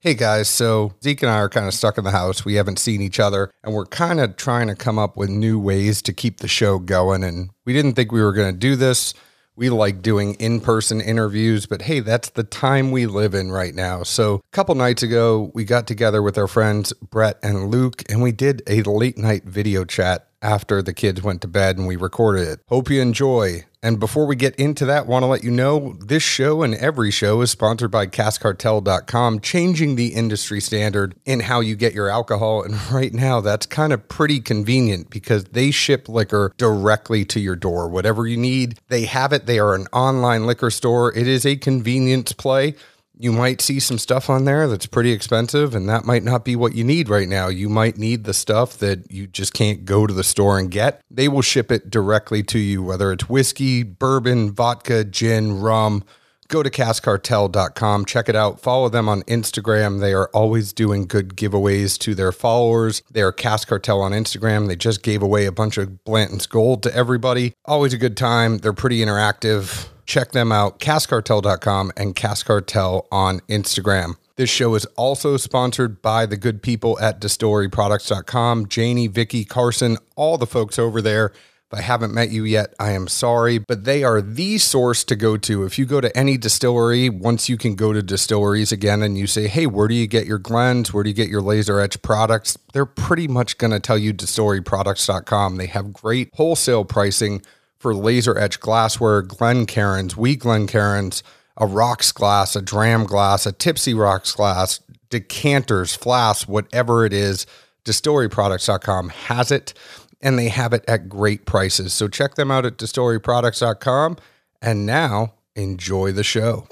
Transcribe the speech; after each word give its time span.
Hey 0.00 0.14
guys, 0.14 0.48
so 0.48 0.92
Zeke 1.02 1.22
and 1.22 1.30
I 1.32 1.38
are 1.38 1.48
kind 1.48 1.66
of 1.66 1.74
stuck 1.74 1.98
in 1.98 2.04
the 2.04 2.12
house. 2.12 2.44
We 2.44 2.54
haven't 2.54 2.78
seen 2.78 3.00
each 3.00 3.18
other, 3.18 3.50
and 3.64 3.74
we're 3.74 3.84
kind 3.84 4.20
of 4.20 4.36
trying 4.36 4.68
to 4.68 4.76
come 4.76 4.96
up 4.96 5.16
with 5.16 5.28
new 5.28 5.58
ways 5.58 6.02
to 6.02 6.12
keep 6.12 6.38
the 6.38 6.46
show 6.46 6.78
going. 6.78 7.24
And 7.24 7.50
we 7.64 7.72
didn't 7.72 7.94
think 7.94 8.12
we 8.12 8.22
were 8.22 8.32
going 8.32 8.54
to 8.54 8.56
do 8.56 8.76
this. 8.76 9.12
We 9.56 9.70
like 9.70 10.00
doing 10.00 10.34
in 10.34 10.60
person 10.60 11.00
interviews, 11.00 11.66
but 11.66 11.82
hey, 11.82 11.98
that's 11.98 12.30
the 12.30 12.44
time 12.44 12.92
we 12.92 13.06
live 13.06 13.34
in 13.34 13.50
right 13.50 13.74
now. 13.74 14.04
So, 14.04 14.36
a 14.36 14.40
couple 14.52 14.76
nights 14.76 15.02
ago, 15.02 15.50
we 15.52 15.64
got 15.64 15.88
together 15.88 16.22
with 16.22 16.38
our 16.38 16.46
friends 16.46 16.92
Brett 16.92 17.40
and 17.42 17.68
Luke, 17.68 18.04
and 18.08 18.22
we 18.22 18.30
did 18.30 18.62
a 18.68 18.82
late 18.82 19.18
night 19.18 19.46
video 19.46 19.84
chat 19.84 20.28
after 20.40 20.80
the 20.80 20.94
kids 20.94 21.22
went 21.22 21.42
to 21.42 21.48
bed 21.48 21.76
and 21.76 21.88
we 21.88 21.96
recorded 21.96 22.46
it. 22.46 22.60
Hope 22.68 22.88
you 22.88 23.02
enjoy. 23.02 23.64
And 23.80 24.00
before 24.00 24.26
we 24.26 24.34
get 24.34 24.56
into 24.56 24.84
that, 24.86 25.06
want 25.06 25.22
to 25.22 25.28
let 25.28 25.44
you 25.44 25.52
know 25.52 25.96
this 26.00 26.22
show 26.22 26.62
and 26.62 26.74
every 26.74 27.12
show 27.12 27.40
is 27.42 27.52
sponsored 27.52 27.92
by 27.92 28.06
caskcartel.com, 28.06 29.40
changing 29.40 29.94
the 29.94 30.08
industry 30.14 30.60
standard 30.60 31.14
in 31.24 31.40
how 31.40 31.60
you 31.60 31.76
get 31.76 31.94
your 31.94 32.08
alcohol. 32.08 32.64
And 32.64 32.74
right 32.92 33.14
now, 33.14 33.40
that's 33.40 33.66
kind 33.66 33.92
of 33.92 34.08
pretty 34.08 34.40
convenient 34.40 35.10
because 35.10 35.44
they 35.44 35.70
ship 35.70 36.08
liquor 36.08 36.52
directly 36.56 37.24
to 37.26 37.38
your 37.38 37.54
door. 37.54 37.88
Whatever 37.88 38.26
you 38.26 38.36
need, 38.36 38.80
they 38.88 39.04
have 39.04 39.32
it. 39.32 39.46
They 39.46 39.60
are 39.60 39.76
an 39.76 39.86
online 39.92 40.44
liquor 40.44 40.70
store. 40.70 41.16
It 41.16 41.28
is 41.28 41.46
a 41.46 41.54
convenience 41.54 42.32
play 42.32 42.74
you 43.18 43.32
might 43.32 43.60
see 43.60 43.80
some 43.80 43.98
stuff 43.98 44.30
on 44.30 44.44
there 44.44 44.68
that's 44.68 44.86
pretty 44.86 45.10
expensive, 45.10 45.74
and 45.74 45.88
that 45.88 46.04
might 46.04 46.22
not 46.22 46.44
be 46.44 46.54
what 46.54 46.74
you 46.74 46.84
need 46.84 47.08
right 47.08 47.28
now. 47.28 47.48
You 47.48 47.68
might 47.68 47.98
need 47.98 48.24
the 48.24 48.34
stuff 48.34 48.78
that 48.78 49.10
you 49.10 49.26
just 49.26 49.52
can't 49.52 49.84
go 49.84 50.06
to 50.06 50.14
the 50.14 50.22
store 50.22 50.58
and 50.58 50.70
get. 50.70 51.02
They 51.10 51.26
will 51.26 51.42
ship 51.42 51.72
it 51.72 51.90
directly 51.90 52.44
to 52.44 52.58
you, 52.58 52.82
whether 52.82 53.12
it's 53.12 53.28
whiskey, 53.28 53.82
bourbon, 53.82 54.52
vodka, 54.52 55.04
gin, 55.04 55.60
rum. 55.60 56.04
Go 56.46 56.62
to 56.62 56.70
caskcartel.com, 56.70 58.06
check 58.06 58.28
it 58.28 58.36
out. 58.36 58.60
Follow 58.60 58.88
them 58.88 59.06
on 59.06 59.22
Instagram. 59.24 60.00
They 60.00 60.14
are 60.14 60.28
always 60.28 60.72
doing 60.72 61.06
good 61.06 61.36
giveaways 61.36 61.98
to 61.98 62.14
their 62.14 62.32
followers. 62.32 63.02
They 63.10 63.20
are 63.20 63.32
Cask 63.32 63.68
Cartel 63.68 64.00
on 64.00 64.12
Instagram. 64.12 64.66
They 64.66 64.76
just 64.76 65.02
gave 65.02 65.22
away 65.22 65.44
a 65.44 65.52
bunch 65.52 65.76
of 65.76 66.04
Blanton's 66.04 66.46
Gold 66.46 66.82
to 66.84 66.94
everybody. 66.94 67.52
Always 67.66 67.92
a 67.92 67.98
good 67.98 68.16
time. 68.16 68.58
They're 68.58 68.72
pretty 68.72 69.00
interactive 69.00 69.88
Check 70.08 70.32
them 70.32 70.50
out, 70.50 70.80
caskcartel.com 70.80 71.92
and 71.94 72.16
caskcartel 72.16 73.06
on 73.12 73.40
Instagram. 73.40 74.14
This 74.36 74.48
show 74.48 74.74
is 74.74 74.86
also 74.96 75.36
sponsored 75.36 76.00
by 76.00 76.24
the 76.24 76.38
good 76.38 76.62
people 76.62 76.98
at 76.98 77.20
distilleryproducts.com. 77.20 78.68
Janie, 78.68 79.06
Vicky, 79.06 79.44
Carson, 79.44 79.98
all 80.16 80.38
the 80.38 80.46
folks 80.46 80.78
over 80.78 81.02
there. 81.02 81.26
If 81.70 81.78
I 81.78 81.82
haven't 81.82 82.14
met 82.14 82.30
you 82.30 82.44
yet, 82.44 82.72
I 82.80 82.92
am 82.92 83.06
sorry, 83.06 83.58
but 83.58 83.84
they 83.84 84.02
are 84.02 84.22
the 84.22 84.56
source 84.56 85.04
to 85.04 85.14
go 85.14 85.36
to. 85.36 85.64
If 85.64 85.78
you 85.78 85.84
go 85.84 86.00
to 86.00 86.16
any 86.16 86.38
distillery, 86.38 87.10
once 87.10 87.50
you 87.50 87.58
can 87.58 87.74
go 87.74 87.92
to 87.92 88.02
distilleries 88.02 88.72
again 88.72 89.02
and 89.02 89.18
you 89.18 89.26
say, 89.26 89.46
hey, 89.46 89.66
where 89.66 89.88
do 89.88 89.94
you 89.94 90.06
get 90.06 90.24
your 90.24 90.38
Glens? 90.38 90.94
Where 90.94 91.04
do 91.04 91.10
you 91.10 91.14
get 91.14 91.28
your 91.28 91.42
laser 91.42 91.80
etch 91.80 92.00
products? 92.00 92.56
They're 92.72 92.86
pretty 92.86 93.28
much 93.28 93.58
going 93.58 93.72
to 93.72 93.80
tell 93.80 93.98
you 93.98 94.14
distilleryproducts.com. 94.14 95.58
They 95.58 95.66
have 95.66 95.92
great 95.92 96.30
wholesale 96.32 96.86
pricing 96.86 97.42
for 97.78 97.94
laser 97.94 98.36
etched 98.36 98.60
glassware, 98.60 99.22
Glencairns, 99.22 100.16
wee 100.16 100.36
Glencairns, 100.36 101.22
a 101.56 101.66
rocks 101.66 102.12
glass, 102.12 102.54
a 102.56 102.62
dram 102.62 103.04
glass, 103.04 103.46
a 103.46 103.52
tipsy 103.52 103.94
rocks 103.94 104.32
glass, 104.32 104.80
decanters, 105.10 105.94
flasks, 105.94 106.48
whatever 106.48 107.04
it 107.04 107.12
is, 107.12 107.46
distilleryproducts.com 107.84 109.08
has 109.08 109.50
it 109.50 109.74
and 110.20 110.38
they 110.38 110.48
have 110.48 110.72
it 110.72 110.84
at 110.88 111.08
great 111.08 111.46
prices. 111.46 111.92
So 111.94 112.08
check 112.08 112.34
them 112.34 112.50
out 112.50 112.66
at 112.66 112.76
distilleryproducts.com 112.76 114.16
and 114.60 114.86
now 114.86 115.34
enjoy 115.54 116.12
the 116.12 116.24
show. 116.24 116.66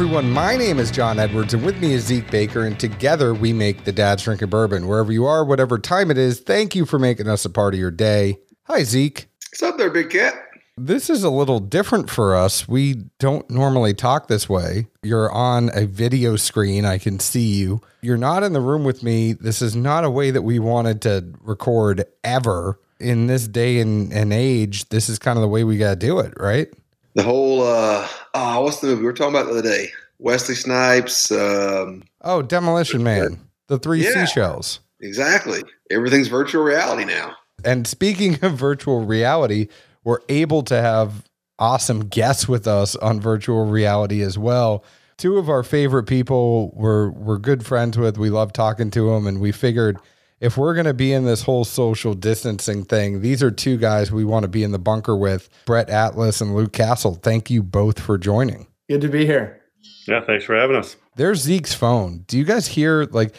Everyone. 0.00 0.30
My 0.30 0.56
name 0.56 0.78
is 0.78 0.90
John 0.90 1.18
Edwards, 1.18 1.52
and 1.52 1.62
with 1.62 1.78
me 1.78 1.92
is 1.92 2.06
Zeke 2.06 2.30
Baker, 2.30 2.64
and 2.64 2.80
together 2.80 3.34
we 3.34 3.52
make 3.52 3.84
the 3.84 3.92
Dad's 3.92 4.22
Drinking 4.22 4.48
Bourbon. 4.48 4.88
Wherever 4.88 5.12
you 5.12 5.26
are, 5.26 5.44
whatever 5.44 5.78
time 5.78 6.10
it 6.10 6.16
is, 6.16 6.40
thank 6.40 6.74
you 6.74 6.86
for 6.86 6.98
making 6.98 7.28
us 7.28 7.44
a 7.44 7.50
part 7.50 7.74
of 7.74 7.80
your 7.80 7.90
day. 7.90 8.38
Hi, 8.62 8.82
Zeke. 8.82 9.28
What's 9.50 9.62
up 9.62 9.76
there, 9.76 9.90
big 9.90 10.08
cat? 10.08 10.32
This 10.78 11.10
is 11.10 11.22
a 11.22 11.28
little 11.28 11.60
different 11.60 12.08
for 12.08 12.34
us. 12.34 12.66
We 12.66 12.94
don't 13.18 13.50
normally 13.50 13.92
talk 13.92 14.26
this 14.26 14.48
way. 14.48 14.86
You're 15.02 15.30
on 15.30 15.70
a 15.74 15.84
video 15.84 16.36
screen. 16.36 16.86
I 16.86 16.96
can 16.96 17.20
see 17.20 17.52
you. 17.52 17.82
You're 18.00 18.16
not 18.16 18.42
in 18.42 18.54
the 18.54 18.60
room 18.62 18.84
with 18.84 19.02
me. 19.02 19.34
This 19.34 19.60
is 19.60 19.76
not 19.76 20.04
a 20.04 20.10
way 20.10 20.30
that 20.30 20.40
we 20.40 20.58
wanted 20.58 21.02
to 21.02 21.30
record 21.42 22.06
ever. 22.24 22.80
In 22.98 23.28
this 23.28 23.48
day 23.48 23.80
and, 23.80 24.12
and 24.12 24.32
age, 24.32 24.88
this 24.90 25.08
is 25.08 25.18
kind 25.18 25.38
of 25.38 25.42
the 25.42 25.48
way 25.48 25.64
we 25.64 25.78
got 25.78 25.90
to 25.90 25.96
do 25.96 26.20
it, 26.20 26.34
right? 26.38 26.68
The 27.14 27.22
whole 27.22 27.62
uh 27.62 28.06
oh, 28.34 28.62
what's 28.62 28.80
the 28.80 28.88
movie 28.88 29.00
we 29.00 29.06
were 29.06 29.12
talking 29.12 29.34
about 29.34 29.46
the 29.46 29.52
other 29.52 29.62
day? 29.62 29.88
Wesley 30.18 30.54
Snipes. 30.54 31.32
Um, 31.32 32.02
oh, 32.22 32.42
Demolition 32.42 33.02
Man. 33.02 33.40
The 33.68 33.78
three 33.78 34.04
yeah, 34.04 34.26
seashells. 34.26 34.80
Exactly. 35.00 35.62
Everything's 35.90 36.28
virtual 36.28 36.62
reality 36.62 37.04
now. 37.04 37.36
And 37.64 37.86
speaking 37.86 38.38
of 38.42 38.52
virtual 38.54 39.04
reality, 39.04 39.68
we're 40.04 40.20
able 40.28 40.62
to 40.64 40.80
have 40.80 41.24
awesome 41.58 42.08
guests 42.08 42.48
with 42.48 42.66
us 42.66 42.96
on 42.96 43.20
virtual 43.20 43.66
reality 43.66 44.22
as 44.22 44.38
well. 44.38 44.84
Two 45.18 45.36
of 45.36 45.48
our 45.48 45.62
favorite 45.62 46.04
people 46.04 46.70
we're 46.74 47.10
we're 47.10 47.38
good 47.38 47.64
friends 47.66 47.98
with. 47.98 48.16
We 48.18 48.30
love 48.30 48.52
talking 48.52 48.90
to 48.92 49.10
them, 49.10 49.26
and 49.26 49.40
we 49.40 49.52
figured 49.52 49.98
if 50.40 50.56
we're 50.56 50.74
going 50.74 50.86
to 50.86 50.94
be 50.94 51.12
in 51.12 51.24
this 51.24 51.42
whole 51.42 51.64
social 51.64 52.14
distancing 52.14 52.84
thing, 52.84 53.20
these 53.20 53.42
are 53.42 53.50
two 53.50 53.76
guys 53.76 54.10
we 54.10 54.24
want 54.24 54.42
to 54.44 54.48
be 54.48 54.62
in 54.62 54.72
the 54.72 54.78
bunker 54.78 55.16
with 55.16 55.48
Brett 55.66 55.90
Atlas 55.90 56.40
and 56.40 56.54
Luke 56.54 56.72
Castle. 56.72 57.14
Thank 57.14 57.50
you 57.50 57.62
both 57.62 58.00
for 58.00 58.16
joining. 58.18 58.66
Good 58.88 59.02
to 59.02 59.08
be 59.08 59.26
here. 59.26 59.60
Yeah, 60.06 60.24
thanks 60.24 60.44
for 60.44 60.56
having 60.56 60.76
us. 60.76 60.96
There's 61.16 61.40
Zeke's 61.40 61.74
phone. 61.74 62.24
Do 62.26 62.38
you 62.38 62.44
guys 62.44 62.66
hear 62.66 63.04
like 63.10 63.34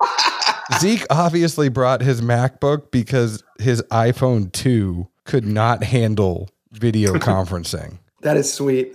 Zeke 0.78 1.04
obviously 1.10 1.68
brought 1.68 2.00
his 2.02 2.20
MacBook 2.20 2.90
because 2.90 3.42
his 3.58 3.82
iPhone 3.90 4.52
2 4.52 5.08
could 5.24 5.46
not 5.46 5.82
handle 5.82 6.50
video 6.72 7.14
conferencing. 7.18 7.98
that 8.22 8.36
is 8.36 8.52
sweet. 8.52 8.94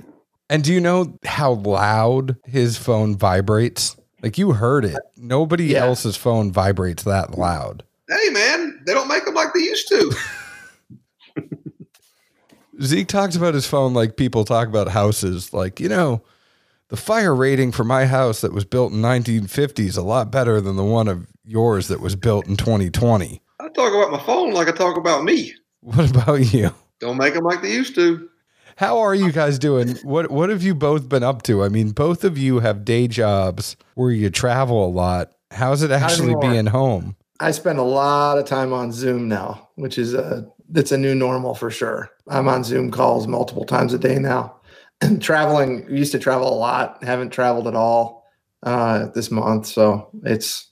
And 0.50 0.64
do 0.64 0.74
you 0.74 0.80
know 0.80 1.18
how 1.26 1.54
loud 1.54 2.38
his 2.46 2.78
phone 2.78 3.18
vibrates? 3.18 3.98
Like 4.28 4.38
you 4.38 4.52
heard 4.52 4.84
it. 4.84 4.98
Nobody 5.16 5.68
yeah. 5.68 5.86
else's 5.86 6.18
phone 6.18 6.52
vibrates 6.52 7.04
that 7.04 7.38
loud. 7.38 7.86
Hey 8.10 8.30
man, 8.32 8.84
they 8.86 8.94
don't 8.94 9.08
make 9.08 9.24
them 9.24 9.36
like 9.36 9.54
they 9.54 9.62
used 9.62 9.88
to. 9.88 10.12
Zeke 12.82 13.08
talks 13.08 13.38
about 13.38 13.54
his 13.54 13.66
phone 13.66 13.94
like 13.94 14.18
people 14.18 14.44
talk 14.44 14.68
about 14.68 14.90
houses. 14.90 15.54
Like, 15.54 15.80
you 15.80 15.88
know, 15.88 16.24
the 16.90 16.98
fire 16.98 17.34
rating 17.34 17.72
for 17.72 17.86
my 17.86 18.06
house 18.06 18.42
that 18.42 18.52
was 18.52 18.66
built 18.66 18.92
in 18.92 19.02
1950 19.02 19.86
is 19.86 19.96
a 19.96 20.04
lot 20.04 20.30
better 20.30 20.60
than 20.60 20.76
the 20.76 20.84
one 20.84 21.08
of 21.08 21.26
yours 21.46 21.88
that 21.88 22.02
was 22.02 22.18
built 22.18 22.48
in 22.48 22.58
2020. 22.58 23.42
I 23.62 23.70
talk 23.70 23.94
about 23.94 24.12
my 24.12 24.22
phone 24.26 24.52
like 24.52 24.68
I 24.68 24.74
talk 24.74 24.98
about 24.98 25.24
me. 25.24 25.54
What 25.80 26.10
about 26.10 26.54
you? 26.54 26.72
Don't 27.00 27.16
make 27.16 27.34
them 27.34 27.46
like 27.46 27.62
they 27.62 27.72
used 27.72 27.96
to. 27.96 28.28
How 28.78 29.00
are 29.00 29.16
you 29.16 29.32
guys 29.32 29.58
doing? 29.58 29.96
What 30.04 30.30
What 30.30 30.50
have 30.50 30.62
you 30.62 30.76
both 30.76 31.10
been 31.10 31.24
up 31.24 31.42
to? 31.44 31.64
I 31.64 31.70
mean, 31.70 31.92
both 31.92 32.24
of 32.24 32.38
you 32.38 32.60
have 32.60 32.86
day 32.86 33.08
jobs 33.08 33.76
where 33.96 34.12
you 34.12 34.30
travel 34.30 34.86
a 34.86 34.88
lot. 34.88 35.32
How's 35.50 35.82
it 35.82 35.90
actually 35.90 36.36
being 36.40 36.68
home? 36.68 37.16
I 37.40 37.52
spend 37.52 37.80
a 37.80 37.84
lot 37.84 38.38
of 38.38 38.46
time 38.46 38.74
on 38.74 38.92
Zoom 38.92 39.28
now, 39.28 39.68
which 39.76 39.98
is 39.98 40.14
a 40.14 40.48
that's 40.70 40.92
a 40.92 40.98
new 40.98 41.16
normal 41.16 41.56
for 41.56 41.72
sure. 41.72 42.12
I'm 42.28 42.48
on 42.48 42.64
Zoom 42.64 42.92
calls 42.92 43.26
multiple 43.26 43.66
times 43.66 43.96
a 43.96 43.98
day 43.98 44.20
now. 44.20 44.56
And 45.02 45.20
traveling, 45.24 45.88
used 45.90 46.12
to 46.12 46.20
travel 46.20 46.48
a 46.48 46.54
lot. 46.54 47.04
Haven't 47.04 47.32
traveled 47.32 47.68
at 47.68 47.76
all 47.76 48.28
uh, 48.62 49.08
this 49.08 49.32
month, 49.32 49.66
so 49.66 50.12
it's 50.24 50.68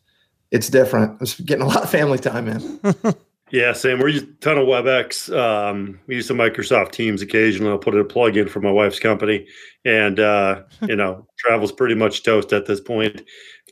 it's 0.51 0.69
different. 0.69 1.17
I'm 1.19 1.45
getting 1.45 1.65
a 1.65 1.67
lot 1.67 1.81
of 1.81 1.89
family 1.89 2.19
time 2.19 2.49
in. 2.49 2.79
Yeah, 3.51 3.73
same. 3.73 3.99
We're 3.99 4.09
using 4.09 4.29
a 4.29 4.33
ton 4.41 4.57
of 4.57 4.65
WebEx. 4.67 5.31
Um, 5.35 5.99
we 6.07 6.15
use 6.15 6.27
some 6.27 6.37
Microsoft 6.37 6.91
Teams 6.91 7.21
occasionally. 7.21 7.71
I'll 7.71 7.77
put 7.77 7.95
a 7.95 8.03
plug 8.03 8.37
in 8.37 8.47
for 8.47 8.59
my 8.59 8.71
wife's 8.71 8.99
company, 8.99 9.45
and 9.85 10.19
uh, 10.19 10.63
you 10.81 10.95
know, 10.95 11.27
travel's 11.37 11.71
pretty 11.71 11.95
much 11.95 12.23
toast 12.23 12.53
at 12.53 12.65
this 12.65 12.81
point. 12.81 13.21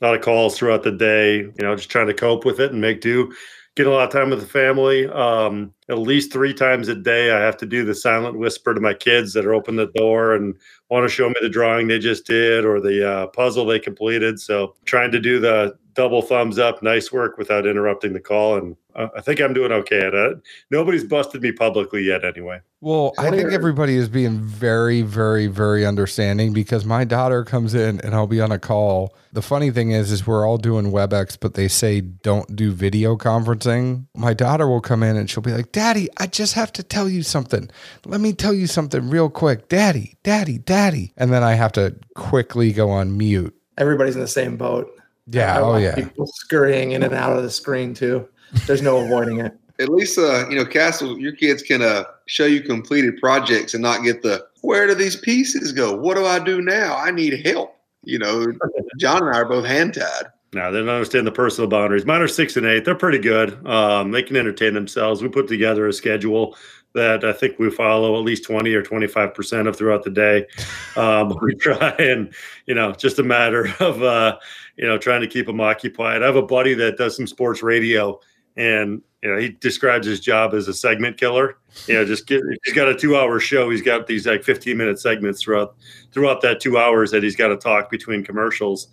A 0.00 0.04
lot 0.06 0.14
of 0.14 0.20
calls 0.22 0.56
throughout 0.56 0.84
the 0.84 0.92
day. 0.92 1.38
You 1.38 1.54
know, 1.58 1.74
just 1.74 1.90
trying 1.90 2.06
to 2.06 2.14
cope 2.14 2.44
with 2.44 2.60
it 2.60 2.70
and 2.70 2.80
make 2.80 3.00
do. 3.00 3.32
Get 3.76 3.88
a 3.88 3.90
lot 3.90 4.04
of 4.04 4.12
time 4.12 4.30
with 4.30 4.38
the 4.40 4.46
family. 4.46 5.08
Um, 5.08 5.74
at 5.88 5.98
least 5.98 6.32
three 6.32 6.54
times 6.54 6.86
a 6.86 6.94
day, 6.94 7.32
I 7.32 7.40
have 7.40 7.56
to 7.56 7.66
do 7.66 7.84
the 7.84 7.94
silent 7.96 8.38
whisper 8.38 8.72
to 8.72 8.80
my 8.80 8.94
kids 8.94 9.32
that 9.32 9.44
are 9.44 9.54
open 9.54 9.74
the 9.74 9.90
door 9.96 10.34
and 10.34 10.54
want 10.90 11.04
to 11.04 11.12
show 11.12 11.28
me 11.28 11.34
the 11.42 11.48
drawing 11.48 11.88
they 11.88 11.98
just 11.98 12.24
did 12.24 12.64
or 12.64 12.80
the 12.80 13.08
uh, 13.10 13.26
puzzle 13.28 13.66
they 13.66 13.80
completed. 13.80 14.38
So 14.38 14.76
trying 14.84 15.10
to 15.10 15.18
do 15.18 15.40
the 15.40 15.76
double 15.94 16.22
thumbs 16.22 16.58
up, 16.58 16.82
nice 16.82 17.12
work 17.12 17.38
without 17.38 17.66
interrupting 17.66 18.12
the 18.12 18.20
call. 18.20 18.56
And 18.56 18.76
uh, 18.94 19.08
I 19.16 19.20
think 19.20 19.40
I'm 19.40 19.54
doing 19.54 19.72
okay 19.72 20.00
at 20.00 20.14
it. 20.14 20.40
Nobody's 20.70 21.04
busted 21.04 21.42
me 21.42 21.52
publicly 21.52 22.02
yet, 22.02 22.24
anyway. 22.24 22.60
Well, 22.80 23.14
I 23.16 23.30
think 23.30 23.50
everybody 23.52 23.96
is 23.96 24.08
being 24.08 24.40
very, 24.40 25.00
very, 25.00 25.46
very 25.46 25.86
understanding 25.86 26.52
because 26.52 26.84
my 26.84 27.04
daughter 27.04 27.42
comes 27.42 27.74
in 27.74 28.00
and 28.00 28.14
I'll 28.14 28.26
be 28.26 28.40
on 28.40 28.52
a 28.52 28.58
call. 28.58 29.16
The 29.32 29.40
funny 29.40 29.70
thing 29.70 29.90
is, 29.92 30.12
is 30.12 30.26
we're 30.26 30.46
all 30.46 30.58
doing 30.58 30.92
WebEx, 30.92 31.38
but 31.40 31.54
they 31.54 31.66
say 31.66 32.02
don't 32.02 32.54
do 32.54 32.72
video 32.72 33.16
conferencing. 33.16 34.06
My 34.14 34.34
daughter 34.34 34.68
will 34.68 34.82
come 34.82 35.02
in 35.02 35.16
and 35.16 35.30
she'll 35.30 35.42
be 35.42 35.52
like, 35.52 35.72
Daddy, 35.72 36.08
I 36.18 36.26
just 36.26 36.52
have 36.52 36.72
to 36.74 36.82
tell 36.82 37.08
you 37.08 37.22
something. 37.22 37.70
Let 38.04 38.20
me 38.20 38.34
tell 38.34 38.52
you 38.52 38.66
something 38.66 39.08
real 39.08 39.30
quick. 39.30 39.68
Daddy, 39.68 40.18
Daddy, 40.22 40.58
Daddy. 40.58 41.14
And 41.16 41.32
then 41.32 41.42
I 41.42 41.54
have 41.54 41.72
to 41.72 41.96
quickly 42.14 42.72
go 42.72 42.90
on 42.90 43.16
mute. 43.16 43.56
Everybody's 43.78 44.14
in 44.14 44.20
the 44.20 44.28
same 44.28 44.56
boat. 44.56 44.93
Yeah. 45.26 45.58
I 45.58 45.60
Oh, 45.60 45.76
yeah. 45.76 45.94
People 45.94 46.26
scurrying 46.26 46.92
in 46.92 47.02
and 47.02 47.14
out 47.14 47.36
of 47.36 47.42
the 47.42 47.50
screen 47.50 47.94
too. 47.94 48.28
There's 48.66 48.82
no 48.82 48.98
avoiding 48.98 49.40
it. 49.40 49.52
At 49.80 49.88
least, 49.88 50.18
uh, 50.18 50.48
you 50.48 50.56
know, 50.56 50.64
Castle, 50.64 51.18
your 51.18 51.32
kids 51.32 51.60
can 51.60 51.82
uh, 51.82 52.04
show 52.26 52.44
you 52.44 52.62
completed 52.62 53.16
projects 53.20 53.74
and 53.74 53.82
not 53.82 54.04
get 54.04 54.22
the 54.22 54.46
where 54.60 54.86
do 54.86 54.94
these 54.94 55.16
pieces 55.16 55.72
go? 55.72 55.94
What 55.94 56.16
do 56.16 56.24
I 56.24 56.38
do 56.38 56.62
now? 56.62 56.96
I 56.96 57.10
need 57.10 57.44
help. 57.44 57.76
You 58.04 58.18
know, 58.18 58.46
John 58.98 59.26
and 59.26 59.34
I 59.34 59.40
are 59.40 59.44
both 59.44 59.66
hand 59.66 59.94
tied. 59.94 60.26
No, 60.54 60.70
they 60.70 60.78
don't 60.78 60.88
understand 60.88 61.26
the 61.26 61.32
personal 61.32 61.68
boundaries. 61.68 62.06
Mine 62.06 62.20
are 62.20 62.28
six 62.28 62.56
and 62.56 62.64
eight. 62.64 62.84
They're 62.84 62.94
pretty 62.94 63.18
good. 63.18 63.66
Um, 63.66 64.12
they 64.12 64.22
can 64.22 64.36
entertain 64.36 64.72
themselves. 64.74 65.20
We 65.20 65.28
put 65.28 65.48
together 65.48 65.88
a 65.88 65.92
schedule 65.92 66.56
that 66.94 67.24
I 67.24 67.32
think 67.32 67.58
we 67.58 67.70
follow 67.70 68.16
at 68.16 68.24
least 68.24 68.44
20 68.44 68.72
or 68.72 68.82
25% 68.82 69.68
of 69.68 69.76
throughout 69.76 70.04
the 70.04 70.10
day. 70.10 70.46
Um, 70.96 71.36
we 71.42 71.56
try 71.56 71.90
and, 71.98 72.32
you 72.66 72.74
know, 72.74 72.92
just 72.92 73.18
a 73.18 73.24
matter 73.24 73.74
of, 73.80 74.00
uh, 74.04 74.38
you 74.76 74.86
know, 74.86 74.96
trying 74.96 75.22
to 75.22 75.26
keep 75.26 75.46
them 75.46 75.60
occupied. 75.60 76.22
I 76.22 76.26
have 76.26 76.36
a 76.36 76.42
buddy 76.42 76.72
that 76.74 76.96
does 76.96 77.16
some 77.16 77.26
sports 77.26 77.64
radio 77.64 78.20
and, 78.56 79.02
you 79.20 79.28
know, 79.28 79.36
he 79.36 79.48
describes 79.48 80.06
his 80.06 80.20
job 80.20 80.54
as 80.54 80.68
a 80.68 80.72
segment 80.72 81.16
killer. 81.16 81.58
You 81.88 81.94
know, 81.94 82.04
just 82.04 82.28
get, 82.28 82.42
he's 82.64 82.74
got 82.74 82.88
a 82.88 82.94
two 82.94 83.16
hour 83.16 83.40
show. 83.40 83.70
He's 83.70 83.82
got 83.82 84.06
these 84.06 84.24
like 84.24 84.44
15 84.44 84.76
minute 84.76 85.00
segments 85.00 85.42
throughout, 85.42 85.74
throughout 86.12 86.40
that 86.42 86.60
two 86.60 86.78
hours 86.78 87.10
that 87.10 87.24
he's 87.24 87.34
got 87.34 87.48
to 87.48 87.56
talk 87.56 87.90
between 87.90 88.22
commercials. 88.22 88.86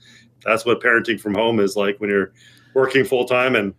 That's 0.44 0.65
what 0.65 0.81
parenting 0.81 1.19
from 1.19 1.36
home 1.36 1.59
is 1.59 1.75
like 1.75 2.00
when 2.00 2.09
you're 2.09 2.33
working 2.74 3.06
full 3.06 3.25
time 3.25 3.56
and 3.56 3.75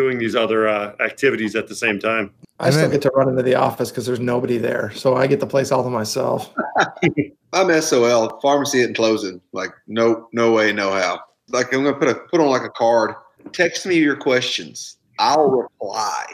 doing 0.00 0.18
these 0.18 0.34
other 0.34 0.66
uh, 0.66 0.94
activities 1.00 1.54
at 1.54 1.68
the 1.68 1.74
same 1.74 1.98
time. 1.98 2.30
I 2.58 2.66
And 2.66 2.74
still 2.74 2.82
then- 2.88 2.92
get 2.92 3.02
to 3.02 3.10
run 3.14 3.28
into 3.28 3.42
the 3.42 3.54
office 3.54 3.90
because 3.90 4.06
there's 4.06 4.20
nobody 4.20 4.56
there, 4.58 4.90
so 4.94 5.14
I 5.14 5.26
get 5.26 5.40
the 5.40 5.46
place 5.46 5.70
all 5.72 5.82
to 5.84 5.90
myself. 5.90 6.52
I'm 7.52 7.80
SOL, 7.82 8.38
pharmacy 8.40 8.82
and 8.82 8.94
closing. 8.94 9.40
Like, 9.52 9.72
no, 9.86 10.28
no 10.32 10.52
way, 10.52 10.72
no 10.72 10.90
how. 10.92 11.20
Like, 11.48 11.72
I'm 11.74 11.82
gonna 11.84 11.96
put 11.98 12.08
a 12.08 12.14
put 12.14 12.40
on 12.40 12.46
like 12.48 12.62
a 12.62 12.70
card. 12.70 13.14
Text 13.52 13.86
me 13.86 13.96
your 13.96 14.16
questions. 14.16 14.96
I'll 15.18 15.50
reply. 15.50 16.24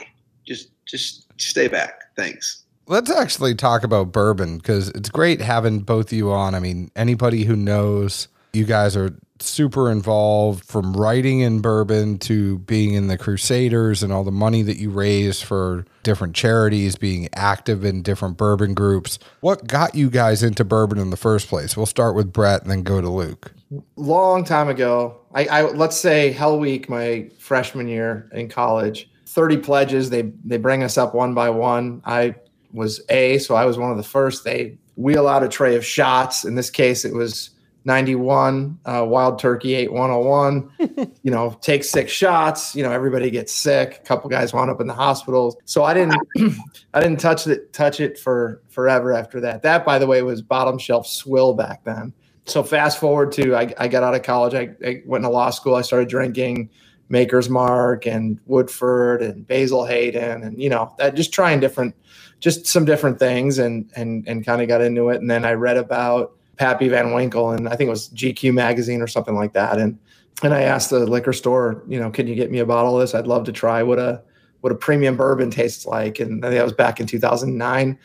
Just, 0.47 0.71
just 0.85 1.27
stay 1.41 1.69
back. 1.69 2.03
Thanks. 2.17 2.65
Let's 2.87 3.11
actually 3.11 3.55
talk 3.55 3.83
about 3.83 4.13
bourbon 4.13 4.59
because 4.59 4.91
it's 4.91 5.09
great 5.09 5.41
having 5.41 5.81
both 5.81 6.07
of 6.07 6.13
you 6.13 6.31
on. 6.31 6.55
I 6.55 6.61
mean, 6.61 6.91
anybody 6.95 7.45
who 7.45 7.57
knows 7.57 8.29
you 8.53 8.65
guys 8.65 8.97
are 8.97 9.17
super 9.43 9.91
involved 9.91 10.65
from 10.65 10.93
writing 10.95 11.41
in 11.41 11.61
bourbon 11.61 12.19
to 12.19 12.59
being 12.61 12.95
in 12.95 13.09
the 13.09 13.19
Crusaders 13.19 14.03
and 14.03 14.13
all 14.13 14.25
the 14.25 14.31
money 14.31 14.63
that 14.63 14.77
you 14.77 14.91
raise 14.91 15.41
for 15.43 15.85
different 16.03 16.35
charities, 16.35 16.97
being 16.97 17.29
active 17.35 17.85
in 17.85 18.03
different 18.03 18.37
bourbon 18.37 18.75
groups. 18.75 19.19
What 19.41 19.67
got 19.67 19.95
you 19.95 20.11
guys 20.11 20.43
into 20.43 20.65
bourbon 20.65 20.99
in 20.99 21.11
the 21.11 21.17
first 21.17 21.49
place? 21.49 21.77
We'll 21.77 21.87
start 21.87 22.15
with 22.15 22.33
Brett 22.33 22.63
and 22.63 22.71
then 22.71 22.83
go 22.83 23.01
to 23.01 23.09
Luke. 23.09 23.53
long 23.97 24.45
time 24.45 24.69
ago. 24.69 25.21
I, 25.35 25.47
I 25.47 25.63
let's 25.63 25.97
say 25.97 26.33
Hell 26.33 26.59
Week, 26.59 26.89
my 26.89 27.31
freshman 27.39 27.89
year 27.89 28.29
in 28.33 28.49
college. 28.49 29.11
Thirty 29.27 29.57
pledges. 29.57 30.11
They 30.11 30.33
they 30.45 30.57
bring 30.57 30.83
us 30.83 30.97
up 30.97 31.15
one 31.15 31.35
by 31.35 31.51
one. 31.51 32.01
I 32.05 32.37
was 32.73 33.01
A, 33.09 33.39
so 33.39 33.55
I 33.55 33.65
was 33.65 33.77
one 33.77 33.91
of 33.91 33.97
the 33.97 34.03
first. 34.03 34.45
They 34.45 34.79
wheel 34.97 35.29
out 35.29 35.43
a 35.43 35.49
tray 35.49 35.77
of 35.77 35.85
shots. 35.85 36.45
In 36.45 36.55
this 36.55 36.71
case, 36.71 37.05
it 37.05 37.13
was 37.13 37.51
91 37.87 38.79
uh, 38.85 39.07
Wild 39.09 39.39
Turkey 39.39 39.75
8101. 39.75 40.71
you 41.23 41.31
know, 41.31 41.57
take 41.63 41.85
six 41.85 42.13
shots. 42.13 42.75
You 42.75 42.83
know, 42.83 42.93
everybody 42.93 43.31
gets 43.31 43.53
sick. 43.53 44.01
A 44.03 44.07
couple 44.07 44.29
guys 44.29 44.53
wound 44.53 44.71
up 44.71 44.81
in 44.81 44.87
the 44.87 44.95
hospital. 44.95 45.59
So 45.65 45.85
I 45.85 45.95
didn't 45.95 46.17
I 46.95 47.01
didn't 47.01 47.21
touch 47.21 47.47
it 47.47 47.73
touch 47.73 48.01
it 48.01 48.19
for 48.19 48.61
forever 48.69 49.13
after 49.13 49.41
that. 49.41 49.63
That, 49.63 49.87
by 49.87 49.99
the 49.99 50.07
way, 50.07 50.21
was 50.23 50.43
bottom 50.43 50.79
shelf 50.79 51.07
swill 51.07 51.55
back 51.55 51.85
then 51.85 52.13
so 52.47 52.63
fast 52.63 52.99
forward 52.99 53.33
to 53.33 53.55
I, 53.55 53.75
I 53.79 53.89
got 53.89 54.03
out 54.03 54.15
of 54.15 54.23
college. 54.23 54.55
I, 54.55 54.71
I 54.87 55.03
went 55.05 55.25
to 55.25 55.31
law 55.31 55.51
school. 55.51 55.75
I 55.75 55.83
started 55.83 56.09
drinking 56.09 56.71
Maker's 57.09 57.49
Mark 57.49 58.07
and 58.07 58.41
Woodford 58.47 59.21
and 59.23 59.47
Basil 59.47 59.85
Hayden 59.85 60.43
and 60.43 60.61
you 60.61 60.71
know 60.71 60.95
that 60.99 61.15
just 61.15 61.33
trying 61.33 61.61
different, 61.61 61.95
just 62.41 62.67
some 62.67 62.85
different 62.85 63.19
things 63.19 63.59
and 63.59 63.91
and 63.97 64.27
and 64.27 64.47
kind 64.47 64.63
of 64.63 64.69
got 64.69 64.81
into 64.81 65.11
it. 65.11 65.21
And 65.21 65.31
then 65.31 65.45
I 65.45 65.53
read 65.53 65.77
about 65.77 66.37
Pappy 66.57 66.89
Van 66.89 67.13
Winkle 67.13 67.51
and 67.51 67.69
I 67.69 67.77
think 67.77 67.89
it 67.89 67.91
was 67.91 68.09
GQ 68.11 68.55
magazine 68.55 69.03
or 69.03 69.07
something 69.07 69.35
like 69.35 69.53
that. 69.53 69.79
And 69.79 69.99
and 70.43 70.53
I 70.53 70.63
asked 70.63 70.91
the 70.91 71.07
liquor 71.07 71.33
store, 71.33 71.83
you 71.89 71.99
know, 71.99 72.11
can 72.11 72.27
you 72.27 72.35
get 72.35 72.51
me 72.51 72.59
a 72.59 72.67
bottle 72.67 72.97
of 72.97 73.01
this? 73.01 73.15
I'd 73.15 73.27
love 73.27 73.45
to 73.45 73.53
try 73.53 73.83
what 73.83 73.99
a 73.99 74.23
what 74.61 74.73
a 74.73 74.77
premium 74.77 75.17
bourbon 75.17 75.51
tastes 75.51 75.87
like. 75.87 76.19
And 76.19 76.45
I 76.45 76.49
think 76.49 76.59
that 76.59 76.65
was 76.65 76.73
back 76.73 77.01
in 77.01 77.07
2009 77.07 77.99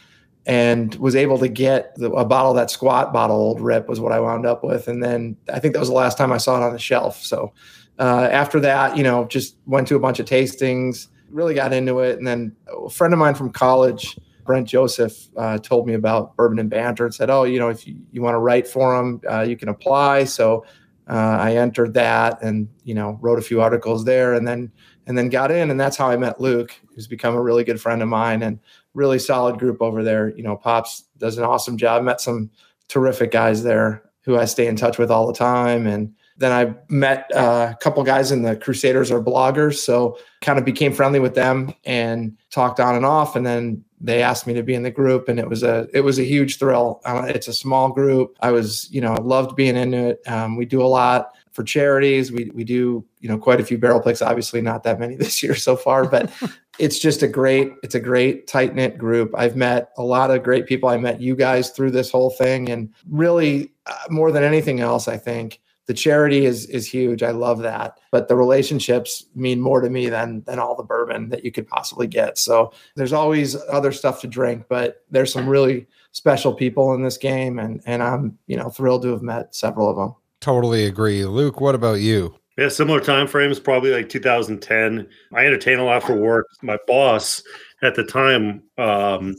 and 0.46 0.96
was 0.96 1.16
able 1.16 1.38
to 1.38 1.48
get 1.48 1.96
the, 1.96 2.12
a 2.12 2.26
bottle 2.26 2.54
that 2.54 2.72
squat 2.72 3.14
bottle 3.14 3.36
old 3.36 3.62
rip 3.62 3.88
was 3.88 4.00
what 4.00 4.12
i 4.12 4.20
wound 4.20 4.46
up 4.46 4.64
with 4.64 4.88
and 4.88 5.04
then 5.04 5.38
i 5.54 5.60
think 5.60 5.74
that 5.74 5.80
was 5.80 5.90
the 5.90 5.96
last 5.96 6.18
time 6.18 6.32
i 6.32 6.38
saw 6.38 6.58
it 6.58 6.64
on 6.64 6.74
the 6.74 6.80
shelf 6.80 7.22
so 7.22 7.54
uh, 8.00 8.28
after 8.32 8.60
that 8.60 8.98
you 8.98 9.04
know 9.04 9.26
just 9.26 9.56
went 9.68 9.88
to 9.88 9.96
a 9.96 10.00
bunch 10.00 10.20
of 10.20 10.26
tastings 10.26 11.08
really 11.30 11.54
got 11.54 11.72
into 11.72 12.00
it 12.00 12.18
and 12.18 12.26
then 12.26 12.56
a 12.86 12.90
friend 12.90 13.14
of 13.14 13.20
mine 13.20 13.36
from 13.36 13.52
college 13.52 14.18
brent 14.44 14.68
joseph 14.68 15.28
uh, 15.38 15.58
told 15.58 15.88
me 15.88 15.94
about 15.94 16.36
bourbon 16.36 16.60
and 16.60 16.70
banter 16.70 17.06
and 17.06 17.14
said 17.14 17.30
oh 17.30 17.44
you 17.44 17.60
know 17.60 17.70
if 17.70 17.88
you, 17.88 17.96
you 18.12 18.22
want 18.22 18.34
to 18.34 18.40
write 18.40 18.68
for 18.68 18.96
them, 18.96 19.22
uh, 19.30 19.42
you 19.42 19.58
can 19.58 19.70
apply 19.70 20.24
so 20.24 20.66
uh, 21.10 21.38
i 21.40 21.56
entered 21.56 21.94
that 21.94 22.42
and 22.42 22.68
you 22.84 22.94
know 22.94 23.18
wrote 23.22 23.40
a 23.40 23.42
few 23.42 23.62
articles 23.62 24.06
there 24.06 24.34
and 24.34 24.48
then 24.48 24.72
and 25.08 25.18
then 25.18 25.30
got 25.30 25.52
in 25.52 25.72
and 25.72 25.80
that's 25.80 25.98
how 25.98 26.10
i 26.10 26.16
met 26.16 26.40
luke 26.40 26.74
who's 26.94 27.08
become 27.08 27.36
a 27.36 27.42
really 27.42 27.64
good 27.64 27.82
friend 27.82 28.02
of 28.02 28.08
mine 28.08 28.44
and 28.44 28.60
really 28.94 29.20
solid 29.20 29.58
group 29.58 29.82
over 29.82 30.04
there. 30.04 30.30
You 30.36 30.44
know, 30.44 30.56
Pops 30.56 31.06
does 31.18 31.38
an 31.38 31.44
awesome 31.44 31.78
job. 31.78 32.04
Met 32.04 32.22
some 32.22 32.50
terrific 32.88 33.32
guys 33.32 33.64
there 33.64 34.04
who 34.22 34.38
I 34.38 34.46
stay 34.46 34.68
in 34.68 34.76
touch 34.76 34.98
with 34.98 35.10
all 35.10 35.28
the 35.28 35.34
time. 35.34 35.88
And 35.88 36.14
then 36.38 36.52
I 36.52 36.76
met 36.90 37.30
uh, 37.34 37.74
a 37.74 37.78
couple 37.82 38.04
guys 38.04 38.32
in 38.32 38.44
the 38.44 38.56
Crusaders 38.56 39.12
are 39.12 39.22
bloggers. 39.22 39.78
So 39.78 40.18
kind 40.42 40.60
of 40.60 40.66
became 40.66 40.94
friendly 40.94 41.20
with 41.20 41.36
them 41.36 41.74
and 41.86 42.38
talked 42.52 42.80
on 42.80 42.96
and 42.96 43.06
off. 43.06 43.36
And 43.36 43.46
then 43.46 43.84
they 44.04 44.24
asked 44.24 44.48
me 44.48 44.54
to 44.54 44.64
be 44.64 44.74
in 44.74 44.84
the 44.84 44.92
group 44.92 45.30
and 45.30 45.40
it 45.40 45.48
was 45.48 45.64
a 45.64 45.88
it 45.94 46.02
was 46.02 46.20
a 46.20 46.24
huge 46.24 46.58
thrill. 46.58 47.02
Uh, 47.06 47.26
it's 47.28 47.48
a 47.48 47.54
small 47.54 47.90
group. 47.90 48.36
I 48.42 48.52
was, 48.52 48.90
you 48.92 49.02
know, 49.02 49.14
loved 49.14 49.56
being 49.56 49.76
into 49.76 50.10
it. 50.10 50.28
Um, 50.28 50.56
we 50.56 50.66
do 50.66 50.82
a 50.82 50.88
lot 50.88 51.36
for 51.52 51.64
charities. 51.64 52.32
We 52.32 52.52
we 52.54 52.64
do, 52.64 53.06
you 53.20 53.30
know, 53.30 53.38
quite 53.38 53.60
a 53.62 53.66
few 53.66 53.78
barrel 53.78 54.02
picks, 54.02 54.22
obviously 54.22 54.62
not 54.62 54.84
that 54.84 55.00
many 55.00 55.16
this 55.18 55.44
year 55.44 55.56
so 55.56 55.76
far, 55.76 56.08
but 56.08 56.32
it's 56.80 57.00
just 57.00 57.22
a 57.22 57.28
great 57.28 57.74
it's 57.84 57.96
a 57.96 58.00
great 58.00 58.48
tight 58.48 58.74
knit 58.74 58.98
group 58.98 59.32
i've 59.38 59.56
met 59.56 59.92
a 59.98 60.04
lot 60.04 60.32
of 60.32 60.42
great 60.42 60.66
people 60.66 60.90
i 60.90 60.98
met 60.98 61.22
you 61.22 61.36
guys 61.36 61.70
through 61.70 61.92
this 61.92 62.10
whole 62.10 62.30
thing 62.30 62.70
and 62.70 62.90
really 63.10 63.72
uh, 63.86 63.94
more 64.10 64.32
than 64.32 64.44
anything 64.44 64.80
else 64.80 65.08
i 65.08 65.18
think 65.18 65.60
the 65.88 65.94
charity 65.94 66.46
is 66.46 66.66
is 66.68 66.88
huge 66.88 67.24
i 67.24 67.32
love 67.32 67.60
that 67.60 68.00
but 68.12 68.28
the 68.28 68.36
relationships 68.36 69.26
mean 69.36 69.60
more 69.60 69.82
to 69.82 69.90
me 69.90 70.10
than 70.10 70.42
than 70.44 70.60
all 70.60 70.76
the 70.76 70.84
bourbon 70.84 71.30
that 71.30 71.44
you 71.44 71.52
could 71.52 71.68
possibly 71.68 72.08
get 72.08 72.38
so 72.38 72.72
there's 72.96 73.14
always 73.14 73.56
other 73.70 73.92
stuff 73.92 74.22
to 74.22 74.28
drink 74.28 74.66
but 74.70 75.04
there's 75.10 75.34
some 75.34 75.48
really 75.48 75.88
special 76.12 76.54
people 76.54 76.94
in 76.94 77.04
this 77.04 77.18
game 77.18 77.60
and 77.60 77.82
and 77.86 78.04
i'm 78.04 78.38
you 78.48 78.56
know 78.56 78.70
thrilled 78.70 79.02
to 79.02 79.10
have 79.10 79.22
met 79.22 79.54
several 79.56 79.90
of 79.90 79.96
them 79.96 80.16
Totally 80.42 80.86
agree. 80.86 81.24
Luke, 81.24 81.62
what 81.62 81.76
about 81.76 82.00
you? 82.02 82.36
Yeah, 82.58 82.70
similar 82.70 83.00
time 83.00 83.28
frames, 83.28 83.60
probably 83.60 83.92
like 83.92 84.10
2010. 84.10 85.08
I 85.34 85.46
entertain 85.46 85.80
a 85.80 85.86
lot 85.86 86.04
for 86.04 86.16
work. 86.16 86.48
My 86.64 86.78
boss 86.88 87.42
at 87.84 87.96
the 87.96 88.04
time, 88.04 88.64
um, 88.78 89.36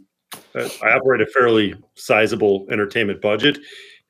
I 0.55 0.93
operate 0.93 1.21
a 1.21 1.27
fairly 1.27 1.75
sizable 1.97 2.67
entertainment 2.71 3.21
budget. 3.21 3.59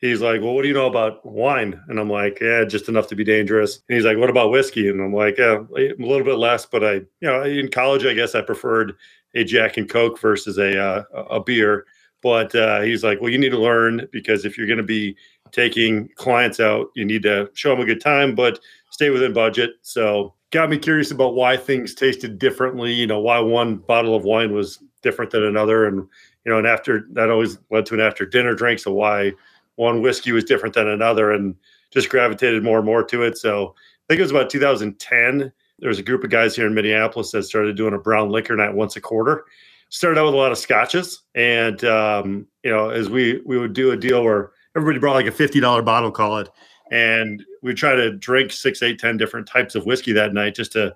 He's 0.03 0.21
like, 0.21 0.41
"Well, 0.41 0.53
what 0.55 0.63
do 0.63 0.69
you 0.69 0.75
know 0.75 0.89
about 0.89 1.25
wine?" 1.25 1.81
And 1.89 1.99
I'm 1.99 2.11
like, 2.11 2.41
"Yeah, 2.41 2.65
just 2.65 2.89
enough 2.89 3.07
to 3.07 3.17
be 3.17 3.23
dangerous." 3.23 3.81
And 3.89 3.97
he's 3.97 4.05
like, 4.05 4.19
"What 4.19 4.31
about 4.31 4.51
whiskey?" 4.51 4.89
And 4.89 5.01
I'm 5.01 5.15
like, 5.15 5.39
"Yeah, 5.39 5.61
a 5.77 5.95
little 5.97 6.25
bit 6.25 6.39
less, 6.39 6.67
but 6.67 6.83
I, 6.85 6.93
you 6.95 7.07
know, 7.23 7.43
in 7.45 7.71
college, 7.71 8.05
I 8.05 8.13
guess 8.13 8.35
I 8.35 8.41
preferred 8.43 8.95
a 9.37 9.45
Jack 9.45 9.77
and 9.77 9.89
Coke 9.89 10.21
versus 10.21 10.59
a 10.59 10.77
uh, 10.79 11.05
a 11.31 11.41
beer." 11.41 11.87
But 12.21 12.53
uh, 12.55 12.81
he's 12.81 13.05
like, 13.05 13.21
"Well, 13.21 13.31
you 13.31 13.39
need 13.39 13.51
to 13.51 13.59
learn 13.59 14.09
because 14.11 14.45
if 14.45 14.59
you're 14.59 14.67
going 14.67 14.77
to 14.79 14.83
be 14.83 15.17
taking 15.53 16.09
clients 16.17 16.59
out, 16.59 16.89
you 16.97 17.05
need 17.05 17.23
to 17.23 17.49
show 17.55 17.71
them 17.71 17.81
a 17.81 17.87
good 17.87 18.01
time, 18.01 18.35
but 18.35 18.59
stay 18.91 19.11
within 19.11 19.33
budget." 19.33 19.71
So, 19.83 20.35
got 20.51 20.69
me 20.69 20.79
curious 20.79 21.13
about 21.13 21.37
why 21.37 21.57
things 21.57 21.95
tasted 21.95 22.41
differently. 22.41 22.93
You 22.93 23.07
know, 23.07 23.21
why 23.21 23.39
one 23.39 23.77
bottle 23.77 24.17
of 24.17 24.25
wine 24.25 24.53
was 24.53 24.83
different 25.03 25.31
than 25.31 25.45
another, 25.45 25.87
and 25.87 25.99
you 26.45 26.51
know, 26.51 26.59
and 26.59 26.67
after 26.67 27.07
that 27.13 27.31
always 27.31 27.59
led 27.71 27.87
to 27.87 27.95
an 27.95 28.01
after 28.01 28.27
dinner 28.27 28.55
drink. 28.55 28.81
So 28.81 28.93
why 28.93 29.33
one 29.83 30.01
whiskey 30.01 30.33
was 30.33 30.45
different 30.45 30.75
than 30.75 30.89
another, 30.89 31.33
and 31.33 31.55
just 31.91 32.09
gravitated 32.09 32.63
more 32.63 32.79
and 32.79 32.87
more 32.87 33.05
to 33.05 33.23
it. 33.23 33.37
So 33.37 33.75
I 33.77 34.05
think 34.09 34.21
it 34.21 34.23
was 34.23 34.31
about 34.31 34.51
2010. 34.51 35.53
There 35.79 35.89
was 35.89 35.99
a 35.99 36.03
group 36.03 36.25
of 36.25 36.31
guys 36.31 36.57
here 36.57 36.67
in 36.67 36.75
Minneapolis 36.75 37.33
that 37.33 37.43
started 37.43 37.77
doing 37.77 37.95
a 37.95 37.99
brown 37.99 38.31
liquor 38.31 38.57
night 38.57 38.75
once 38.75 38.97
a 38.97 39.01
quarter. 39.01 39.45
Started 39.91 40.19
out 40.19 40.27
with 40.27 40.35
a 40.35 40.39
lot 40.39 40.53
of 40.53 40.59
scotches, 40.59 41.23
and 41.35 41.85
um, 41.85 42.47
you 42.63 42.71
know, 42.71 42.89
as 42.89 43.11
we 43.11 43.43
we 43.45 43.59
would 43.59 43.75
do 43.75 43.91
a 43.91 43.97
deal 43.97 44.25
where 44.25 44.53
everybody 44.75 44.99
brought 44.99 45.15
like 45.15 45.27
a 45.27 45.33
fifty 45.33 45.61
dollar 45.61 45.83
bottle, 45.83 46.11
call 46.11 46.39
it, 46.39 46.49
and 46.91 47.45
we 47.63 47.75
try 47.75 47.95
to 47.95 48.11
drink 48.11 48.53
six, 48.53 48.83
eight, 48.83 48.99
ten 48.99 49.19
different 49.19 49.47
types 49.47 49.75
of 49.75 49.85
whiskey 49.85 50.13
that 50.13 50.33
night 50.33 50.55
just 50.55 50.73
to 50.73 50.95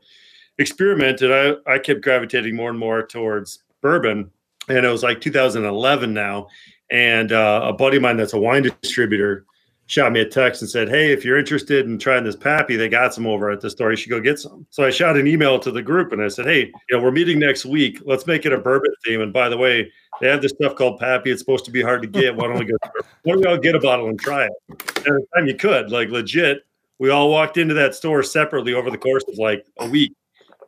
experiment. 0.56 1.20
And 1.20 1.34
I 1.34 1.74
I 1.74 1.78
kept 1.78 2.00
gravitating 2.00 2.56
more 2.56 2.70
and 2.70 2.78
more 2.78 3.06
towards 3.06 3.64
bourbon, 3.82 4.30
and 4.68 4.86
it 4.86 4.88
was 4.88 5.02
like 5.02 5.20
2011 5.20 6.14
now, 6.14 6.48
and 6.90 7.32
uh, 7.32 7.62
a 7.64 7.72
buddy 7.72 7.96
of 7.96 8.02
mine 8.02 8.16
that's 8.16 8.32
a 8.32 8.38
wine 8.38 8.62
distributor 8.62 9.44
shot 9.86 10.12
me 10.12 10.20
a 10.20 10.28
text 10.28 10.62
and 10.62 10.70
said, 10.70 10.88
Hey, 10.88 11.12
if 11.12 11.24
you're 11.24 11.38
interested 11.38 11.86
in 11.86 11.98
trying 11.98 12.24
this 12.24 12.36
Pappy, 12.36 12.76
they 12.76 12.88
got 12.88 13.14
some 13.14 13.26
over 13.26 13.50
at 13.50 13.60
the 13.60 13.70
store. 13.70 13.90
You 13.90 13.96
should 13.96 14.10
go 14.10 14.20
get 14.20 14.38
some. 14.38 14.66
So 14.70 14.84
I 14.84 14.90
shot 14.90 15.16
an 15.16 15.26
email 15.26 15.58
to 15.60 15.70
the 15.70 15.82
group 15.82 16.12
and 16.12 16.22
I 16.22 16.28
said, 16.28 16.46
Hey, 16.46 16.72
you 16.88 16.96
know, 16.96 17.02
we're 17.02 17.12
meeting 17.12 17.38
next 17.38 17.64
week. 17.64 18.00
Let's 18.04 18.26
make 18.26 18.44
it 18.44 18.52
a 18.52 18.58
bourbon 18.58 18.92
theme. 19.04 19.20
And 19.20 19.32
by 19.32 19.48
the 19.48 19.56
way, 19.56 19.90
they 20.20 20.28
have 20.28 20.42
this 20.42 20.52
stuff 20.52 20.74
called 20.74 20.98
Pappy. 20.98 21.30
It's 21.30 21.40
supposed 21.40 21.64
to 21.66 21.70
be 21.70 21.82
hard 21.82 22.02
to 22.02 22.08
get. 22.08 22.34
Why 22.34 22.48
don't 22.48 22.58
we 22.58 22.64
go? 22.64 22.76
Why 23.22 23.32
don't 23.32 23.40
we 23.40 23.46
all 23.46 23.58
get 23.58 23.74
a 23.74 23.80
bottle 23.80 24.08
and 24.08 24.18
try 24.18 24.46
it? 24.46 24.52
And 24.68 24.78
at 24.78 25.04
the 25.04 25.26
time 25.36 25.46
you 25.46 25.54
could, 25.54 25.90
like 25.90 26.08
legit, 26.08 26.64
we 26.98 27.10
all 27.10 27.30
walked 27.30 27.56
into 27.56 27.74
that 27.74 27.94
store 27.94 28.22
separately 28.22 28.74
over 28.74 28.90
the 28.90 28.98
course 28.98 29.24
of 29.28 29.38
like 29.38 29.66
a 29.78 29.88
week 29.88 30.12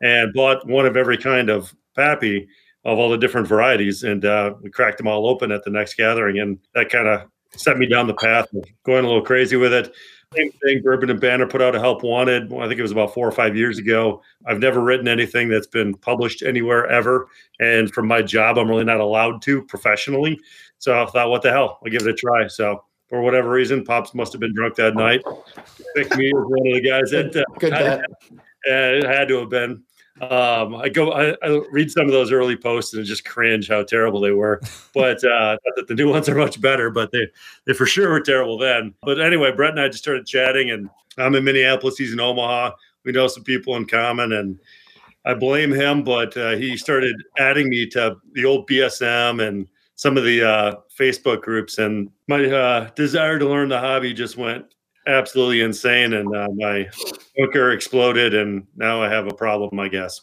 and 0.01 0.33
bought 0.33 0.65
one 0.67 0.85
of 0.85 0.95
every 0.95 1.17
kind 1.17 1.49
of 1.49 1.73
Pappy 1.95 2.47
of 2.85 2.97
all 2.97 3.09
the 3.09 3.17
different 3.17 3.47
varieties. 3.47 4.03
And 4.03 4.25
uh, 4.25 4.53
we 4.61 4.69
cracked 4.69 4.97
them 4.97 5.07
all 5.07 5.27
open 5.27 5.51
at 5.51 5.63
the 5.63 5.69
next 5.69 5.95
gathering. 5.95 6.39
And 6.39 6.59
that 6.75 6.89
kind 6.89 7.07
of 7.07 7.29
set 7.55 7.77
me 7.77 7.87
down 7.87 8.07
the 8.07 8.13
path 8.13 8.47
of 8.53 8.63
going 8.85 9.05
a 9.05 9.07
little 9.07 9.23
crazy 9.23 9.55
with 9.55 9.73
it. 9.73 9.93
Same 10.35 10.51
thing, 10.63 10.81
Bourbon 10.83 11.09
and 11.09 11.19
Banter 11.19 11.47
put 11.47 11.59
out 11.59 11.75
a 11.75 11.79
Help 11.79 12.03
Wanted. 12.03 12.53
I 12.53 12.67
think 12.67 12.77
it 12.77 12.83
was 12.83 12.91
about 12.91 13.15
four 13.15 13.27
or 13.27 13.31
five 13.31 13.57
years 13.57 13.79
ago. 13.79 14.21
I've 14.45 14.59
never 14.59 14.79
written 14.79 15.07
anything 15.07 15.49
that's 15.49 15.65
been 15.65 15.95
published 15.95 16.43
anywhere 16.43 16.85
ever. 16.85 17.29
And 17.59 17.91
from 17.91 18.07
my 18.07 18.21
job, 18.21 18.59
I'm 18.59 18.69
really 18.69 18.83
not 18.83 18.99
allowed 18.99 19.41
to 19.43 19.63
professionally. 19.63 20.39
So 20.77 21.01
I 21.01 21.07
thought, 21.07 21.31
what 21.31 21.41
the 21.41 21.49
hell? 21.49 21.79
I'll 21.83 21.91
give 21.91 22.03
it 22.03 22.07
a 22.07 22.13
try. 22.13 22.45
So 22.45 22.83
for 23.07 23.21
whatever 23.21 23.49
reason, 23.49 23.83
Pops 23.83 24.13
must 24.13 24.31
have 24.33 24.39
been 24.39 24.53
drunk 24.53 24.75
that 24.75 24.93
night. 24.93 25.23
Picked 25.95 26.15
me 26.15 26.27
as 26.27 26.33
one 26.33 26.67
of 26.67 26.73
the 26.75 26.81
guys 26.87 27.09
that 27.09 27.35
uh, 27.35 27.43
Good 27.57 27.71
bet. 27.71 28.05
it 28.65 29.05
had 29.05 29.29
to 29.29 29.39
have 29.39 29.49
been. 29.49 29.83
Um, 30.21 30.75
I 30.75 30.89
go, 30.89 31.11
I, 31.13 31.35
I, 31.41 31.61
read 31.71 31.91
some 31.91 32.05
of 32.05 32.11
those 32.11 32.31
early 32.31 32.57
posts 32.57 32.93
and 32.93 33.05
just 33.05 33.23
cringe 33.23 33.69
how 33.69 33.83
terrible 33.83 34.19
they 34.19 34.31
were. 34.31 34.61
But 34.93 35.23
uh, 35.23 35.57
not 35.65 35.75
that 35.75 35.87
the 35.87 35.93
new 35.93 36.09
ones 36.09 36.27
are 36.27 36.35
much 36.35 36.59
better, 36.59 36.89
but 36.89 37.11
they 37.11 37.27
they 37.65 37.73
for 37.73 37.85
sure 37.85 38.09
were 38.09 38.19
terrible 38.19 38.57
then. 38.57 38.93
But 39.03 39.21
anyway, 39.21 39.51
Brett 39.51 39.71
and 39.71 39.79
I 39.79 39.87
just 39.87 39.99
started 39.99 40.25
chatting, 40.25 40.71
and 40.71 40.89
I'm 41.17 41.35
in 41.35 41.43
Minneapolis. 41.43 41.97
He's 41.97 42.11
in 42.11 42.19
Omaha. 42.19 42.71
We 43.05 43.11
know 43.11 43.27
some 43.27 43.43
people 43.43 43.75
in 43.75 43.85
common, 43.85 44.33
and 44.33 44.59
I 45.25 45.35
blame 45.35 45.71
him. 45.71 46.03
But 46.03 46.35
uh, 46.35 46.55
he 46.55 46.75
started 46.75 47.15
adding 47.37 47.69
me 47.69 47.85
to 47.91 48.17
the 48.33 48.45
old 48.45 48.67
BSM 48.67 49.47
and 49.47 49.67
some 49.95 50.17
of 50.17 50.23
the 50.23 50.43
uh, 50.43 50.75
Facebook 50.97 51.41
groups, 51.41 51.77
and 51.77 52.09
my 52.27 52.43
uh, 52.45 52.89
desire 52.95 53.37
to 53.37 53.47
learn 53.47 53.69
the 53.69 53.79
hobby 53.79 54.13
just 54.13 54.37
went 54.37 54.65
absolutely 55.09 55.61
insane, 55.61 56.13
and 56.13 56.35
uh, 56.35 56.49
my 56.55 56.89
hooker 57.37 57.71
exploded, 57.71 58.33
and 58.33 58.65
now 58.75 59.01
I 59.01 59.09
have 59.09 59.27
a 59.27 59.33
problem, 59.33 59.79
I 59.79 59.87
guess. 59.87 60.21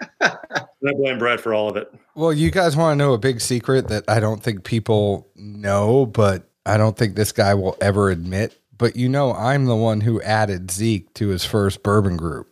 I 0.20 0.36
blame 0.80 1.18
Brett 1.18 1.40
for 1.40 1.54
all 1.54 1.68
of 1.68 1.76
it. 1.76 1.92
Well, 2.14 2.32
you 2.32 2.50
guys 2.50 2.76
want 2.76 2.98
to 2.98 3.04
know 3.04 3.12
a 3.12 3.18
big 3.18 3.40
secret 3.40 3.88
that 3.88 4.04
I 4.08 4.20
don't 4.20 4.42
think 4.42 4.64
people 4.64 5.28
know, 5.36 6.06
but 6.06 6.48
I 6.66 6.76
don't 6.76 6.96
think 6.96 7.14
this 7.14 7.32
guy 7.32 7.54
will 7.54 7.76
ever 7.80 8.10
admit. 8.10 8.58
But 8.76 8.96
you 8.96 9.08
know, 9.08 9.34
I'm 9.34 9.64
the 9.64 9.76
one 9.76 10.00
who 10.00 10.22
added 10.22 10.70
Zeke 10.70 11.12
to 11.14 11.28
his 11.28 11.44
first 11.44 11.82
bourbon 11.82 12.16
group. 12.16 12.48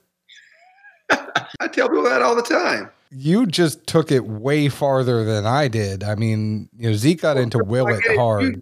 I 1.10 1.68
tell 1.68 1.88
people 1.88 2.02
that 2.04 2.22
all 2.22 2.34
the 2.34 2.42
time. 2.42 2.90
You 3.10 3.46
just 3.46 3.86
took 3.86 4.10
it 4.10 4.26
way 4.26 4.68
farther 4.68 5.24
than 5.24 5.46
I 5.46 5.68
did. 5.68 6.02
I 6.02 6.16
mean, 6.16 6.68
you 6.76 6.90
know, 6.90 6.96
Zeke 6.96 7.22
got 7.22 7.36
into 7.36 7.58
Willett 7.58 8.02
hard. 8.16 8.60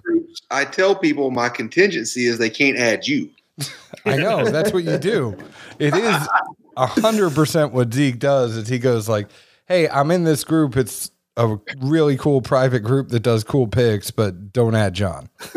I 0.50 0.64
tell 0.64 0.94
people 0.94 1.30
my 1.30 1.48
contingency 1.48 2.26
is 2.26 2.38
they 2.38 2.50
can't 2.50 2.78
add 2.78 3.06
you. 3.06 3.30
I 4.04 4.16
know 4.16 4.44
that's 4.50 4.72
what 4.72 4.84
you 4.84 4.98
do. 4.98 5.36
It 5.78 5.94
is 5.94 6.28
a 6.76 6.86
hundred 6.86 7.34
percent 7.34 7.72
what 7.72 7.92
Zeke 7.92 8.18
does. 8.18 8.56
Is 8.56 8.68
he 8.68 8.78
goes 8.78 9.08
like, 9.08 9.28
"Hey, 9.66 9.88
I'm 9.88 10.10
in 10.10 10.24
this 10.24 10.44
group. 10.44 10.76
It's 10.76 11.10
a 11.36 11.56
really 11.78 12.16
cool 12.16 12.42
private 12.42 12.80
group 12.80 13.08
that 13.10 13.20
does 13.20 13.44
cool 13.44 13.66
picks, 13.66 14.10
but 14.10 14.52
don't 14.52 14.74
add 14.74 14.94
John." 14.94 15.28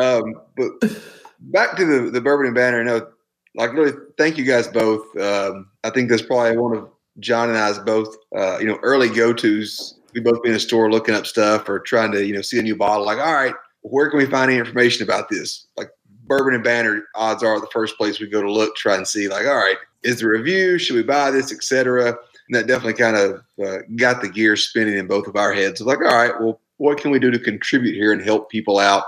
um, 0.00 0.34
but 0.56 0.72
back 1.40 1.76
to 1.76 1.84
the 1.84 2.10
the 2.10 2.20
bourbon 2.20 2.46
and 2.46 2.54
banter. 2.54 2.82
No, 2.82 3.06
like 3.54 3.72
really, 3.72 3.92
thank 4.16 4.36
you 4.36 4.44
guys 4.44 4.68
both. 4.68 5.16
Um, 5.16 5.68
I 5.84 5.90
think 5.90 6.10
that's 6.10 6.22
probably 6.22 6.56
one 6.56 6.76
of 6.76 6.88
John 7.20 7.48
and 7.48 7.58
I's 7.58 7.78
both, 7.78 8.16
uh, 8.36 8.58
you 8.58 8.66
know, 8.66 8.78
early 8.82 9.08
go 9.08 9.32
tos. 9.32 9.97
We 10.14 10.20
both 10.20 10.42
be 10.42 10.50
in 10.50 10.54
a 10.54 10.60
store 10.60 10.90
looking 10.90 11.14
up 11.14 11.26
stuff 11.26 11.68
or 11.68 11.80
trying 11.80 12.12
to, 12.12 12.24
you 12.24 12.34
know, 12.34 12.42
see 12.42 12.58
a 12.58 12.62
new 12.62 12.76
bottle. 12.76 13.04
Like, 13.04 13.18
all 13.18 13.34
right, 13.34 13.54
where 13.82 14.08
can 14.10 14.18
we 14.18 14.26
find 14.26 14.50
any 14.50 14.58
information 14.58 15.02
about 15.02 15.28
this? 15.28 15.66
Like, 15.76 15.90
Bourbon 16.26 16.54
and 16.54 16.64
Banter, 16.64 17.04
odds 17.14 17.42
are 17.42 17.60
the 17.60 17.68
first 17.72 17.96
place 17.96 18.20
we 18.20 18.28
go 18.28 18.42
to 18.42 18.52
look, 18.52 18.76
try 18.76 18.96
and 18.96 19.06
see, 19.06 19.28
like, 19.28 19.46
all 19.46 19.56
right, 19.56 19.76
is 20.02 20.20
the 20.20 20.28
review? 20.28 20.78
Should 20.78 20.96
we 20.96 21.02
buy 21.02 21.30
this, 21.30 21.52
etc. 21.52 22.08
And 22.08 22.16
that 22.50 22.66
definitely 22.66 22.94
kind 22.94 23.16
of 23.16 23.42
uh, 23.64 23.78
got 23.96 24.20
the 24.20 24.28
gears 24.28 24.68
spinning 24.68 24.96
in 24.96 25.06
both 25.06 25.26
of 25.26 25.36
our 25.36 25.52
heads. 25.52 25.80
Like, 25.80 25.98
all 25.98 26.04
right, 26.04 26.38
well, 26.40 26.60
what 26.76 26.98
can 26.98 27.10
we 27.10 27.18
do 27.18 27.30
to 27.30 27.38
contribute 27.38 27.94
here 27.94 28.12
and 28.12 28.22
help 28.22 28.50
people 28.50 28.78
out 28.78 29.04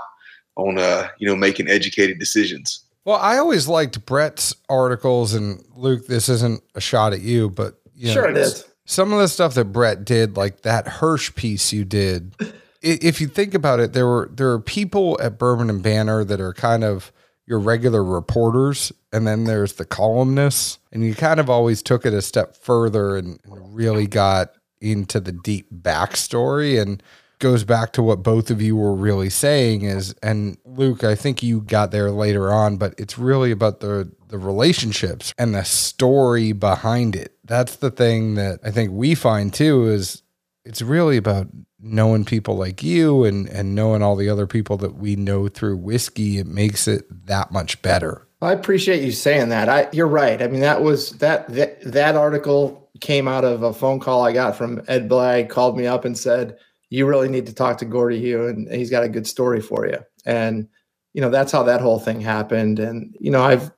on, 0.55 0.77
uh, 0.77 1.07
you 1.19 1.27
know, 1.27 1.35
making 1.35 1.69
educated 1.69 2.19
decisions? 2.19 2.83
Well, 3.05 3.17
I 3.17 3.37
always 3.37 3.67
liked 3.67 4.05
Brett's 4.05 4.53
articles, 4.69 5.33
and 5.33 5.63
Luke, 5.75 6.05
this 6.07 6.29
isn't 6.29 6.61
a 6.75 6.81
shot 6.81 7.13
at 7.13 7.21
you, 7.21 7.49
but 7.49 7.79
you 7.95 8.07
know, 8.07 8.13
sure 8.13 8.29
it 8.29 8.37
is. 8.37 8.65
Some 8.85 9.13
of 9.13 9.19
the 9.19 9.27
stuff 9.27 9.53
that 9.53 9.65
Brett 9.65 10.03
did, 10.03 10.35
like 10.35 10.61
that 10.61 10.87
Hirsch 10.87 11.33
piece 11.35 11.71
you 11.71 11.85
did, 11.85 12.35
if 12.81 13.21
you 13.21 13.27
think 13.27 13.53
about 13.53 13.79
it, 13.79 13.93
there 13.93 14.07
were 14.07 14.29
there 14.31 14.51
are 14.51 14.59
people 14.59 15.17
at 15.21 15.37
Bourbon 15.37 15.69
and 15.69 15.83
Banter 15.83 16.23
that 16.25 16.41
are 16.41 16.53
kind 16.53 16.83
of 16.83 17.11
your 17.45 17.59
regular 17.59 18.03
reporters, 18.03 18.91
and 19.11 19.27
then 19.27 19.43
there's 19.43 19.73
the 19.73 19.85
columnists, 19.85 20.79
and 20.91 21.03
you 21.03 21.13
kind 21.15 21.39
of 21.39 21.49
always 21.49 21.81
took 21.81 22.05
it 22.05 22.13
a 22.13 22.21
step 22.21 22.55
further 22.55 23.17
and 23.17 23.39
really 23.45 24.07
got 24.07 24.53
into 24.79 25.19
the 25.19 25.31
deep 25.31 25.67
backstory 25.71 26.81
and 26.81 27.03
goes 27.39 27.63
back 27.63 27.91
to 27.93 28.03
what 28.03 28.21
both 28.23 28.51
of 28.51 28.61
you 28.61 28.75
were 28.75 28.93
really 28.93 29.29
saying 29.29 29.81
is 29.81 30.13
and 30.21 30.57
Luke 30.63 31.03
I 31.03 31.15
think 31.15 31.41
you 31.41 31.61
got 31.61 31.89
there 31.89 32.11
later 32.11 32.51
on 32.53 32.77
but 32.77 32.93
it's 32.99 33.17
really 33.17 33.49
about 33.51 33.79
the 33.79 34.11
the 34.27 34.37
relationships 34.37 35.33
and 35.39 35.55
the 35.55 35.63
story 35.63 36.51
behind 36.51 37.15
it 37.15 37.35
that's 37.51 37.75
the 37.75 37.91
thing 37.91 38.35
that 38.35 38.61
I 38.63 38.71
think 38.71 38.91
we 38.93 39.13
find 39.13 39.53
too 39.53 39.85
is 39.85 40.23
it's 40.63 40.81
really 40.81 41.17
about 41.17 41.47
knowing 41.81 42.23
people 42.23 42.55
like 42.55 42.81
you 42.81 43.25
and 43.25 43.49
and 43.49 43.75
knowing 43.75 44.01
all 44.01 44.15
the 44.15 44.29
other 44.29 44.47
people 44.47 44.77
that 44.77 44.95
we 44.95 45.17
know 45.17 45.49
through 45.49 45.75
whiskey. 45.75 46.37
It 46.37 46.47
makes 46.47 46.87
it 46.87 47.05
that 47.27 47.51
much 47.51 47.81
better. 47.81 48.25
I 48.41 48.53
appreciate 48.53 49.03
you 49.03 49.11
saying 49.11 49.49
that. 49.49 49.67
I 49.67 49.89
you're 49.91 50.07
right. 50.07 50.41
I 50.41 50.47
mean 50.47 50.61
that 50.61 50.81
was 50.81 51.11
that 51.17 51.49
that, 51.49 51.81
that 51.81 52.15
article 52.15 52.89
came 53.01 53.27
out 53.27 53.43
of 53.43 53.63
a 53.63 53.73
phone 53.73 53.99
call 53.99 54.23
i 54.23 54.31
got 54.31 54.55
from 54.55 54.81
ed 54.87 55.09
blagg 55.09 55.49
called 55.49 55.75
me 55.75 55.87
up 55.87 56.05
and 56.05 56.17
said 56.17 56.55
you 56.89 57.05
really 57.05 57.27
need 57.27 57.47
to 57.47 57.53
talk 57.53 57.77
to 57.79 57.85
gordy 57.85 58.19
hugh 58.19 58.47
and 58.47 58.71
he's 58.71 58.91
got 58.91 59.03
a 59.03 59.09
good 59.09 59.27
story 59.27 59.59
for 59.59 59.85
you. 59.85 59.97
And 60.25 60.69
you 61.13 61.19
know 61.19 61.29
that's 61.29 61.51
how 61.51 61.63
that 61.63 61.81
whole 61.81 61.99
thing 61.99 62.21
happened. 62.21 62.79
And 62.79 63.13
you 63.19 63.29
know 63.29 63.43
i've 63.43 63.71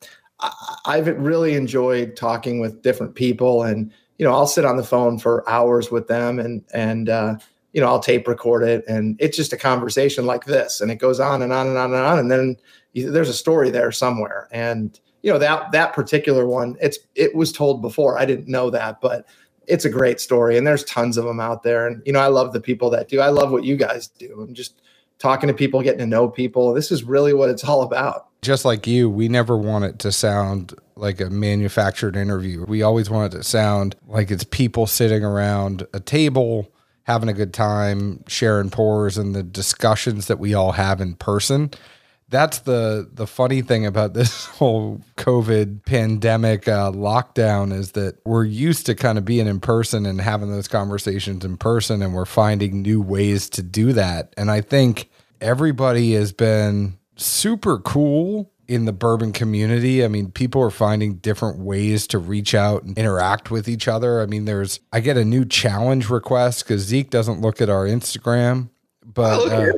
i've 0.86 1.08
really 1.08 1.56
enjoyed 1.56 2.16
talking 2.16 2.60
with 2.60 2.82
different 2.82 3.16
people 3.16 3.64
and 3.64 3.92
you 4.18 4.26
know 4.26 4.34
i'll 4.34 4.48
sit 4.48 4.66
on 4.66 4.78
the 4.78 4.84
phone 4.84 5.18
for 5.18 5.48
hours 5.50 5.92
with 5.92 6.08
them 6.08 6.40
and 6.40 6.64
and 6.74 7.10
uh 7.10 7.36
you 7.74 7.82
know, 7.82 7.88
I'll 7.88 8.00
tape 8.00 8.28
record 8.28 8.64
it 8.64 8.86
and 8.88 9.18
it's 9.20 9.36
just 9.36 9.52
a 9.52 9.58
conversation 9.58 10.26
like 10.26 10.46
this 10.46 10.80
and 10.80 10.92
it 10.92 10.96
goes 10.96 11.20
on 11.20 11.42
and 11.42 11.52
on 11.52 11.68
and 11.68 11.78
on 11.78 11.94
and 11.94 12.04
on. 12.04 12.20
And 12.20 12.32
then 12.32 12.56
there's 12.94 13.30
a 13.30 13.34
story 13.34 13.72
there 13.72 13.92
somewhere. 13.92 14.48
And, 14.52 14.98
you 15.24 15.34
know, 15.34 15.40
that, 15.40 15.72
that 15.72 15.94
particular 15.94 16.48
one, 16.48 16.78
it's, 16.80 17.00
it 17.16 17.36
was 17.36 17.52
told 17.52 17.82
before. 17.82 18.18
I 18.18 18.26
didn't 18.26 18.48
know 18.48 18.70
that, 18.70 19.02
but 19.02 19.26
it's 19.66 19.86
a 19.86 19.90
great 19.90 20.20
story 20.20 20.56
and 20.56 20.68
there's 20.68 20.84
tons 20.84 21.18
of 21.18 21.26
them 21.26 21.40
out 21.40 21.64
there. 21.64 21.88
And, 21.88 22.04
you 22.06 22.14
know, 22.14 22.20
I 22.20 22.28
love 22.28 22.54
the 22.54 22.62
people 22.62 22.92
that 22.92 23.10
do, 23.10 23.20
I 23.20 23.30
love 23.30 23.52
what 23.52 23.64
you 23.64 23.76
guys 23.76 24.08
do. 24.08 24.42
I'm 24.42 24.54
just 24.54 24.82
talking 25.18 25.48
to 25.48 25.54
people, 25.54 25.82
getting 25.82 26.00
to 26.00 26.06
know 26.06 26.30
people. 26.30 26.74
This 26.74 26.92
is 26.92 27.04
really 27.04 27.34
what 27.34 27.50
it's 27.50 27.64
all 27.64 27.82
about. 27.82 28.28
Just 28.44 28.66
like 28.66 28.86
you, 28.86 29.10
we 29.10 29.30
never 29.30 29.58
want 29.58 29.86
it 29.86 30.00
to 30.00 30.12
sound 30.12 30.74
like 30.96 31.22
a 31.22 31.30
manufactured 31.30 32.16
interview. 32.16 32.66
We 32.66 32.84
always 32.84 33.10
want 33.10 33.34
it 33.34 33.38
to 33.38 33.44
sound 33.44 33.96
like 34.06 34.30
it's 34.32 34.44
people 34.44 34.86
sitting 34.86 35.24
around 35.24 35.88
a 35.94 36.00
table 36.00 36.72
having 37.04 37.30
a 37.30 37.34
good 37.34 37.54
time, 37.54 38.24
sharing 38.28 38.70
pours, 38.70 39.18
and 39.18 39.36
the 39.36 39.44
discussions 39.44 40.28
that 40.28 40.40
we 40.40 40.54
all 40.54 40.74
have 40.74 41.02
in 41.02 41.16
person. 41.16 41.72
That's 42.30 42.60
the 42.60 43.10
the 43.14 43.28
funny 43.28 43.62
thing 43.62 43.86
about 43.86 44.14
this 44.16 44.46
whole 44.46 45.02
COVID 45.18 45.86
pandemic 45.86 46.68
uh, 46.68 46.92
lockdown 46.92 47.74
is 47.74 47.92
that 47.92 48.18
we're 48.26 48.46
used 48.46 48.86
to 48.88 48.96
kind 48.96 49.18
of 49.18 49.26
being 49.26 49.48
in 49.48 49.60
person 49.60 50.06
and 50.06 50.20
having 50.20 50.50
those 50.50 50.68
conversations 50.68 51.46
in 51.46 51.58
person, 51.58 52.02
and 52.02 52.14
we're 52.14 52.26
finding 52.26 52.82
new 52.82 53.02
ways 53.02 53.50
to 53.52 53.62
do 53.62 53.94
that. 53.94 54.34
And 54.38 54.50
I 54.50 54.62
think 54.62 55.10
everybody 55.42 56.14
has 56.14 56.32
been 56.32 56.98
super 57.15 57.77
cool 57.79 58.51
in 58.67 58.86
the 58.86 58.93
bourbon 58.93 59.32
community. 59.32 60.03
I 60.03 60.08
mean, 60.08 60.32
people 60.32 60.62
are 60.62 60.70
finding 60.70 61.15
different 61.15 61.60
ways 61.60 62.08
to 62.08 62.17
reach 62.17 62.55
out 62.55 62.84
and 62.84 62.98
interact 62.98 63.51
with 63.51 63.67
each 63.67 63.88
other. 63.88 64.22
I 64.22 64.25
mean, 64.25 64.46
there's 64.46 64.79
I 64.91 65.00
get 65.00 65.17
a 65.17 65.25
new 65.25 65.46
challenge 65.46 66.10
request 66.10 66.63
because 66.63 66.82
Zeke 66.82 67.10
doesn't 67.10 67.41
look 67.41 67.62
at 67.62 67.70
our 67.70 67.86
Instagram, 67.86 68.70
but 69.05 69.51
uh, 69.51 69.74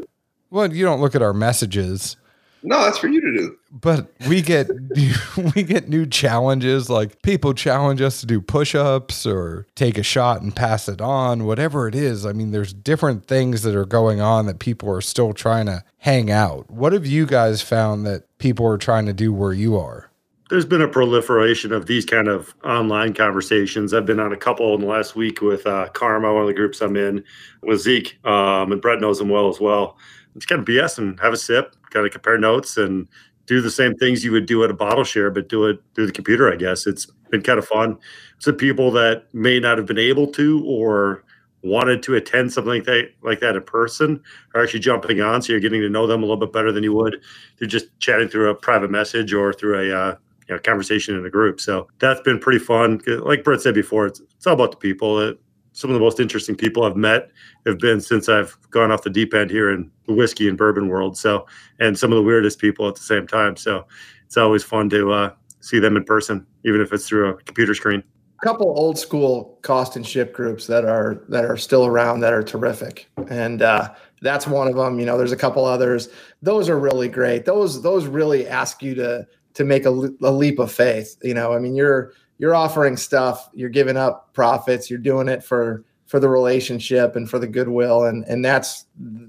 well, 0.49 0.71
you 0.71 0.85
don't 0.85 1.01
look 1.01 1.15
at 1.15 1.21
our 1.21 1.33
messages. 1.33 2.17
No, 2.65 2.83
that's 2.83 2.97
for 2.97 3.07
you 3.07 3.21
to 3.21 3.31
do. 3.31 3.57
But 3.71 4.11
we 4.27 4.41
get 4.41 4.69
we 5.55 5.63
get 5.63 5.87
new 5.87 6.05
challenges 6.07 6.89
like 6.89 7.21
people 7.21 7.53
challenge 7.53 8.01
us 8.01 8.19
to 8.21 8.25
do 8.25 8.41
push-ups 8.41 9.25
or 9.25 9.67
take 9.75 9.97
a 9.99 10.03
shot 10.03 10.41
and 10.41 10.55
pass 10.55 10.89
it 10.89 10.99
on, 10.99 11.45
whatever 11.45 11.87
it 11.87 11.93
is. 11.93 12.25
I 12.25 12.33
mean, 12.33 12.51
there's 12.51 12.73
different 12.73 13.27
things 13.27 13.61
that 13.61 13.75
are 13.75 13.85
going 13.85 14.19
on 14.19 14.47
that 14.47 14.59
people 14.59 14.89
are 14.89 15.01
still 15.01 15.33
trying 15.33 15.67
to 15.67 15.83
hang 15.99 16.31
out. 16.31 16.69
What 16.71 16.91
have 16.93 17.05
you 17.05 17.27
guys 17.27 17.61
found 17.61 18.05
that 18.07 18.25
people 18.39 18.65
are 18.65 18.79
trying 18.79 19.05
to 19.05 19.13
do 19.13 19.31
where 19.31 19.53
you 19.53 19.77
are? 19.77 20.09
There's 20.49 20.65
been 20.65 20.81
a 20.81 20.87
proliferation 20.87 21.71
of 21.71 21.85
these 21.85 22.05
kind 22.05 22.27
of 22.27 22.55
online 22.63 23.13
conversations. 23.13 23.93
I've 23.93 24.05
been 24.05 24.19
on 24.19 24.31
a 24.31 24.37
couple 24.37 24.73
in 24.75 24.81
the 24.81 24.87
last 24.87 25.15
week 25.15 25.41
with 25.41 25.65
uh, 25.65 25.89
Karma, 25.89 26.33
one 26.33 26.43
of 26.43 26.47
the 26.47 26.53
groups 26.53 26.81
I'm 26.81 26.95
in, 26.95 27.23
with 27.63 27.81
Zeke, 27.81 28.17
um, 28.25 28.71
and 28.71 28.81
Brett 28.81 29.01
knows 29.01 29.19
him 29.19 29.29
well 29.29 29.49
as 29.49 29.59
well. 29.59 29.97
It's 30.35 30.45
kind 30.45 30.59
of 30.59 30.67
BS 30.67 30.97
and 30.97 31.19
have 31.19 31.33
a 31.33 31.37
sip, 31.37 31.75
kind 31.95 32.05
of 32.05 32.11
compare 32.11 32.37
notes 32.37 32.75
and 32.77 33.07
do 33.45 33.61
the 33.61 33.71
same 33.71 33.95
things 33.95 34.23
you 34.23 34.31
would 34.31 34.45
do 34.45 34.63
at 34.63 34.69
a 34.69 34.73
bottle 34.73 35.03
share, 35.03 35.31
but 35.31 35.47
do 35.47 35.65
it 35.65 35.79
through 35.93 36.07
the 36.07 36.11
computer, 36.11 36.51
I 36.51 36.57
guess. 36.57 36.85
It's 36.85 37.05
been 37.31 37.41
kind 37.41 37.57
of 37.57 37.65
fun. 37.65 37.97
So 38.39 38.51
people 38.51 38.91
that 38.91 39.33
may 39.33 39.59
not 39.59 39.77
have 39.77 39.87
been 39.87 39.97
able 39.99 40.27
to 40.33 40.63
or 40.65 41.23
wanted 41.63 42.03
to 42.03 42.15
attend 42.15 42.51
something 42.51 42.73
like 42.73 42.83
that, 42.83 43.11
like 43.23 43.39
that 43.39 43.55
in 43.55 43.63
person 43.63 44.21
are 44.53 44.61
actually 44.61 44.81
jumping 44.81 45.21
on. 45.21 45.41
So 45.41 45.53
you're 45.53 45.59
getting 45.59 45.81
to 45.81 45.89
know 45.89 46.05
them 46.05 46.21
a 46.21 46.25
little 46.25 46.39
bit 46.39 46.51
better 46.51 46.71
than 46.71 46.83
you 46.83 46.93
would 46.93 47.21
through 47.57 47.67
just 47.67 47.97
chatting 47.99 48.27
through 48.27 48.49
a 48.49 48.55
private 48.55 48.91
message 48.91 49.33
or 49.33 49.53
through 49.53 49.79
a 49.79 49.97
uh, 49.97 50.15
you 50.47 50.55
know, 50.55 50.59
conversation 50.59 51.15
in 51.15 51.25
a 51.25 51.29
group. 51.29 51.59
So 51.61 51.87
that's 51.99 52.21
been 52.21 52.39
pretty 52.39 52.59
fun. 52.59 53.01
Like 53.07 53.43
Brett 53.43 53.61
said 53.61 53.73
before, 53.73 54.05
it's, 54.07 54.19
it's 54.19 54.45
all 54.45 54.53
about 54.53 54.71
the 54.71 54.77
people. 54.77 55.19
It, 55.19 55.39
some 55.75 55.89
of 55.89 55.93
the 55.93 55.99
most 55.99 56.21
interesting 56.21 56.55
people 56.55 56.83
I've 56.83 56.95
met 56.95 57.29
have 57.65 57.77
been 57.79 57.99
since 57.99 58.29
I've 58.29 58.57
gone 58.71 58.91
off 58.91 59.03
the 59.03 59.09
deep 59.09 59.33
end 59.33 59.51
here 59.51 59.69
in 59.69 59.91
the 60.07 60.13
whiskey 60.13 60.47
and 60.47 60.57
bourbon 60.57 60.87
world. 60.87 61.17
So, 61.17 61.45
and 61.79 61.99
some 61.99 62.13
of 62.13 62.15
the 62.15 62.23
weirdest 62.23 62.59
people 62.59 62.87
at 62.87 62.95
the 62.95 63.01
same 63.01 63.27
time. 63.27 63.57
So, 63.57 63.85
it's 64.25 64.37
always 64.37 64.63
fun 64.63 64.89
to 64.91 65.11
uh, 65.11 65.33
see 65.59 65.79
them 65.79 65.97
in 65.97 66.05
person, 66.05 66.47
even 66.63 66.79
if 66.79 66.93
it's 66.93 67.07
through 67.07 67.29
a 67.29 67.33
computer 67.43 67.75
screen. 67.75 68.01
A 68.41 68.45
couple 68.45 68.67
old 68.67 68.97
school 68.97 69.59
cost 69.63 69.97
and 69.97 70.07
ship 70.07 70.33
groups 70.33 70.65
that 70.67 70.85
are 70.85 71.25
that 71.27 71.43
are 71.43 71.57
still 71.57 71.85
around 71.85 72.21
that 72.21 72.33
are 72.33 72.43
terrific, 72.43 73.09
and 73.29 73.61
uh, 73.61 73.93
that's 74.21 74.47
one 74.47 74.67
of 74.67 74.75
them. 74.75 74.99
You 74.99 75.05
know, 75.05 75.17
there's 75.17 75.31
a 75.33 75.37
couple 75.37 75.65
others. 75.65 76.07
Those 76.41 76.69
are 76.69 76.79
really 76.79 77.09
great. 77.09 77.43
Those 77.43 77.81
those 77.81 78.07
really 78.07 78.47
ask 78.47 78.81
you 78.81 78.95
to 78.95 79.27
to 79.55 79.63
make 79.63 79.85
a, 79.85 79.89
a 79.89 80.31
leap 80.31 80.59
of 80.59 80.71
faith. 80.71 81.17
You 81.21 81.33
know, 81.33 81.53
I 81.53 81.59
mean, 81.59 81.75
you're 81.75 82.13
you're 82.37 82.55
offering 82.55 82.97
stuff, 82.97 83.49
you're 83.53 83.69
giving 83.69 83.97
up 83.97 84.33
profits, 84.33 84.89
you're 84.89 84.99
doing 84.99 85.27
it 85.27 85.43
for 85.43 85.83
for 86.07 86.19
the 86.19 86.29
relationship 86.29 87.15
and 87.15 87.29
for 87.29 87.39
the 87.39 87.47
goodwill, 87.47 88.03
and 88.05 88.23
and 88.25 88.43
that's 88.43 88.85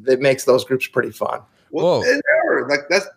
it 0.06 0.20
makes 0.20 0.44
those 0.44 0.64
groups 0.64 0.86
pretty 0.86 1.10
fun. 1.10 1.40
Well, 1.70 2.04
are, 2.48 2.68
like 2.68 2.88
that's 2.88 3.08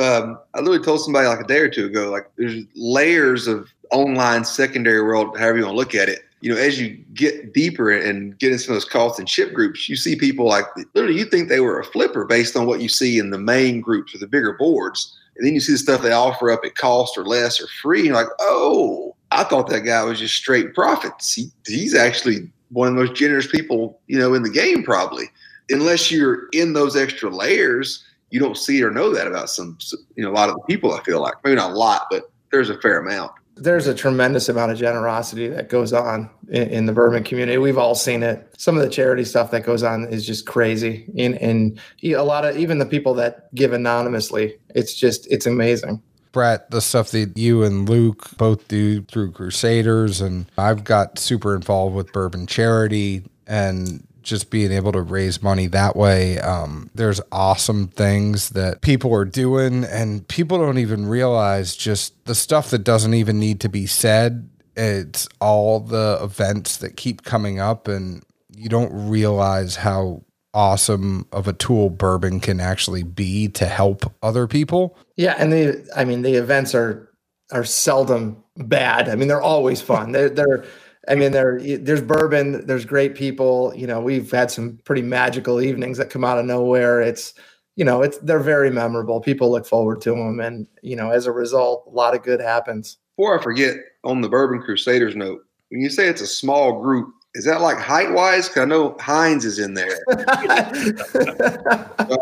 um, 0.00 0.38
I 0.54 0.60
literally 0.60 0.84
told 0.84 1.00
somebody 1.00 1.26
like 1.26 1.40
a 1.40 1.46
day 1.46 1.58
or 1.58 1.68
two 1.68 1.86
ago, 1.86 2.10
like 2.10 2.30
there's 2.36 2.64
layers 2.74 3.46
of 3.46 3.68
online 3.90 4.44
secondary 4.44 5.02
world, 5.02 5.38
however 5.38 5.58
you 5.58 5.64
want 5.64 5.74
to 5.74 5.78
look 5.78 5.94
at 5.94 6.08
it. 6.08 6.24
You 6.40 6.54
know, 6.54 6.60
as 6.60 6.80
you 6.80 6.96
get 7.14 7.52
deeper 7.52 7.90
and 7.90 8.38
get 8.38 8.52
into 8.52 8.62
some 8.62 8.74
of 8.74 8.76
those 8.76 8.88
cost 8.88 9.18
and 9.18 9.28
ship 9.28 9.52
groups, 9.52 9.88
you 9.88 9.96
see 9.96 10.14
people 10.14 10.46
like 10.46 10.66
literally 10.94 11.18
you 11.18 11.24
think 11.24 11.48
they 11.48 11.60
were 11.60 11.80
a 11.80 11.84
flipper 11.84 12.24
based 12.24 12.56
on 12.56 12.66
what 12.66 12.80
you 12.80 12.88
see 12.88 13.18
in 13.18 13.30
the 13.30 13.38
main 13.38 13.80
groups 13.80 14.14
or 14.14 14.18
the 14.18 14.26
bigger 14.26 14.52
boards. 14.52 15.16
And 15.36 15.46
then 15.46 15.54
you 15.54 15.60
see 15.60 15.72
the 15.72 15.78
stuff 15.78 16.02
they 16.02 16.12
offer 16.12 16.50
up 16.50 16.64
at 16.64 16.76
cost 16.76 17.18
or 17.18 17.24
less 17.24 17.60
or 17.60 17.66
free. 17.82 18.00
And 18.00 18.06
you're 18.08 18.16
like, 18.16 18.28
oh, 18.40 19.07
I 19.30 19.44
thought 19.44 19.68
that 19.68 19.80
guy 19.80 20.02
was 20.04 20.18
just 20.18 20.34
straight 20.34 20.74
profits. 20.74 21.34
He, 21.34 21.50
he's 21.66 21.94
actually 21.94 22.50
one 22.70 22.88
of 22.88 22.94
the 22.94 23.04
most 23.04 23.14
generous 23.14 23.46
people, 23.46 24.00
you 24.06 24.18
know, 24.18 24.34
in 24.34 24.42
the 24.42 24.50
game, 24.50 24.82
probably. 24.82 25.26
Unless 25.70 26.10
you're 26.10 26.48
in 26.52 26.72
those 26.72 26.96
extra 26.96 27.30
layers, 27.30 28.04
you 28.30 28.40
don't 28.40 28.56
see 28.56 28.82
or 28.82 28.90
know 28.90 29.12
that 29.14 29.26
about 29.26 29.50
some, 29.50 29.78
you 30.16 30.22
know, 30.22 30.30
a 30.30 30.32
lot 30.32 30.48
of 30.48 30.54
the 30.56 30.62
people. 30.62 30.92
I 30.92 31.02
feel 31.02 31.20
like 31.20 31.34
maybe 31.44 31.56
not 31.56 31.72
a 31.72 31.74
lot, 31.74 32.06
but 32.10 32.30
there's 32.50 32.70
a 32.70 32.78
fair 32.80 32.98
amount. 32.98 33.32
There's 33.56 33.88
a 33.88 33.94
tremendous 33.94 34.48
amount 34.48 34.70
of 34.70 34.78
generosity 34.78 35.48
that 35.48 35.68
goes 35.68 35.92
on 35.92 36.30
in, 36.48 36.68
in, 36.68 36.86
the 36.86 36.92
bourbon 36.92 37.24
community. 37.24 37.58
We've 37.58 37.76
all 37.76 37.96
seen 37.96 38.22
it. 38.22 38.54
Some 38.56 38.76
of 38.76 38.84
the 38.84 38.88
charity 38.88 39.24
stuff 39.24 39.50
that 39.50 39.64
goes 39.64 39.82
on 39.82 40.04
is 40.04 40.24
just 40.24 40.46
crazy. 40.46 41.06
And, 41.18 41.34
and 41.38 41.80
a 42.04 42.22
lot 42.22 42.44
of 42.44 42.56
even 42.56 42.78
the 42.78 42.86
people 42.86 43.14
that 43.14 43.52
give 43.56 43.72
anonymously, 43.72 44.56
it's 44.76 44.94
just 44.94 45.26
it's 45.28 45.44
amazing. 45.44 46.00
Brett, 46.32 46.70
the 46.70 46.80
stuff 46.80 47.10
that 47.10 47.36
you 47.36 47.62
and 47.62 47.88
Luke 47.88 48.30
both 48.36 48.68
do 48.68 49.02
through 49.02 49.32
Crusaders, 49.32 50.20
and 50.20 50.46
I've 50.56 50.84
got 50.84 51.18
super 51.18 51.54
involved 51.54 51.94
with 51.94 52.12
Bourbon 52.12 52.46
Charity 52.46 53.24
and 53.46 54.06
just 54.22 54.50
being 54.50 54.70
able 54.70 54.92
to 54.92 55.00
raise 55.00 55.42
money 55.42 55.66
that 55.68 55.96
way. 55.96 56.38
Um, 56.38 56.90
there's 56.94 57.20
awesome 57.32 57.88
things 57.88 58.50
that 58.50 58.82
people 58.82 59.14
are 59.14 59.24
doing, 59.24 59.84
and 59.84 60.26
people 60.28 60.58
don't 60.58 60.78
even 60.78 61.06
realize 61.06 61.74
just 61.74 62.24
the 62.26 62.34
stuff 62.34 62.70
that 62.70 62.84
doesn't 62.84 63.14
even 63.14 63.40
need 63.40 63.60
to 63.60 63.68
be 63.68 63.86
said. 63.86 64.48
It's 64.76 65.28
all 65.40 65.80
the 65.80 66.18
events 66.22 66.76
that 66.78 66.96
keep 66.96 67.22
coming 67.24 67.58
up, 67.58 67.88
and 67.88 68.22
you 68.54 68.68
don't 68.68 69.08
realize 69.08 69.76
how 69.76 70.22
awesome 70.54 71.26
of 71.32 71.46
a 71.46 71.52
tool 71.52 71.90
bourbon 71.90 72.40
can 72.40 72.60
actually 72.60 73.02
be 73.02 73.48
to 73.48 73.66
help 73.66 74.12
other 74.22 74.46
people. 74.46 74.96
Yeah, 75.16 75.34
and 75.38 75.52
the 75.52 75.88
I 75.96 76.04
mean 76.04 76.22
the 76.22 76.34
events 76.34 76.74
are 76.74 77.10
are 77.52 77.64
seldom 77.64 78.42
bad. 78.56 79.08
I 79.08 79.14
mean 79.14 79.28
they're 79.28 79.42
always 79.42 79.80
fun. 79.80 80.12
They're 80.12 80.28
they're 80.28 80.64
I 81.08 81.14
mean 81.14 81.32
there 81.32 81.60
there's 81.78 82.02
bourbon, 82.02 82.66
there's 82.66 82.84
great 82.84 83.14
people, 83.14 83.72
you 83.74 83.86
know, 83.86 84.00
we've 84.00 84.30
had 84.30 84.50
some 84.50 84.78
pretty 84.84 85.02
magical 85.02 85.60
evenings 85.60 85.98
that 85.98 86.10
come 86.10 86.24
out 86.24 86.38
of 86.38 86.44
nowhere. 86.44 87.00
It's 87.00 87.34
you 87.76 87.84
know, 87.84 88.02
it's 88.02 88.18
they're 88.18 88.40
very 88.40 88.70
memorable. 88.70 89.20
People 89.20 89.50
look 89.50 89.64
forward 89.66 90.00
to 90.02 90.10
them 90.10 90.40
and 90.40 90.66
you 90.82 90.96
know, 90.96 91.10
as 91.10 91.26
a 91.26 91.32
result, 91.32 91.84
a 91.86 91.90
lot 91.90 92.14
of 92.14 92.22
good 92.22 92.40
happens. 92.40 92.98
Before 93.16 93.38
I 93.38 93.42
forget 93.42 93.76
on 94.04 94.20
the 94.20 94.28
Bourbon 94.28 94.62
Crusaders 94.62 95.16
note, 95.16 95.44
when 95.70 95.80
you 95.80 95.90
say 95.90 96.08
it's 96.08 96.20
a 96.20 96.26
small 96.26 96.80
group, 96.80 97.12
is 97.38 97.44
that 97.44 97.60
like 97.60 97.78
height 97.78 98.12
wise? 98.12 98.48
Because 98.48 98.62
I 98.62 98.64
know 98.64 98.96
Hines 98.98 99.44
is 99.44 99.60
in 99.60 99.74
there. 99.74 100.00
I, 100.10 100.66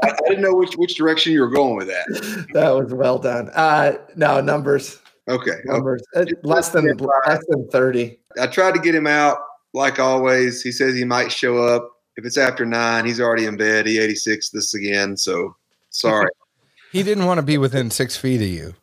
I, 0.03 0.17
didn't 0.29 0.43
know 0.43 0.55
which 0.55 0.75
which 0.75 0.95
direction 0.95 1.33
you 1.33 1.41
were 1.41 1.49
going 1.49 1.75
with 1.75 1.87
that. 1.89 2.47
That 2.53 2.71
was 2.71 2.93
well 2.93 3.19
done. 3.19 3.49
Uh, 3.55 3.97
no 4.15 4.43
numbers. 4.43 5.01
Okay, 5.27 5.57
numbers 5.65 6.03
okay. 6.15 6.31
Uh, 6.31 6.35
less 6.47 6.69
than 6.69 6.95
less 6.99 7.43
than 7.49 7.67
thirty. 7.71 8.19
I 8.39 8.47
tried 8.47 8.75
to 8.75 8.81
get 8.81 8.95
him 8.95 9.07
out 9.07 9.39
like 9.73 9.99
always. 9.99 10.63
He 10.63 10.71
says 10.71 10.95
he 10.95 11.05
might 11.05 11.33
show 11.33 11.65
up 11.65 11.91
if 12.17 12.27
it's 12.27 12.37
after 12.37 12.67
nine. 12.67 13.07
He's 13.07 13.21
already 13.21 13.47
in 13.47 13.57
bed. 13.57 13.87
He 13.87 13.99
eighty 13.99 14.17
six 14.17 14.51
this 14.51 14.75
again. 14.75 15.17
So 15.17 15.57
sorry. 15.89 16.29
he 16.93 17.03
didn't 17.03 17.25
want 17.25 17.39
to 17.39 17.43
be 17.43 17.57
within 17.57 17.91
six 17.91 18.19
feet 18.19 18.43
of 18.43 18.49
you. 18.49 18.75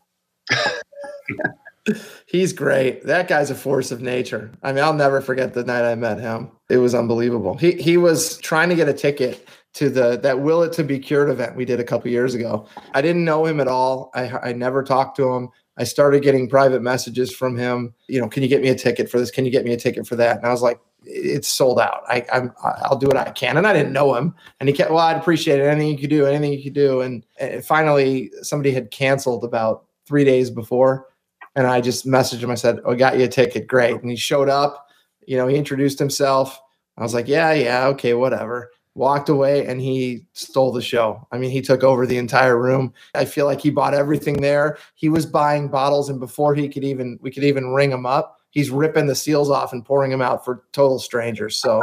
He's 2.33 2.51
great. 2.51 3.05
That 3.05 3.27
guy's 3.27 3.51
a 3.51 3.55
force 3.55 3.91
of 3.91 4.01
nature. 4.01 4.51
I 4.63 4.73
mean, 4.73 4.83
I'll 4.83 4.95
never 4.95 5.21
forget 5.21 5.53
the 5.53 5.63
night 5.63 5.85
I 5.85 5.93
met 5.93 6.19
him. 6.19 6.49
It 6.67 6.77
was 6.77 6.95
unbelievable. 6.95 7.55
He 7.55 7.73
he 7.73 7.95
was 7.95 8.37
trying 8.39 8.69
to 8.69 8.75
get 8.75 8.89
a 8.89 8.93
ticket 8.93 9.47
to 9.75 9.87
the 9.87 10.17
that 10.17 10.39
Willett 10.39 10.73
to 10.73 10.83
be 10.83 10.97
cured 10.97 11.29
event 11.29 11.55
we 11.55 11.63
did 11.63 11.79
a 11.79 11.83
couple 11.83 12.09
years 12.09 12.33
ago. 12.33 12.67
I 12.95 13.03
didn't 13.03 13.23
know 13.23 13.45
him 13.45 13.59
at 13.59 13.67
all. 13.67 14.09
I 14.15 14.49
I 14.49 14.53
never 14.53 14.81
talked 14.81 15.15
to 15.17 15.31
him. 15.31 15.49
I 15.77 15.83
started 15.83 16.23
getting 16.23 16.49
private 16.49 16.81
messages 16.81 17.31
from 17.31 17.55
him. 17.55 17.93
You 18.07 18.19
know, 18.19 18.27
can 18.27 18.41
you 18.41 18.49
get 18.49 18.63
me 18.63 18.69
a 18.69 18.75
ticket 18.75 19.11
for 19.11 19.19
this? 19.19 19.29
Can 19.29 19.45
you 19.45 19.51
get 19.51 19.63
me 19.63 19.71
a 19.71 19.77
ticket 19.77 20.07
for 20.07 20.15
that? 20.15 20.37
And 20.37 20.47
I 20.47 20.49
was 20.49 20.63
like, 20.63 20.79
it's 21.05 21.47
sold 21.47 21.79
out. 21.79 22.01
I, 22.07 22.25
I'm, 22.33 22.51
I'll 22.63 22.97
do 22.97 23.07
what 23.07 23.17
I 23.17 23.29
can. 23.31 23.57
And 23.57 23.67
I 23.67 23.73
didn't 23.73 23.93
know 23.93 24.15
him. 24.15 24.35
And 24.59 24.69
he 24.69 24.73
kept, 24.75 24.91
well, 24.91 24.99
I'd 24.99 25.17
appreciate 25.17 25.59
it. 25.59 25.65
Anything 25.65 25.89
you 25.89 25.97
could 25.97 26.09
do, 26.09 26.25
anything 26.25 26.53
you 26.53 26.63
could 26.63 26.73
do. 26.73 27.01
And, 27.01 27.23
and 27.39 27.65
finally, 27.65 28.31
somebody 28.41 28.71
had 28.71 28.91
canceled 28.91 29.43
about 29.43 29.85
three 30.05 30.23
days 30.23 30.51
before. 30.51 31.07
And 31.55 31.67
I 31.67 31.81
just 31.81 32.05
messaged 32.05 32.41
him. 32.41 32.51
I 32.51 32.55
said, 32.55 32.79
"Oh, 32.85 32.91
I 32.91 32.95
got 32.95 33.17
you 33.17 33.25
a 33.25 33.27
ticket. 33.27 33.67
Great." 33.67 34.01
And 34.01 34.09
he 34.09 34.15
showed 34.15 34.49
up. 34.49 34.87
You 35.25 35.37
know, 35.37 35.47
he 35.47 35.55
introduced 35.55 35.99
himself. 35.99 36.59
I 36.97 37.03
was 37.03 37.13
like, 37.13 37.27
"Yeah, 37.27 37.53
yeah, 37.53 37.87
okay, 37.87 38.13
whatever." 38.13 38.71
Walked 38.95 39.29
away 39.29 39.65
and 39.65 39.81
he 39.81 40.27
stole 40.33 40.71
the 40.71 40.81
show. 40.81 41.27
I 41.31 41.39
mean, 41.39 41.49
he 41.49 41.61
took 41.61 41.83
over 41.83 42.05
the 42.05 42.19
entire 42.19 42.59
room. 42.59 42.93
I 43.15 43.25
feel 43.25 43.47
like 43.47 43.59
he 43.59 43.71
bought 43.71 43.95
everything 43.95 44.39
there. 44.41 44.77
He 44.93 45.09
was 45.09 45.25
buying 45.25 45.67
bottles, 45.67 46.09
and 46.09 46.19
before 46.19 46.53
he 46.53 46.69
could 46.69 46.83
even, 46.83 47.17
we 47.21 47.31
could 47.31 47.43
even 47.43 47.73
ring 47.73 47.91
him 47.91 48.05
up. 48.05 48.37
He's 48.51 48.69
ripping 48.69 49.07
the 49.07 49.15
seals 49.15 49.49
off 49.49 49.73
and 49.73 49.83
pouring 49.83 50.11
them 50.11 50.21
out 50.21 50.45
for 50.45 50.63
total 50.73 50.99
strangers. 50.99 51.59
So, 51.59 51.81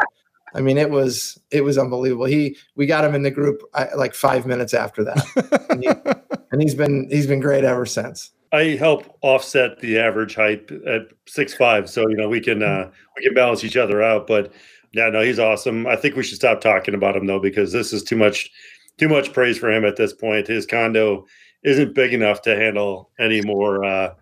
I 0.54 0.60
mean, 0.60 0.78
it 0.78 0.90
was 0.90 1.40
it 1.50 1.62
was 1.62 1.78
unbelievable. 1.78 2.26
He 2.26 2.56
we 2.76 2.86
got 2.86 3.04
him 3.04 3.16
in 3.16 3.22
the 3.22 3.30
group 3.32 3.60
like 3.96 4.14
five 4.14 4.46
minutes 4.46 4.72
after 4.72 5.02
that, 5.02 5.66
and, 5.70 5.82
he, 5.82 5.88
and 6.52 6.62
he's 6.62 6.76
been 6.76 7.08
he's 7.10 7.26
been 7.26 7.40
great 7.40 7.64
ever 7.64 7.86
since. 7.86 8.30
I 8.52 8.76
help 8.78 9.16
offset 9.22 9.78
the 9.80 9.98
average 9.98 10.34
height 10.34 10.70
at 10.86 11.02
six 11.26 11.54
five, 11.54 11.88
so 11.88 12.08
you 12.08 12.16
know 12.16 12.28
we 12.28 12.40
can 12.40 12.62
uh, 12.62 12.90
we 13.16 13.22
can 13.22 13.34
balance 13.34 13.64
each 13.64 13.76
other 13.76 14.02
out. 14.02 14.26
But 14.26 14.52
yeah, 14.92 15.08
no, 15.08 15.22
he's 15.22 15.38
awesome. 15.38 15.86
I 15.86 15.96
think 15.96 16.16
we 16.16 16.22
should 16.22 16.36
stop 16.36 16.60
talking 16.60 16.94
about 16.94 17.16
him 17.16 17.26
though 17.26 17.40
because 17.40 17.72
this 17.72 17.92
is 17.92 18.02
too 18.02 18.16
much 18.16 18.50
too 18.98 19.08
much 19.08 19.32
praise 19.32 19.58
for 19.58 19.70
him 19.70 19.84
at 19.84 19.96
this 19.96 20.12
point. 20.12 20.46
His 20.46 20.66
condo 20.66 21.26
isn't 21.62 21.94
big 21.94 22.12
enough 22.12 22.42
to 22.42 22.56
handle 22.56 23.10
any 23.18 23.42
more 23.42 23.84
uh, 23.84 24.14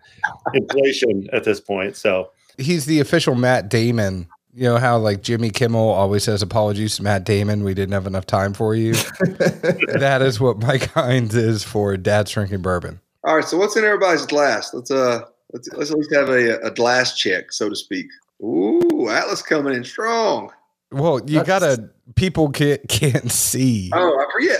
inflation 0.53 1.27
at 1.33 1.43
this 1.43 1.59
point. 1.59 1.95
So 1.95 2.31
He's 2.59 2.85
the 2.85 2.99
official 2.99 3.35
Matt 3.35 3.69
Damon. 3.69 4.27
You 4.53 4.65
know 4.65 4.77
how 4.77 4.97
like 4.97 5.21
Jimmy 5.21 5.49
Kimmel 5.49 5.89
always 5.89 6.23
says 6.25 6.41
apologies 6.41 6.97
to 6.97 7.03
Matt 7.03 7.23
Damon. 7.23 7.63
We 7.63 7.73
didn't 7.73 7.93
have 7.93 8.07
enough 8.07 8.25
time 8.25 8.53
for 8.53 8.75
you. 8.75 8.93
that 9.21 10.19
is 10.21 10.39
what 10.39 10.59
Mike 10.59 10.83
Hines 10.93 11.35
is 11.35 11.63
for 11.63 11.95
Dad's 11.95 12.31
drinking 12.31 12.61
bourbon. 12.61 12.99
All 13.23 13.35
right, 13.35 13.45
so 13.45 13.57
what's 13.57 13.75
in 13.75 13.83
everybody's 13.83 14.25
glass? 14.25 14.73
Let's 14.73 14.91
uh 14.91 15.21
let's 15.53 15.67
let's 15.73 15.91
at 15.91 15.97
least 15.97 16.13
have 16.13 16.29
a, 16.29 16.57
a 16.59 16.71
glass 16.71 17.17
check, 17.17 17.51
so 17.51 17.69
to 17.69 17.75
speak. 17.75 18.05
Ooh, 18.41 19.09
Atlas 19.09 19.41
coming 19.41 19.73
in 19.73 19.83
strong. 19.83 20.51
Well, 20.91 21.19
you 21.25 21.43
That's- 21.43 21.47
gotta 21.47 21.89
people 22.15 22.49
can't 22.49 22.81
can't 22.87 23.31
see. 23.31 23.91
Oh, 23.93 24.19
I 24.19 24.31
forget. 24.31 24.59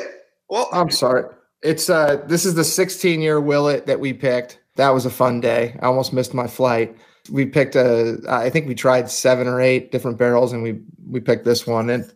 Well, 0.49 0.67
I'm 0.73 0.89
sorry. 0.91 1.23
It's 1.61 1.89
uh 1.89 2.17
this 2.27 2.45
is 2.45 2.55
the 2.55 2.63
16 2.63 3.21
year 3.21 3.39
Willett 3.39 3.85
that 3.85 3.99
we 3.99 4.13
picked. 4.13 4.59
That 4.75 4.89
was 4.89 5.05
a 5.05 5.09
fun 5.09 5.41
day. 5.41 5.77
I 5.81 5.85
almost 5.85 6.13
missed 6.13 6.33
my 6.33 6.47
flight. 6.47 6.95
We 7.31 7.45
picked 7.45 7.75
a 7.75 8.17
I 8.27 8.49
think 8.49 8.67
we 8.67 8.75
tried 8.75 9.09
seven 9.09 9.47
or 9.47 9.61
eight 9.61 9.91
different 9.91 10.17
barrels 10.17 10.51
and 10.53 10.63
we 10.63 10.81
we 11.09 11.19
picked 11.21 11.45
this 11.45 11.65
one 11.65 11.89
and 11.89 12.11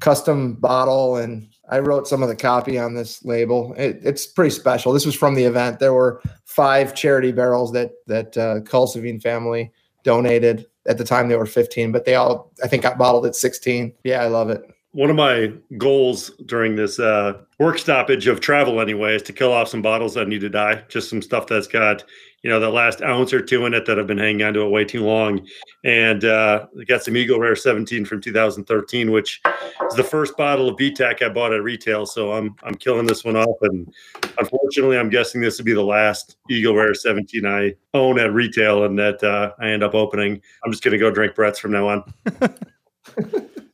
custom 0.00 0.54
bottle 0.54 1.16
and 1.16 1.48
I 1.70 1.78
wrote 1.78 2.08
some 2.08 2.22
of 2.22 2.28
the 2.28 2.36
copy 2.36 2.78
on 2.78 2.94
this 2.94 3.24
label. 3.24 3.74
It, 3.78 4.00
it's 4.02 4.26
pretty 4.26 4.50
special. 4.50 4.92
This 4.92 5.06
was 5.06 5.14
from 5.14 5.34
the 5.34 5.44
event. 5.44 5.78
There 5.78 5.94
were 5.94 6.20
five 6.44 6.94
charity 6.94 7.32
barrels 7.32 7.72
that 7.72 7.92
that 8.06 8.36
uh, 8.36 8.60
Kulsveen 8.60 9.22
family 9.22 9.72
donated. 10.02 10.66
At 10.86 10.98
the 10.98 11.04
time, 11.04 11.28
they 11.28 11.36
were 11.36 11.46
15, 11.46 11.92
but 11.92 12.04
they 12.04 12.16
all 12.16 12.50
I 12.62 12.66
think 12.66 12.82
got 12.82 12.98
bottled 12.98 13.24
at 13.26 13.36
16. 13.36 13.92
Yeah, 14.02 14.22
I 14.22 14.26
love 14.26 14.50
it. 14.50 14.62
one 14.90 15.08
of 15.10 15.16
my 15.16 15.52
goals 15.78 16.30
during 16.46 16.76
this 16.76 16.98
uh, 16.98 17.34
work 17.58 17.78
stoppage 17.78 18.26
of 18.26 18.40
travel 18.40 18.80
anyway 18.80 19.14
is 19.14 19.22
to 19.22 19.32
kill 19.32 19.52
off 19.52 19.68
some 19.68 19.80
bottles 19.80 20.14
that 20.14 20.28
need 20.28 20.40
to 20.40 20.48
die 20.50 20.82
just 20.88 21.08
some 21.08 21.22
stuff 21.22 21.46
that's 21.46 21.66
got 21.68 22.04
you 22.42 22.50
know 22.50 22.58
the 22.58 22.68
last 22.68 23.02
ounce 23.02 23.32
or 23.32 23.40
two 23.40 23.66
in 23.66 23.74
it 23.74 23.86
that 23.86 23.98
have 23.98 24.06
been 24.06 24.18
hanging 24.18 24.42
on 24.42 24.52
to 24.54 24.62
it 24.62 24.70
way 24.70 24.84
too 24.84 25.04
long 25.04 25.46
and 25.84 26.24
uh, 26.24 26.66
got 26.86 27.02
some 27.02 27.16
eagle 27.16 27.38
rare 27.38 27.56
17 27.56 28.04
from 28.04 28.20
2013 28.20 29.10
which 29.10 29.40
is 29.88 29.94
the 29.94 30.04
first 30.04 30.36
bottle 30.36 30.68
of 30.68 30.76
BTAC 30.76 31.22
i 31.22 31.28
bought 31.28 31.52
at 31.52 31.62
retail 31.62 32.06
so 32.06 32.32
i'm 32.32 32.54
i'm 32.62 32.74
killing 32.74 33.06
this 33.06 33.24
one 33.24 33.36
off 33.36 33.56
and 33.62 33.92
unfortunately 34.38 34.98
i'm 34.98 35.10
guessing 35.10 35.40
this 35.40 35.58
would 35.58 35.66
be 35.66 35.74
the 35.74 35.82
last 35.82 36.36
eagle 36.50 36.74
rare 36.74 36.94
17 36.94 37.46
i 37.46 37.72
own 37.94 38.18
at 38.18 38.32
retail 38.32 38.84
and 38.84 38.98
that 38.98 39.22
uh, 39.22 39.52
i 39.60 39.68
end 39.68 39.82
up 39.82 39.94
opening 39.94 40.40
i'm 40.64 40.70
just 40.70 40.82
going 40.82 40.92
to 40.92 40.98
go 40.98 41.10
drink 41.10 41.34
brett's 41.34 41.58
from 41.58 41.72
now 41.72 41.88
on 41.88 42.14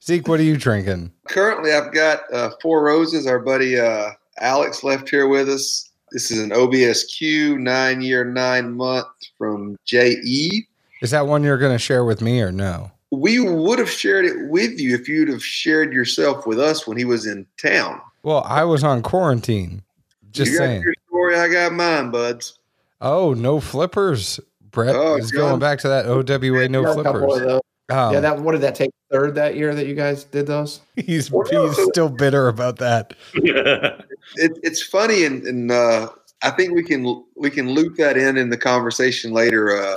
Zeke, 0.02 0.28
what 0.28 0.40
are 0.40 0.44
you 0.44 0.56
drinking? 0.56 1.12
currently 1.28 1.72
I've 1.72 1.92
got 1.92 2.20
uh, 2.32 2.50
four 2.62 2.82
roses. 2.82 3.26
Our 3.26 3.38
buddy 3.38 3.78
uh, 3.78 4.10
Alex 4.38 4.82
left 4.82 5.08
here 5.08 5.28
with 5.28 5.48
us. 5.48 5.87
This 6.12 6.30
is 6.30 6.40
an 6.40 6.50
OBSQ 6.50 7.58
nine 7.58 8.00
year 8.00 8.24
nine 8.24 8.74
month 8.74 9.06
from 9.36 9.76
JE. 9.84 10.66
Is 11.02 11.10
that 11.10 11.26
one 11.26 11.42
you're 11.42 11.58
gonna 11.58 11.78
share 11.78 12.04
with 12.04 12.20
me 12.20 12.40
or 12.40 12.50
no? 12.52 12.90
We 13.10 13.40
would 13.40 13.78
have 13.78 13.90
shared 13.90 14.24
it 14.26 14.48
with 14.48 14.78
you 14.78 14.94
if 14.94 15.08
you'd 15.08 15.28
have 15.28 15.44
shared 15.44 15.92
yourself 15.92 16.46
with 16.46 16.58
us 16.58 16.86
when 16.86 16.96
he 16.98 17.04
was 17.04 17.26
in 17.26 17.46
town. 17.56 18.00
Well, 18.22 18.44
I 18.46 18.64
was 18.64 18.84
on 18.84 19.02
quarantine. 19.02 19.82
Just 20.30 20.52
you 20.52 20.58
got 20.58 20.64
saying. 20.64 20.82
your 20.82 20.94
story, 21.08 21.38
I 21.38 21.48
got 21.48 21.72
mine, 21.72 22.10
buds. 22.10 22.58
Oh, 23.00 23.32
no 23.32 23.60
flippers. 23.60 24.40
Brett 24.70 24.94
Oh, 24.94 25.16
is 25.16 25.32
going 25.32 25.58
back 25.58 25.78
to 25.80 25.88
that 25.88 26.04
OWA 26.06 26.68
no 26.68 26.82
Got 26.82 26.98
a 26.98 27.02
couple 27.02 27.32
of 27.32 27.40
flippers. 27.40 27.60
Those. 27.88 27.96
Um, 27.96 28.12
yeah, 28.14 28.20
that 28.20 28.38
what 28.40 28.52
did 28.52 28.60
that 28.62 28.74
take? 28.74 28.90
Third 29.10 29.34
that 29.36 29.56
year 29.56 29.74
that 29.74 29.86
you 29.86 29.94
guys 29.94 30.24
did 30.24 30.46
those? 30.46 30.80
he's 30.96 31.30
Well, 31.30 31.44
he's 31.44 31.76
so- 31.76 31.86
still 31.90 32.08
bitter 32.08 32.48
about 32.48 32.76
that. 32.78 33.14
It, 34.36 34.58
it's 34.62 34.82
funny, 34.82 35.24
and, 35.24 35.42
and 35.44 35.72
uh, 35.72 36.10
I 36.42 36.50
think 36.50 36.74
we 36.74 36.82
can 36.82 37.24
we 37.34 37.48
can 37.48 37.70
loop 37.70 37.96
that 37.96 38.18
in 38.18 38.36
in 38.36 38.50
the 38.50 38.58
conversation 38.58 39.32
later 39.32 39.74
uh, 39.74 39.94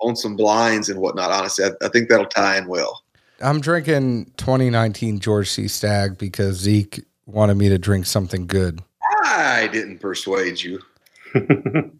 on 0.00 0.16
some 0.16 0.34
blinds 0.34 0.88
and 0.88 0.98
whatnot. 0.98 1.30
Honestly, 1.30 1.66
I, 1.66 1.84
I 1.84 1.88
think 1.88 2.08
that'll 2.08 2.24
tie 2.24 2.56
in 2.56 2.68
well. 2.68 3.02
I'm 3.42 3.60
drinking 3.60 4.32
2019 4.38 5.18
George 5.20 5.54
T. 5.54 5.68
Stagg 5.68 6.16
because 6.16 6.56
Zeke 6.56 7.04
wanted 7.26 7.58
me 7.58 7.68
to 7.68 7.76
drink 7.76 8.06
something 8.06 8.46
good. 8.46 8.80
I 9.24 9.68
didn't 9.70 9.98
persuade 9.98 10.62
you. 10.62 10.80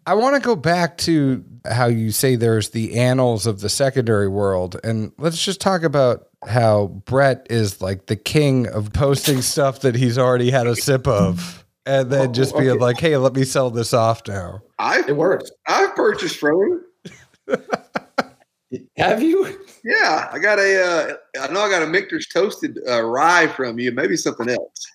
I 0.05 0.13
want 0.13 0.35
to 0.35 0.41
go 0.41 0.55
back 0.55 0.97
to 0.99 1.43
how 1.69 1.87
you 1.87 2.11
say 2.11 2.35
there's 2.35 2.69
the 2.69 2.97
annals 2.97 3.45
of 3.45 3.59
the 3.59 3.69
secondary 3.69 4.27
world. 4.27 4.79
And 4.83 5.11
let's 5.17 5.43
just 5.43 5.59
talk 5.61 5.83
about 5.83 6.27
how 6.47 6.87
Brett 7.05 7.47
is 7.49 7.81
like 7.81 8.05
the 8.07 8.15
king 8.15 8.67
of 8.67 8.93
posting 8.93 9.41
stuff 9.41 9.81
that 9.81 9.95
he's 9.95 10.17
already 10.17 10.49
had 10.51 10.67
a 10.67 10.75
sip 10.75 11.07
of. 11.07 11.65
And 11.85 12.09
then 12.09 12.33
just 12.33 12.57
being 12.57 12.71
Okay. 12.71 12.79
like, 12.79 12.99
hey, 12.99 13.15
let 13.17 13.33
me 13.33 13.43
sell 13.45 13.69
this 13.69 13.93
off 13.93 14.21
now. 14.27 14.61
I've 14.77 15.07
It 15.07 15.15
works. 15.15 15.49
I've 15.67 15.95
purchased 15.95 16.37
from 16.37 16.81
him. 17.47 17.61
Have 18.97 19.21
you? 19.21 19.57
Yeah, 19.85 20.29
I 20.33 20.39
got 20.39 20.59
a. 20.59 20.83
Uh, 20.83 21.13
I 21.41 21.53
know 21.53 21.61
I 21.61 21.69
got 21.69 21.83
a 21.83 21.87
Michter's 21.87 22.27
toasted 22.27 22.77
uh, 22.89 23.01
rye 23.03 23.47
from 23.47 23.79
you. 23.79 23.93
Maybe 23.93 24.17
something 24.17 24.49
else. 24.49 24.85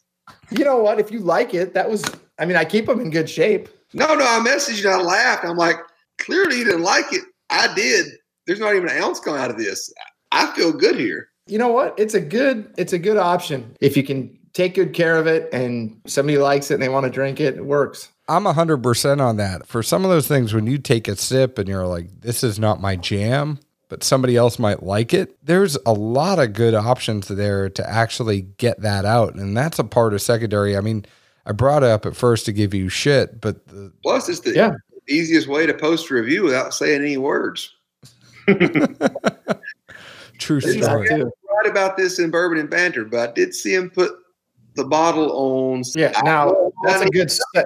You 0.50 0.64
know 0.66 0.76
what? 0.76 1.00
If 1.00 1.10
you 1.10 1.20
like 1.20 1.54
it, 1.54 1.72
that 1.72 1.88
was. 1.88 2.04
I 2.38 2.44
mean, 2.44 2.56
I 2.56 2.66
keep 2.66 2.84
them 2.84 3.00
in 3.00 3.08
good 3.08 3.30
shape. 3.30 3.70
No, 3.94 4.14
no. 4.14 4.24
I 4.24 4.40
messaged 4.40 4.82
you. 4.82 4.90
and 4.90 5.00
I 5.00 5.02
laughed. 5.02 5.44
I'm 5.44 5.56
like, 5.56 5.76
clearly 6.18 6.58
you 6.58 6.64
didn't 6.64 6.82
like 6.82 7.12
it. 7.12 7.22
I 7.50 7.72
did. 7.74 8.06
There's 8.46 8.60
not 8.60 8.74
even 8.74 8.88
an 8.88 9.02
ounce 9.02 9.20
coming 9.20 9.40
out 9.40 9.50
of 9.50 9.58
this. 9.58 9.92
I 10.32 10.46
feel 10.54 10.72
good 10.72 10.96
here. 10.96 11.28
You 11.46 11.58
know 11.58 11.68
what? 11.68 11.94
It's 11.98 12.14
a 12.14 12.20
good. 12.20 12.72
It's 12.78 12.92
a 12.92 12.98
good 12.98 13.16
option 13.16 13.76
if 13.80 13.96
you 13.96 14.02
can 14.02 14.38
take 14.52 14.74
good 14.74 14.92
care 14.92 15.16
of 15.16 15.26
it, 15.26 15.48
and 15.52 16.00
somebody 16.06 16.38
likes 16.38 16.70
it 16.70 16.74
and 16.74 16.82
they 16.82 16.88
want 16.88 17.04
to 17.04 17.10
drink 17.10 17.40
it. 17.40 17.56
It 17.56 17.64
works. 17.64 18.08
I'm 18.28 18.44
100% 18.44 19.20
on 19.20 19.36
that. 19.38 19.66
For 19.66 19.82
some 19.82 20.04
of 20.04 20.10
those 20.10 20.28
things, 20.28 20.54
when 20.54 20.66
you 20.66 20.78
take 20.78 21.08
a 21.08 21.16
sip 21.16 21.58
and 21.58 21.68
you're 21.68 21.86
like, 21.86 22.20
this 22.20 22.44
is 22.44 22.58
not 22.58 22.80
my 22.80 22.96
jam, 22.96 23.58
but 23.88 24.04
somebody 24.04 24.36
else 24.36 24.58
might 24.58 24.82
like 24.82 25.12
it, 25.12 25.36
there's 25.44 25.76
a 25.84 25.92
lot 25.92 26.38
of 26.38 26.52
good 26.52 26.74
options 26.74 27.28
there 27.28 27.68
to 27.70 27.88
actually 27.90 28.42
get 28.42 28.80
that 28.80 29.04
out. 29.04 29.34
And 29.34 29.56
that's 29.56 29.78
a 29.78 29.84
part 29.84 30.14
of 30.14 30.22
secondary. 30.22 30.76
I 30.76 30.80
mean, 30.80 31.04
I 31.46 31.52
brought 31.52 31.82
up 31.82 32.06
at 32.06 32.14
first 32.16 32.46
to 32.46 32.52
give 32.52 32.72
you 32.74 32.88
shit, 32.88 33.40
but 33.40 33.66
the, 33.68 33.92
Plus, 34.02 34.28
it's 34.28 34.40
the 34.40 34.52
Yeah. 34.54 34.72
easiest 35.08 35.48
way 35.48 35.66
to 35.66 35.74
post 35.74 36.10
a 36.10 36.14
review 36.14 36.44
without 36.44 36.72
saying 36.74 37.00
any 37.02 37.16
words. 37.16 37.74
true 40.38 40.60
There's 40.60 40.82
story. 40.84 41.08
too. 41.08 41.30
Right 41.62 41.70
about 41.70 41.96
this 41.96 42.18
in 42.18 42.30
Bourbon 42.30 42.58
and 42.58 42.68
Banter, 42.70 43.04
but 43.04 43.30
I 43.30 43.32
did 43.32 43.54
see 43.54 43.74
him 43.74 43.90
put 43.90 44.10
the 44.74 44.84
bottle 44.84 45.30
on. 45.32 45.82
Yeah. 45.94 46.12
Now 46.24 46.72
that's 46.84 47.02
a 47.02 47.06
good 47.10 47.30
se- 47.30 47.64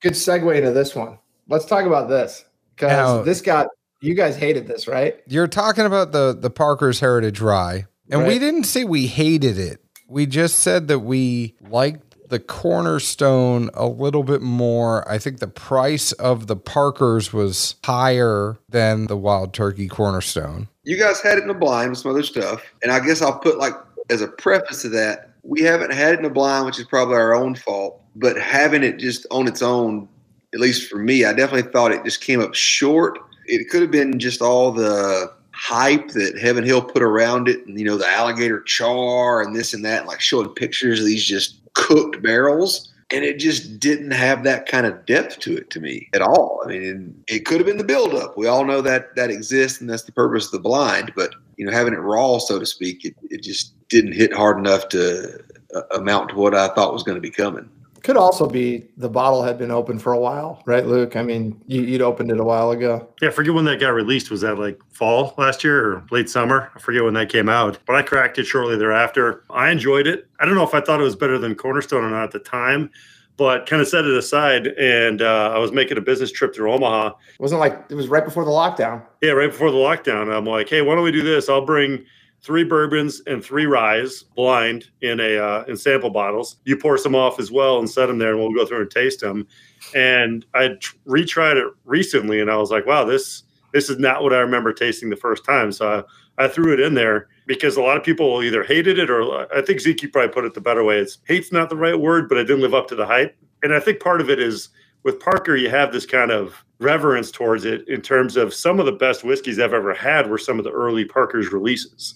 good 0.00 0.12
segue 0.14 0.56
into 0.56 0.72
this 0.72 0.94
one. 0.94 1.18
Let's 1.48 1.64
talk 1.64 1.84
about 1.86 2.08
this 2.08 2.44
because 2.74 3.24
this 3.24 3.40
got 3.40 3.68
you 4.00 4.14
guys 4.14 4.36
hated 4.36 4.66
this, 4.66 4.88
right? 4.88 5.20
You're 5.26 5.48
talking 5.48 5.84
about 5.86 6.12
the, 6.12 6.36
the 6.38 6.50
Parker's 6.50 7.00
Heritage 7.00 7.40
Rye, 7.40 7.86
and 8.10 8.26
we 8.26 8.38
didn't 8.38 8.64
say 8.64 8.84
we 8.84 9.06
hated 9.06 9.58
it. 9.58 9.80
We 10.08 10.24
just 10.26 10.60
said 10.60 10.88
that 10.88 11.00
we 11.00 11.54
liked 11.68 12.07
the 12.28 12.38
cornerstone 12.38 13.70
a 13.74 13.86
little 13.86 14.22
bit 14.22 14.42
more. 14.42 15.08
I 15.10 15.18
think 15.18 15.38
the 15.38 15.48
price 15.48 16.12
of 16.12 16.46
the 16.46 16.56
Parkers 16.56 17.32
was 17.32 17.76
higher 17.84 18.58
than 18.68 19.06
the 19.06 19.16
Wild 19.16 19.54
Turkey 19.54 19.88
Cornerstone. 19.88 20.68
you 20.84 20.98
guys 20.98 21.20
had 21.20 21.38
it 21.38 21.42
in 21.42 21.48
the 21.48 21.54
blind 21.54 21.90
with 21.90 21.98
some 21.98 22.10
other 22.10 22.22
stuff, 22.22 22.62
and 22.82 22.92
I 22.92 23.00
guess 23.00 23.22
I'll 23.22 23.38
put 23.38 23.58
like 23.58 23.74
as 24.10 24.20
a 24.20 24.28
preface 24.28 24.82
to 24.82 24.88
that, 24.90 25.30
we 25.42 25.62
haven't 25.62 25.92
had 25.92 26.14
it 26.14 26.18
in 26.18 26.22
the 26.24 26.30
blind, 26.30 26.66
which 26.66 26.78
is 26.78 26.86
probably 26.86 27.14
our 27.14 27.34
own 27.34 27.54
fault. 27.54 28.02
But 28.16 28.38
having 28.38 28.82
it 28.82 28.98
just 28.98 29.26
on 29.30 29.46
its 29.46 29.62
own, 29.62 30.08
at 30.54 30.60
least 30.60 30.90
for 30.90 30.98
me, 30.98 31.24
I 31.24 31.32
definitely 31.32 31.70
thought 31.70 31.92
it 31.92 32.04
just 32.04 32.20
came 32.20 32.40
up 32.40 32.54
short. 32.54 33.18
It 33.46 33.68
could 33.70 33.82
have 33.82 33.90
been 33.90 34.18
just 34.18 34.42
all 34.42 34.72
the 34.72 35.32
hype 35.52 36.10
that 36.10 36.38
Heaven 36.38 36.64
Hill 36.64 36.82
put 36.82 37.02
around 37.02 37.48
it, 37.48 37.66
and 37.66 37.78
you 37.78 37.84
know 37.84 37.96
the 37.96 38.08
alligator 38.08 38.60
char 38.62 39.42
and 39.42 39.54
this 39.54 39.74
and 39.74 39.84
that, 39.84 40.00
and 40.00 40.08
like 40.08 40.20
showing 40.20 40.48
pictures 40.50 41.00
of 41.00 41.06
these 41.06 41.24
just 41.24 41.57
cooked 41.78 42.22
barrels. 42.22 42.92
And 43.10 43.24
it 43.24 43.38
just 43.38 43.80
didn't 43.80 44.10
have 44.10 44.44
that 44.44 44.66
kind 44.66 44.84
of 44.84 45.06
depth 45.06 45.38
to 45.38 45.56
it 45.56 45.70
to 45.70 45.80
me 45.80 46.10
at 46.12 46.20
all. 46.20 46.60
I 46.62 46.68
mean, 46.68 47.24
it 47.26 47.46
could 47.46 47.56
have 47.56 47.66
been 47.66 47.78
the 47.78 47.84
buildup. 47.84 48.36
We 48.36 48.46
all 48.46 48.66
know 48.66 48.82
that 48.82 49.16
that 49.16 49.30
exists, 49.30 49.80
and 49.80 49.88
that's 49.88 50.02
the 50.02 50.12
purpose 50.12 50.44
of 50.44 50.52
the 50.52 50.58
blind. 50.58 51.12
But 51.16 51.34
you 51.56 51.64
know, 51.64 51.72
having 51.72 51.94
it 51.94 52.00
raw, 52.00 52.36
so 52.36 52.58
to 52.58 52.66
speak, 52.66 53.06
it, 53.06 53.14
it 53.30 53.42
just 53.42 53.72
didn't 53.88 54.12
hit 54.12 54.34
hard 54.34 54.58
enough 54.58 54.90
to 54.90 55.42
uh, 55.74 55.82
amount 55.92 56.28
to 56.30 56.34
what 56.36 56.54
I 56.54 56.68
thought 56.74 56.92
was 56.92 57.02
going 57.02 57.16
to 57.16 57.22
be 57.22 57.30
coming. 57.30 57.70
Could 58.02 58.16
also 58.16 58.48
be 58.48 58.88
the 58.96 59.08
bottle 59.08 59.42
had 59.42 59.58
been 59.58 59.70
open 59.70 59.98
for 59.98 60.12
a 60.12 60.18
while, 60.18 60.62
right, 60.66 60.86
Luke? 60.86 61.16
I 61.16 61.22
mean, 61.22 61.60
you, 61.66 61.82
you'd 61.82 62.02
opened 62.02 62.30
it 62.30 62.38
a 62.38 62.44
while 62.44 62.70
ago. 62.70 63.08
Yeah, 63.20 63.28
I 63.28 63.30
forget 63.32 63.54
when 63.54 63.64
that 63.64 63.80
got 63.80 63.90
released. 63.90 64.30
Was 64.30 64.42
that 64.42 64.58
like 64.58 64.80
fall 64.92 65.34
last 65.36 65.64
year 65.64 65.92
or 65.92 66.06
late 66.10 66.30
summer? 66.30 66.70
I 66.74 66.78
forget 66.78 67.02
when 67.04 67.14
that 67.14 67.28
came 67.28 67.48
out, 67.48 67.78
but 67.86 67.96
I 67.96 68.02
cracked 68.02 68.38
it 68.38 68.44
shortly 68.44 68.76
thereafter. 68.76 69.44
I 69.50 69.70
enjoyed 69.70 70.06
it. 70.06 70.28
I 70.40 70.44
don't 70.44 70.54
know 70.54 70.62
if 70.62 70.74
I 70.74 70.80
thought 70.80 71.00
it 71.00 71.04
was 71.04 71.16
better 71.16 71.38
than 71.38 71.54
Cornerstone 71.54 72.04
or 72.04 72.10
not 72.10 72.24
at 72.24 72.30
the 72.32 72.38
time, 72.38 72.90
but 73.36 73.66
kind 73.66 73.82
of 73.82 73.88
set 73.88 74.04
it 74.04 74.16
aside. 74.16 74.68
And 74.68 75.22
uh, 75.22 75.52
I 75.54 75.58
was 75.58 75.72
making 75.72 75.98
a 75.98 76.00
business 76.00 76.30
trip 76.30 76.54
through 76.54 76.72
Omaha. 76.72 77.08
It 77.08 77.40
wasn't 77.40 77.60
like 77.60 77.84
it 77.88 77.94
was 77.94 78.08
right 78.08 78.24
before 78.24 78.44
the 78.44 78.50
lockdown. 78.50 79.02
Yeah, 79.22 79.32
right 79.32 79.50
before 79.50 79.70
the 79.70 79.76
lockdown. 79.76 80.34
I'm 80.34 80.44
like, 80.44 80.68
hey, 80.68 80.82
why 80.82 80.94
don't 80.94 81.04
we 81.04 81.12
do 81.12 81.22
this? 81.22 81.48
I'll 81.48 81.64
bring 81.64 82.04
three 82.42 82.64
bourbons 82.64 83.20
and 83.26 83.44
three 83.44 83.66
ryes 83.66 84.22
blind 84.22 84.86
in 85.02 85.20
a 85.20 85.36
uh, 85.36 85.64
in 85.68 85.76
sample 85.76 86.10
bottles. 86.10 86.56
You 86.64 86.76
pour 86.76 86.98
some 86.98 87.14
off 87.14 87.38
as 87.40 87.50
well 87.50 87.78
and 87.78 87.88
set 87.88 88.06
them 88.06 88.18
there, 88.18 88.30
and 88.32 88.38
we'll 88.38 88.54
go 88.54 88.66
through 88.66 88.82
and 88.82 88.90
taste 88.90 89.20
them. 89.20 89.46
And 89.94 90.44
I 90.54 90.76
retried 91.06 91.56
it 91.56 91.72
recently, 91.84 92.40
and 92.40 92.50
I 92.50 92.56
was 92.56 92.70
like, 92.70 92.86
wow, 92.86 93.04
this 93.04 93.42
this 93.72 93.90
is 93.90 93.98
not 93.98 94.22
what 94.22 94.32
I 94.32 94.38
remember 94.38 94.72
tasting 94.72 95.10
the 95.10 95.16
first 95.16 95.44
time. 95.44 95.72
So 95.72 96.06
I, 96.38 96.44
I 96.44 96.48
threw 96.48 96.72
it 96.72 96.80
in 96.80 96.94
there 96.94 97.28
because 97.46 97.76
a 97.76 97.82
lot 97.82 97.96
of 97.96 98.04
people 98.04 98.42
either 98.42 98.62
hated 98.62 98.98
it 98.98 99.10
or 99.10 99.52
I 99.54 99.60
think 99.62 99.80
Zeke 99.80 100.12
probably 100.12 100.32
put 100.32 100.44
it 100.44 100.54
the 100.54 100.60
better 100.60 100.84
way. 100.84 100.98
It's 100.98 101.18
hate's 101.26 101.52
not 101.52 101.68
the 101.68 101.76
right 101.76 101.98
word, 101.98 102.28
but 102.28 102.38
it 102.38 102.44
didn't 102.44 102.62
live 102.62 102.74
up 102.74 102.88
to 102.88 102.94
the 102.94 103.06
hype. 103.06 103.36
And 103.62 103.74
I 103.74 103.80
think 103.80 104.00
part 104.00 104.20
of 104.20 104.30
it 104.30 104.38
is 104.38 104.68
with 105.02 105.20
Parker, 105.20 105.56
you 105.56 105.70
have 105.70 105.92
this 105.92 106.06
kind 106.06 106.30
of 106.30 106.64
reverence 106.80 107.30
towards 107.30 107.64
it 107.64 107.86
in 107.88 108.00
terms 108.00 108.36
of 108.36 108.54
some 108.54 108.78
of 108.78 108.86
the 108.86 108.92
best 108.92 109.24
whiskeys 109.24 109.58
I've 109.58 109.72
ever 109.72 109.94
had 109.94 110.30
were 110.30 110.38
some 110.38 110.58
of 110.58 110.64
the 110.64 110.70
early 110.70 111.04
Parker's 111.04 111.52
releases. 111.52 112.14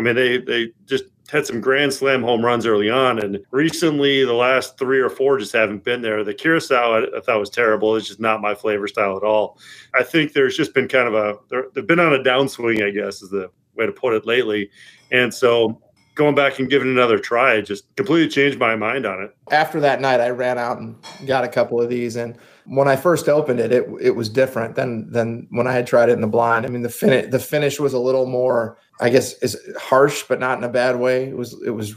I 0.00 0.02
mean, 0.02 0.14
they 0.14 0.38
they 0.38 0.72
just 0.86 1.04
had 1.30 1.46
some 1.46 1.60
grand 1.60 1.92
slam 1.92 2.22
home 2.22 2.42
runs 2.42 2.64
early 2.64 2.88
on, 2.88 3.18
and 3.18 3.38
recently 3.50 4.24
the 4.24 4.32
last 4.32 4.78
three 4.78 4.98
or 4.98 5.10
four 5.10 5.36
just 5.36 5.52
haven't 5.52 5.84
been 5.84 6.00
there. 6.00 6.24
The 6.24 6.32
curacao 6.32 6.92
I, 6.92 7.18
I 7.18 7.20
thought 7.20 7.38
was 7.38 7.50
terrible; 7.50 7.94
it's 7.96 8.08
just 8.08 8.18
not 8.18 8.40
my 8.40 8.54
flavor 8.54 8.88
style 8.88 9.18
at 9.18 9.22
all. 9.22 9.58
I 9.94 10.02
think 10.02 10.32
there's 10.32 10.56
just 10.56 10.72
been 10.72 10.88
kind 10.88 11.06
of 11.06 11.14
a 11.14 11.68
they've 11.74 11.86
been 11.86 12.00
on 12.00 12.14
a 12.14 12.18
downswing, 12.18 12.82
I 12.82 12.90
guess 12.90 13.20
is 13.20 13.28
the 13.28 13.50
way 13.76 13.84
to 13.84 13.92
put 13.92 14.14
it 14.14 14.24
lately, 14.24 14.70
and 15.12 15.34
so 15.34 15.82
going 16.14 16.34
back 16.34 16.58
and 16.58 16.70
giving 16.70 16.88
it 16.88 16.92
another 16.92 17.18
try 17.18 17.60
just 17.60 17.94
completely 17.96 18.28
changed 18.28 18.58
my 18.58 18.74
mind 18.74 19.04
on 19.04 19.22
it. 19.22 19.36
After 19.50 19.80
that 19.80 20.00
night, 20.00 20.20
I 20.20 20.30
ran 20.30 20.56
out 20.56 20.78
and 20.78 20.96
got 21.26 21.44
a 21.44 21.48
couple 21.48 21.78
of 21.78 21.90
these, 21.90 22.16
and 22.16 22.38
when 22.64 22.88
I 22.88 22.96
first 22.96 23.28
opened 23.28 23.60
it, 23.60 23.72
it 23.72 23.88
it 24.00 24.10
was 24.10 24.28
different 24.28 24.74
than 24.74 25.10
than 25.10 25.46
when 25.50 25.66
I 25.66 25.72
had 25.72 25.86
tried 25.86 26.08
it 26.08 26.12
in 26.12 26.20
the 26.20 26.26
blind. 26.26 26.66
I 26.66 26.68
mean, 26.68 26.82
the 26.82 26.88
finish 26.88 27.30
the 27.30 27.38
finish 27.38 27.80
was 27.80 27.92
a 27.92 27.98
little 27.98 28.26
more, 28.26 28.78
I 29.00 29.10
guess, 29.10 29.34
is 29.42 29.58
harsh, 29.78 30.24
but 30.28 30.40
not 30.40 30.58
in 30.58 30.64
a 30.64 30.68
bad 30.68 30.98
way. 30.98 31.24
It 31.28 31.36
was 31.36 31.60
it 31.64 31.70
was, 31.70 31.94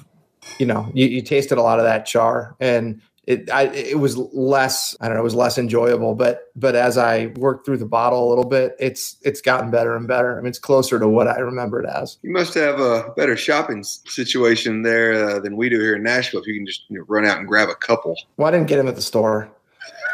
you 0.59 0.65
know, 0.65 0.89
you, 0.93 1.07
you 1.07 1.21
tasted 1.21 1.57
a 1.57 1.61
lot 1.61 1.79
of 1.79 1.85
that 1.85 2.05
char, 2.05 2.55
and 2.59 3.01
it 3.25 3.49
I, 3.49 3.63
it 3.67 3.99
was 3.99 4.17
less 4.17 4.95
I 4.99 5.07
don't 5.07 5.15
know 5.15 5.21
it 5.21 5.23
was 5.23 5.35
less 5.35 5.57
enjoyable 5.57 6.15
but 6.15 6.51
but 6.55 6.75
as 6.75 6.97
I 6.97 7.27
worked 7.37 7.65
through 7.65 7.77
the 7.77 7.85
bottle 7.85 8.27
a 8.27 8.29
little 8.29 8.45
bit 8.45 8.75
it's 8.79 9.17
it's 9.21 9.41
gotten 9.41 9.71
better 9.71 9.95
and 9.95 10.07
better 10.07 10.37
I 10.37 10.41
mean 10.41 10.47
it's 10.47 10.59
closer 10.59 10.99
to 10.99 11.07
what 11.07 11.27
I 11.27 11.39
remember 11.39 11.81
it 11.81 11.89
as 11.89 12.17
you 12.21 12.31
must 12.31 12.53
have 12.55 12.79
a 12.79 13.13
better 13.15 13.37
shopping 13.37 13.83
situation 13.83 14.81
there 14.81 15.13
uh, 15.13 15.39
than 15.39 15.55
we 15.55 15.69
do 15.69 15.79
here 15.79 15.95
in 15.95 16.03
Nashville 16.03 16.41
if 16.41 16.47
you 16.47 16.55
can 16.55 16.65
just 16.65 16.83
you 16.89 16.99
know, 16.99 17.05
run 17.07 17.25
out 17.25 17.37
and 17.37 17.47
grab 17.47 17.69
a 17.69 17.75
couple 17.75 18.17
well 18.37 18.47
I 18.47 18.51
didn't 18.51 18.67
get 18.67 18.77
them 18.77 18.87
at 18.87 18.95
the 18.95 19.01
store 19.01 19.49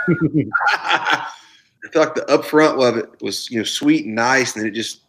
I 0.72 1.88
thought 1.94 2.16
the 2.16 2.22
upfront 2.22 2.88
of 2.88 2.98
it 2.98 3.10
was, 3.22 3.50
you 3.50 3.58
know, 3.58 3.64
sweet 3.64 4.06
and 4.06 4.16
nice, 4.16 4.56
and 4.56 4.64
then 4.64 4.72
it 4.72 4.76
just 4.76 5.02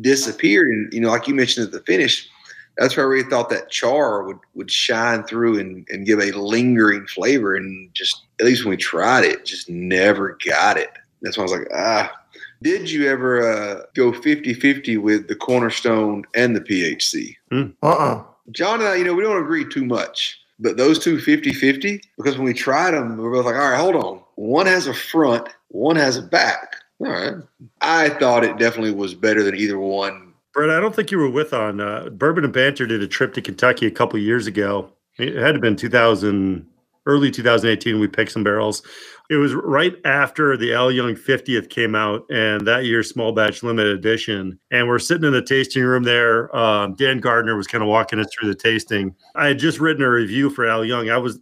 disappeared. 0.00 0.68
And 0.68 0.92
you 0.92 1.00
know, 1.00 1.10
like 1.10 1.26
you 1.26 1.34
mentioned 1.34 1.66
at 1.66 1.72
the 1.72 1.80
finish, 1.80 2.28
that's 2.76 2.96
where 2.96 3.06
I 3.06 3.08
really 3.08 3.28
thought 3.28 3.50
that 3.50 3.70
char 3.70 4.24
would 4.24 4.38
would 4.54 4.70
shine 4.70 5.24
through 5.24 5.58
and, 5.58 5.86
and 5.90 6.06
give 6.06 6.20
a 6.20 6.32
lingering 6.32 7.06
flavor. 7.06 7.54
And 7.54 7.92
just 7.94 8.24
at 8.38 8.46
least 8.46 8.64
when 8.64 8.70
we 8.70 8.76
tried 8.76 9.24
it, 9.24 9.44
just 9.44 9.68
never 9.68 10.38
got 10.46 10.76
it. 10.76 10.90
That's 11.22 11.36
why 11.36 11.42
I 11.42 11.44
was 11.44 11.52
like, 11.52 11.68
ah. 11.74 12.16
Did 12.62 12.90
you 12.90 13.08
ever 13.08 13.50
uh, 13.50 13.82
go 13.94 14.12
50 14.12 14.52
50 14.52 14.98
with 14.98 15.28
the 15.28 15.34
Cornerstone 15.34 16.24
and 16.34 16.54
the 16.54 16.60
PHC? 16.60 17.36
Uh 17.50 17.68
uh-uh. 17.82 18.16
uh 18.16 18.24
John 18.52 18.80
and 18.80 18.88
I, 18.88 18.96
you 18.96 19.04
know, 19.04 19.14
we 19.14 19.22
don't 19.22 19.42
agree 19.42 19.66
too 19.66 19.84
much. 19.84 20.38
But 20.58 20.76
those 20.76 20.98
two 20.98 21.18
50 21.18 21.54
50, 21.54 22.02
because 22.18 22.36
when 22.36 22.44
we 22.44 22.52
tried 22.52 22.90
them, 22.90 23.16
we 23.16 23.24
were 23.24 23.32
both 23.32 23.46
like, 23.46 23.54
all 23.54 23.70
right, 23.70 23.80
hold 23.80 23.96
on. 23.96 24.20
One 24.40 24.64
has 24.64 24.86
a 24.86 24.94
front, 24.94 25.50
one 25.68 25.96
has 25.96 26.16
a 26.16 26.22
back. 26.22 26.76
All 26.98 27.08
right. 27.08 27.34
I 27.82 28.08
thought 28.08 28.42
it 28.42 28.56
definitely 28.56 28.94
was 28.94 29.12
better 29.12 29.42
than 29.42 29.54
either 29.54 29.78
one. 29.78 30.32
Brett, 30.54 30.70
I 30.70 30.80
don't 30.80 30.96
think 30.96 31.10
you 31.10 31.18
were 31.18 31.28
with 31.28 31.52
on 31.52 31.78
uh, 31.78 32.08
Bourbon 32.08 32.44
and 32.44 32.52
Banter 32.52 32.86
did 32.86 33.02
a 33.02 33.06
trip 33.06 33.34
to 33.34 33.42
Kentucky 33.42 33.86
a 33.86 33.90
couple 33.90 34.18
years 34.18 34.46
ago. 34.46 34.90
It 35.18 35.36
had 35.36 35.52
to 35.52 35.58
been 35.58 35.76
2000, 35.76 36.66
early 37.06 37.30
2018. 37.30 37.98
We 37.98 38.08
picked 38.08 38.32
some 38.32 38.44
barrels. 38.44 38.82
It 39.30 39.36
was 39.36 39.54
right 39.54 39.94
after 40.04 40.56
the 40.56 40.74
Al 40.74 40.90
Young 40.90 41.14
50th 41.14 41.70
came 41.70 41.94
out 41.94 42.24
and 42.30 42.66
that 42.66 42.84
year 42.84 43.04
small 43.04 43.32
batch 43.32 43.62
limited 43.62 43.96
edition. 43.96 44.58
And 44.72 44.88
we're 44.88 44.98
sitting 44.98 45.24
in 45.24 45.32
the 45.32 45.42
tasting 45.42 45.84
room 45.84 46.02
there. 46.02 46.54
Um, 46.54 46.96
Dan 46.96 47.18
Gardner 47.18 47.56
was 47.56 47.68
kind 47.68 47.82
of 47.82 47.88
walking 47.88 48.18
us 48.18 48.26
through 48.32 48.48
the 48.48 48.56
tasting. 48.56 49.14
I 49.36 49.46
had 49.48 49.58
just 49.58 49.78
written 49.78 50.02
a 50.02 50.10
review 50.10 50.50
for 50.50 50.66
Al 50.66 50.84
Young. 50.84 51.10
I 51.10 51.18
was, 51.18 51.38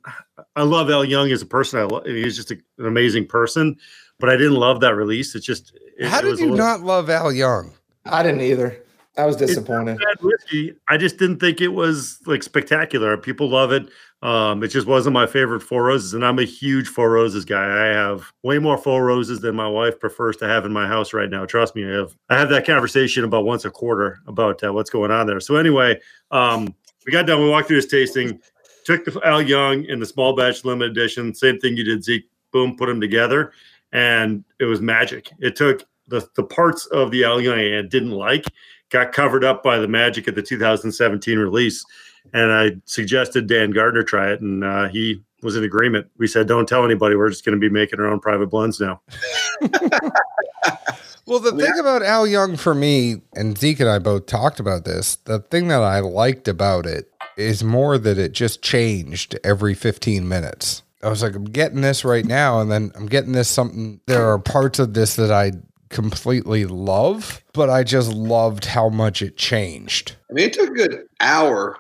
I 0.55 0.63
love 0.63 0.91
Al 0.91 1.05
Young 1.05 1.31
as 1.31 1.41
a 1.41 1.47
person. 1.47 1.81
I 1.81 1.85
lo- 1.85 2.03
he's 2.05 2.37
just 2.37 2.51
a, 2.51 2.59
an 2.77 2.87
amazing 2.87 3.27
person, 3.27 3.77
but 4.19 4.29
I 4.29 4.37
didn't 4.37 4.57
love 4.57 4.81
that 4.81 4.95
release. 4.95 5.35
It's 5.35 5.47
just, 5.47 5.73
it, 5.99 6.09
how 6.09 6.21
did 6.21 6.39
you 6.39 6.51
little, 6.51 6.59
not 6.59 6.83
love 6.83 7.09
Al 7.09 7.33
Young? 7.33 7.73
I 8.05 8.23
didn't 8.23 8.43
either. 8.43 8.83
I 9.17 9.27
was 9.27 9.35
disappointed. 9.37 9.99
I 10.89 10.97
just 10.97 11.19
didn't 11.19 11.41
think 11.41 11.61
it 11.61 11.69
was 11.69 12.21
like 12.27 12.45
spectacular. 12.45 13.17
People 13.17 13.49
love 13.49 13.73
it. 13.73 13.89
Um, 14.21 14.65
it 14.65 14.69
just 14.69 14.87
wasn't 14.87 15.15
my 15.15 15.27
favorite 15.27 15.61
Four 15.61 15.85
Roses, 15.85 16.15
and 16.15 16.25
I'm 16.25 16.41
a 16.41 16.45
huge 16.45 16.89
Four 16.89 17.11
Roses 17.11 17.45
guy. 17.45 17.65
I 17.65 17.87
have 17.87 18.33
way 18.43 18.59
more 18.59 18.77
Four 18.77 19.05
Roses 19.05 19.41
than 19.41 19.55
my 19.55 19.69
wife 19.69 20.01
prefers 20.01 20.37
to 20.39 20.49
have 20.49 20.65
in 20.65 20.73
my 20.73 20.89
house 20.89 21.13
right 21.13 21.31
now. 21.31 21.47
Trust 21.47 21.77
me, 21.77 21.85
I 21.85 21.97
have. 21.97 22.17
I 22.29 22.39
have 22.39 22.49
that 22.49 22.67
conversation 22.67 23.23
about 23.23 23.45
once 23.45 23.65
a 23.65 23.71
quarter 23.71 24.19
about 24.27 24.63
uh, 24.65 24.73
what's 24.73 24.91
going 24.91 25.13
on 25.13 25.27
there. 25.29 25.39
So 25.39 25.55
anyway, 25.55 26.01
um, 26.33 26.75
we 27.07 27.13
got 27.13 27.27
done. 27.27 27.41
We 27.41 27.49
walked 27.49 27.69
through 27.69 27.81
this 27.81 27.91
tasting. 27.91 28.41
Took 28.85 29.05
the 29.05 29.21
Al 29.25 29.43
Young 29.43 29.85
in 29.85 30.01
the 30.01 30.07
small 30.07 30.35
batch 30.35 30.65
limited 30.65 30.97
edition. 30.97 31.33
Same 31.35 31.59
thing 31.61 31.77
you 31.77 31.85
did, 31.85 32.03
Zeke. 32.03 32.29
Boom, 32.51 32.77
put 32.77 32.87
them 32.87 33.01
together, 33.01 33.53
and 33.93 34.45
it 34.59 34.65
was 34.65 34.81
magic. 34.81 35.31
It 35.39 35.55
took 35.55 35.85
the 36.09 36.27
the 36.35 36.45
parts 36.45 36.87
of 36.87 37.13
the 37.13 37.23
Al 37.23 37.41
Young 37.41 37.59
I 37.59 37.83
didn't 37.83 38.13
like 38.13 38.47
got 38.91 39.13
covered 39.13 39.45
up 39.45 39.63
by 39.63 39.79
the 39.79 39.89
magic 39.89 40.29
of 40.29 40.35
the 40.35 40.43
2017 40.43 41.39
release. 41.39 41.85
And 42.33 42.53
I 42.53 42.77
suggested 42.85 43.47
Dan 43.47 43.71
Gardner 43.71 44.03
try 44.03 44.33
it, 44.33 44.41
and 44.41 44.65
uh, 44.65 44.89
he 44.89 45.23
was 45.43 45.57
in 45.57 45.65
agreement. 45.65 46.09
We 46.17 46.27
said, 46.27 46.47
"Don't 46.49 46.69
tell 46.69 46.85
anybody. 46.85 47.17
We're 47.17 47.31
just 47.31 47.45
going 47.45 47.59
to 47.59 47.61
be 47.61 47.73
making 47.73 48.01
our 48.01 48.07
own 48.07 48.21
private 48.21 48.49
blends 48.49 48.81
now." 48.81 49.01
well, 51.27 51.41
the 51.41 51.53
thing 51.57 51.79
about 51.79 52.03
Al 52.03 52.27
Young 52.27 52.57
for 52.57 52.75
me, 52.75 53.23
and 53.35 53.57
Zeke 53.57 53.81
and 53.81 53.89
I 53.89 53.99
both 53.99 54.27
talked 54.27 54.61
about 54.61 54.85
this. 54.85 55.17
The 55.17 55.41
thing 55.41 55.69
that 55.69 55.83
I 55.83 56.01
liked 56.01 56.49
about 56.49 56.87
it 56.87 57.11
is 57.37 57.63
more 57.63 57.99
that 57.99 58.19
it 58.19 58.33
just 58.33 58.63
changed 58.63 59.39
every 59.45 59.75
15 59.75 60.27
minutes. 60.27 60.83
I 61.03 61.09
was 61.09 61.23
like, 61.23 61.37
I'm 61.37 61.45
getting 61.45 61.81
this 61.81 62.05
right 62.05 62.25
now, 62.25 62.61
and 62.61 62.71
then 62.71 62.91
I'm 62.97 63.07
getting 63.07 63.33
this 63.33 63.49
something. 63.49 64.01
There 64.07 64.29
are 64.33 64.39
parts 64.39 64.81
of 64.81 64.95
this 64.95 65.15
that 65.17 65.31
I 65.31 65.53
completely 65.89 66.65
love, 66.65 67.43
but 67.53 67.71
I 67.71 67.85
just 67.85 68.13
loved 68.13 68.65
how 68.65 68.89
much 68.89 69.23
it 69.23 69.37
changed. 69.37 70.17
I 70.29 70.33
mean, 70.33 70.47
it 70.47 70.53
took 70.53 70.71
a 70.71 70.75
good 70.75 71.09
hour 71.21 71.79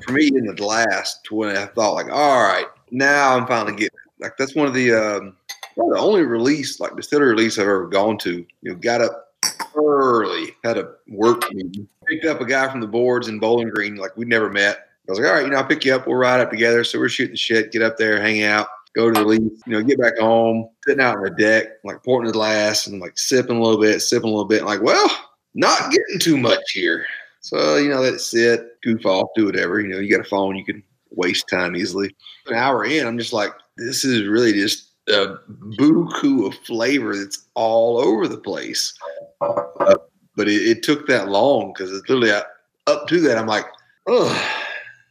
for 0.00 0.12
me 0.12 0.28
in 0.28 0.46
the 0.46 0.54
glass 0.54 1.20
to 1.24 1.34
when 1.34 1.56
I 1.56 1.66
thought, 1.66 1.94
like, 1.94 2.10
all 2.10 2.42
right, 2.42 2.66
now 2.90 3.36
I'm 3.36 3.46
finally 3.46 3.76
getting 3.76 3.98
like 4.20 4.36
that's 4.36 4.54
one 4.54 4.66
of 4.66 4.74
the 4.74 4.92
um, 4.92 5.36
well, 5.76 5.90
the 5.90 5.98
only 5.98 6.22
release 6.22 6.80
like 6.80 6.96
distillery 6.96 7.30
release 7.30 7.58
I've 7.58 7.66
ever 7.66 7.88
gone 7.88 8.18
to. 8.18 8.44
You 8.62 8.72
know, 8.72 8.74
got 8.76 9.00
up 9.00 9.34
early, 9.74 10.54
had 10.64 10.78
a 10.78 10.92
work 11.08 11.42
meeting, 11.52 11.88
picked 12.06 12.24
up 12.24 12.40
a 12.40 12.46
guy 12.46 12.70
from 12.70 12.80
the 12.80 12.86
boards 12.86 13.28
in 13.28 13.38
Bowling 13.38 13.70
Green, 13.70 13.96
like 13.96 14.16
we'd 14.16 14.28
never 14.28 14.50
met. 14.50 14.88
I 15.08 15.12
was 15.12 15.18
like, 15.18 15.28
all 15.28 15.34
right, 15.34 15.44
you 15.44 15.50
know, 15.50 15.56
I'll 15.56 15.66
pick 15.66 15.84
you 15.84 15.94
up. 15.94 16.06
We'll 16.06 16.16
ride 16.16 16.40
up 16.40 16.50
together. 16.50 16.84
So 16.84 16.98
we're 16.98 17.08
shooting 17.08 17.34
shit, 17.34 17.72
get 17.72 17.82
up 17.82 17.96
there, 17.96 18.20
hang 18.20 18.44
out 18.44 18.68
go 18.94 19.10
to 19.10 19.20
the 19.20 19.26
lease, 19.26 19.62
you 19.66 19.72
know, 19.72 19.82
get 19.82 19.98
back 19.98 20.18
home, 20.18 20.68
sitting 20.86 21.02
out 21.02 21.16
on 21.16 21.24
the 21.24 21.30
deck, 21.30 21.64
like 21.84 22.02
pouring 22.02 22.26
the 22.26 22.32
glass 22.32 22.86
and 22.86 23.00
like 23.00 23.18
sipping 23.18 23.56
a 23.56 23.62
little 23.62 23.80
bit, 23.80 24.00
sipping 24.00 24.28
a 24.28 24.32
little 24.32 24.44
bit, 24.44 24.64
like, 24.64 24.82
well, 24.82 25.10
not 25.54 25.90
getting 25.90 26.18
too 26.18 26.36
much 26.36 26.62
here. 26.72 27.06
So, 27.42 27.76
you 27.76 27.90
know, 27.90 28.00
let 28.00 28.14
it 28.14 28.20
sit, 28.20 28.80
goof 28.82 29.04
off, 29.04 29.28
do 29.34 29.46
whatever. 29.46 29.80
You 29.80 29.88
know, 29.88 29.98
you 29.98 30.10
got 30.10 30.24
a 30.24 30.28
phone, 30.28 30.56
you 30.56 30.64
can 30.64 30.82
waste 31.10 31.48
time 31.48 31.76
easily. 31.76 32.14
An 32.46 32.54
hour 32.54 32.84
in, 32.84 33.06
I'm 33.06 33.18
just 33.18 33.32
like, 33.32 33.52
this 33.76 34.04
is 34.04 34.26
really 34.26 34.52
just 34.52 34.92
a 35.08 35.36
buku 35.76 36.46
of 36.46 36.54
flavor 36.64 37.16
that's 37.16 37.46
all 37.54 37.98
over 37.98 38.28
the 38.28 38.38
place. 38.38 38.96
Uh, 39.40 39.96
but 40.36 40.48
it, 40.48 40.62
it, 40.62 40.82
took 40.84 41.06
that 41.08 41.28
long 41.28 41.72
because 41.72 41.92
it's 41.92 42.08
literally 42.08 42.32
I, 42.32 42.42
up 42.86 43.08
to 43.08 43.20
that, 43.22 43.36
I'm 43.36 43.48
like, 43.48 43.66
oh, 44.06 44.61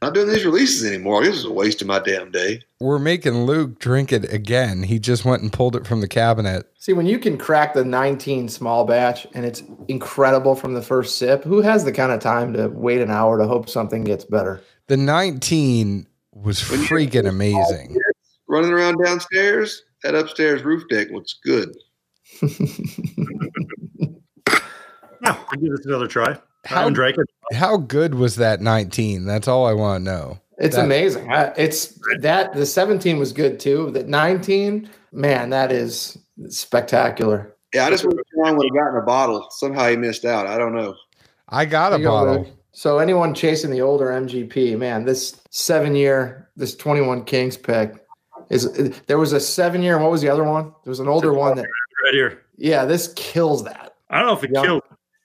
not 0.01 0.15
doing 0.15 0.29
these 0.29 0.45
releases 0.45 0.83
anymore. 0.83 1.23
This 1.23 1.35
is 1.35 1.45
a 1.45 1.51
waste 1.51 1.81
of 1.81 1.87
my 1.87 1.99
damn 1.99 2.31
day. 2.31 2.61
We're 2.79 2.97
making 2.97 3.45
Luke 3.45 3.77
drink 3.77 4.11
it 4.11 4.31
again. 4.33 4.83
He 4.83 4.97
just 4.97 5.25
went 5.25 5.43
and 5.43 5.53
pulled 5.53 5.75
it 5.75 5.85
from 5.85 6.01
the 6.01 6.07
cabinet. 6.07 6.71
See, 6.79 6.93
when 6.93 7.05
you 7.05 7.19
can 7.19 7.37
crack 7.37 7.75
the 7.75 7.85
19 7.85 8.49
small 8.49 8.85
batch 8.85 9.27
and 9.35 9.45
it's 9.45 9.61
incredible 9.87 10.55
from 10.55 10.73
the 10.73 10.81
first 10.81 11.19
sip, 11.19 11.43
who 11.43 11.61
has 11.61 11.85
the 11.85 11.91
kind 11.91 12.11
of 12.11 12.19
time 12.19 12.53
to 12.53 12.69
wait 12.69 12.99
an 12.99 13.11
hour 13.11 13.37
to 13.37 13.45
hope 13.45 13.69
something 13.69 14.03
gets 14.03 14.25
better? 14.25 14.59
The 14.87 14.97
19 14.97 16.07
was 16.33 16.59
freaking 16.59 17.27
amazing. 17.27 17.95
Running 18.47 18.71
around 18.71 18.97
downstairs, 19.03 19.83
that 20.03 20.15
upstairs 20.15 20.63
roof 20.63 20.83
deck 20.89 21.09
looks 21.11 21.35
good. 21.45 21.75
yeah, 22.41 22.47
I'll 25.25 25.57
give 25.59 25.69
this 25.69 25.85
another 25.85 26.07
try. 26.07 26.37
How, 26.63 26.91
how 27.53 27.77
good 27.77 28.15
was 28.15 28.35
that 28.35 28.61
19? 28.61 29.25
That's 29.25 29.47
all 29.47 29.65
I 29.65 29.73
want 29.73 30.05
to 30.05 30.11
know. 30.11 30.39
It's 30.57 30.75
that, 30.75 30.85
amazing. 30.85 31.27
It's 31.57 31.99
that 32.19 32.53
the 32.53 32.65
17 32.65 33.17
was 33.17 33.33
good 33.33 33.59
too. 33.59 33.89
That 33.91 34.07
19, 34.07 34.89
man, 35.11 35.49
that 35.49 35.71
is 35.71 36.17
spectacular. 36.49 37.55
Yeah, 37.73 37.87
I 37.87 37.89
just 37.89 38.05
wish 38.05 38.15
John 38.35 38.57
would 38.57 38.67
have 38.67 38.75
gotten 38.75 38.97
a 38.97 39.05
bottle. 39.05 39.47
Somehow 39.49 39.89
he 39.89 39.95
missed 39.95 40.25
out. 40.25 40.45
I 40.45 40.57
don't 40.57 40.75
know. 40.75 40.95
I 41.49 41.65
got 41.65 41.93
a 41.93 41.99
bottle. 41.99 42.47
So 42.73 42.99
anyone 42.99 43.33
chasing 43.33 43.71
the 43.71 43.81
older 43.81 44.07
MGP, 44.07 44.77
man, 44.77 45.03
this 45.05 45.41
seven 45.49 45.95
year, 45.95 46.49
this 46.55 46.75
21 46.75 47.25
Kings 47.25 47.57
pick 47.57 47.93
is 48.49 48.71
there 49.07 49.17
was 49.17 49.33
a 49.33 49.39
seven 49.39 49.81
year. 49.81 49.97
What 49.97 50.11
was 50.11 50.21
the 50.21 50.29
other 50.29 50.43
one? 50.43 50.65
There 50.83 50.91
was 50.91 50.99
an 50.99 51.07
older 51.07 51.33
one 51.33 51.57
that 51.57 51.65
right 52.03 52.13
here. 52.13 52.43
Yeah, 52.57 52.85
this 52.85 53.13
kills 53.15 53.63
that. 53.63 53.95
I 54.09 54.19
don't 54.19 54.27
know 54.27 54.33
if 54.33 54.43
it 54.43 54.51
Yeah. 54.53 54.61
kills, 54.61 54.81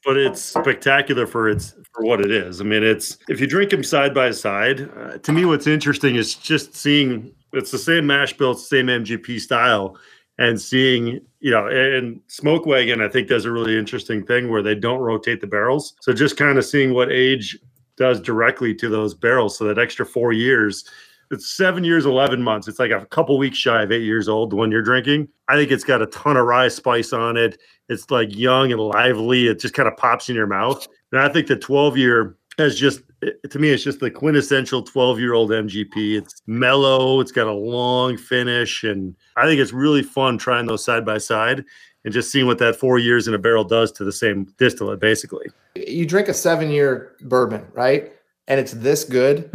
but 0.06 0.16
it's 0.16 0.40
spectacular 0.40 1.26
for 1.26 1.48
its 1.48 1.74
for 1.92 2.04
what 2.04 2.20
it 2.20 2.30
is. 2.30 2.60
I 2.60 2.64
mean, 2.64 2.84
it's 2.84 3.18
if 3.28 3.40
you 3.40 3.46
drink 3.48 3.72
them 3.72 3.82
side 3.82 4.14
by 4.14 4.30
side. 4.30 4.88
Uh, 4.96 5.18
to 5.18 5.32
me, 5.32 5.44
what's 5.44 5.66
interesting 5.66 6.14
is 6.14 6.36
just 6.36 6.76
seeing 6.76 7.34
it's 7.52 7.72
the 7.72 7.78
same 7.78 8.06
mash 8.06 8.32
bill, 8.32 8.54
same 8.54 8.86
MGP 8.86 9.40
style, 9.40 9.98
and 10.38 10.60
seeing 10.60 11.20
you 11.40 11.50
know, 11.50 11.66
and 11.66 12.20
Smoke 12.28 12.66
Wagon 12.66 13.02
I 13.02 13.08
think 13.08 13.28
does 13.28 13.44
a 13.44 13.52
really 13.52 13.76
interesting 13.76 14.24
thing 14.24 14.48
where 14.48 14.62
they 14.62 14.76
don't 14.76 15.00
rotate 15.00 15.40
the 15.40 15.46
barrels. 15.48 15.94
So 16.00 16.12
just 16.12 16.36
kind 16.36 16.56
of 16.56 16.64
seeing 16.64 16.94
what 16.94 17.10
age 17.10 17.58
does 17.96 18.20
directly 18.20 18.74
to 18.76 18.88
those 18.88 19.12
barrels. 19.12 19.58
So 19.58 19.64
that 19.64 19.78
extra 19.78 20.06
four 20.06 20.32
years. 20.32 20.84
It's 21.30 21.50
seven 21.50 21.84
years, 21.84 22.06
11 22.06 22.42
months. 22.42 22.68
It's 22.68 22.78
like 22.78 22.90
a 22.90 23.04
couple 23.06 23.36
weeks 23.38 23.58
shy 23.58 23.82
of 23.82 23.92
eight 23.92 24.02
years 24.02 24.28
old 24.28 24.52
when 24.52 24.70
you're 24.70 24.82
drinking. 24.82 25.28
I 25.48 25.56
think 25.56 25.70
it's 25.70 25.84
got 25.84 26.02
a 26.02 26.06
ton 26.06 26.36
of 26.36 26.46
rye 26.46 26.68
spice 26.68 27.12
on 27.12 27.36
it. 27.36 27.58
It's 27.88 28.10
like 28.10 28.34
young 28.34 28.72
and 28.72 28.80
lively. 28.80 29.48
It 29.48 29.60
just 29.60 29.74
kind 29.74 29.88
of 29.88 29.96
pops 29.96 30.28
in 30.28 30.36
your 30.36 30.46
mouth. 30.46 30.86
And 31.12 31.20
I 31.20 31.28
think 31.28 31.46
the 31.46 31.56
12 31.56 31.96
year 31.96 32.36
has 32.58 32.78
just, 32.78 33.02
eh, 33.22 33.30
to 33.50 33.58
me, 33.58 33.70
it's 33.70 33.82
just 33.82 34.00
the 34.00 34.10
quintessential 34.10 34.82
12 34.82 35.20
year 35.20 35.34
old 35.34 35.50
MGP. 35.50 36.16
It's 36.16 36.42
mellow, 36.46 37.20
it's 37.20 37.32
got 37.32 37.46
a 37.46 37.52
long 37.52 38.16
finish. 38.16 38.84
And 38.84 39.14
I 39.36 39.46
think 39.46 39.60
it's 39.60 39.72
really 39.72 40.02
fun 40.02 40.38
trying 40.38 40.66
those 40.66 40.84
side 40.84 41.04
by 41.04 41.18
side 41.18 41.64
and 42.04 42.14
just 42.14 42.30
seeing 42.30 42.46
what 42.46 42.58
that 42.58 42.76
four 42.76 42.98
years 42.98 43.26
in 43.26 43.34
a 43.34 43.38
barrel 43.38 43.64
does 43.64 43.90
to 43.92 44.04
the 44.04 44.12
same 44.12 44.44
distillate, 44.58 45.00
basically. 45.00 45.46
You 45.74 46.06
drink 46.06 46.28
a 46.28 46.34
seven 46.34 46.70
year 46.70 47.16
bourbon, 47.22 47.66
right? 47.72 48.12
And 48.48 48.60
it's 48.60 48.72
this 48.72 49.04
good. 49.04 49.50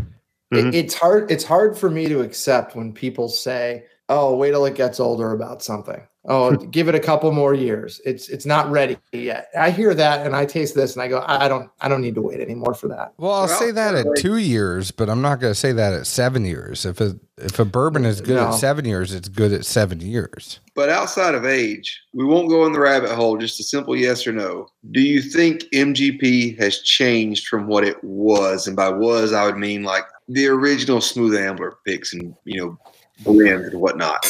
It- 0.51 0.65
Mhm. 0.65 0.73
it's 0.73 0.93
hard. 0.93 1.31
It's 1.31 1.43
hard 1.43 1.77
for 1.77 1.89
me 1.89 2.07
to 2.09 2.21
accept 2.21 2.75
when 2.75 2.91
people 2.93 3.29
say, 3.29 3.83
"Oh, 4.09 4.35
wait 4.35 4.51
till 4.51 4.65
it 4.65 4.75
gets 4.75 4.99
older 4.99 5.31
about 5.31 5.63
something." 5.63 6.01
Oh, 6.27 6.51
give 6.55 6.87
it 6.87 6.93
a 6.93 6.99
couple 6.99 7.31
more 7.31 7.55
years. 7.55 7.99
It's 8.05 8.29
it's 8.29 8.45
not 8.45 8.69
ready 8.69 8.95
yet. 9.11 9.47
I 9.57 9.71
hear 9.71 9.95
that 9.95 10.23
and 10.23 10.35
I 10.35 10.45
taste 10.45 10.75
this 10.75 10.93
and 10.93 11.01
I 11.01 11.07
go, 11.07 11.17
I, 11.17 11.45
I 11.45 11.47
don't 11.47 11.67
I 11.81 11.89
don't 11.89 12.01
need 12.01 12.13
to 12.13 12.21
wait 12.21 12.39
anymore 12.39 12.75
for 12.75 12.87
that. 12.89 13.13
Well, 13.17 13.31
I'll 13.31 13.47
Well, 13.47 13.57
say 13.59 13.71
that 13.71 13.95
at 13.95 14.05
two 14.17 14.37
years, 14.37 14.91
but 14.91 15.09
I'm 15.09 15.23
not 15.23 15.39
going 15.39 15.49
to 15.51 15.59
say 15.59 15.71
that 15.71 15.93
at 15.93 16.05
seven 16.05 16.45
years. 16.45 16.85
If 16.85 17.01
a 17.01 17.15
if 17.39 17.57
a 17.57 17.65
bourbon 17.65 18.05
is 18.05 18.21
good 18.21 18.35
No. 18.35 18.49
at 18.49 18.53
seven 18.53 18.85
years, 18.85 19.15
it's 19.15 19.29
good 19.29 19.51
at 19.51 19.65
seven 19.65 19.99
years. 19.99 20.59
But 20.75 20.89
outside 20.89 21.33
of 21.33 21.43
age, 21.43 21.99
we 22.13 22.23
won't 22.23 22.49
go 22.49 22.67
in 22.67 22.73
the 22.73 22.79
rabbit 22.79 23.09
hole. 23.09 23.35
Just 23.37 23.59
a 23.59 23.63
simple 23.63 23.95
yes 23.95 24.27
or 24.27 24.31
no. 24.31 24.67
Do 24.91 25.01
you 25.01 25.23
think 25.23 25.63
MGP 25.73 26.55
has 26.59 26.77
changed 26.81 27.47
from 27.47 27.65
what 27.65 27.83
it 27.83 27.97
was? 28.03 28.67
And 28.67 28.75
by 28.75 28.89
was, 28.89 29.33
I 29.33 29.43
would 29.47 29.57
mean 29.57 29.81
like 29.81 30.03
the 30.33 30.47
original 30.47 31.01
Smooth 31.01 31.35
Ambler 31.35 31.77
picks 31.85 32.13
and 32.13 32.35
you 32.45 32.59
know 32.59 32.77
blends 33.23 33.69
and 33.69 33.81
whatnot, 33.81 34.25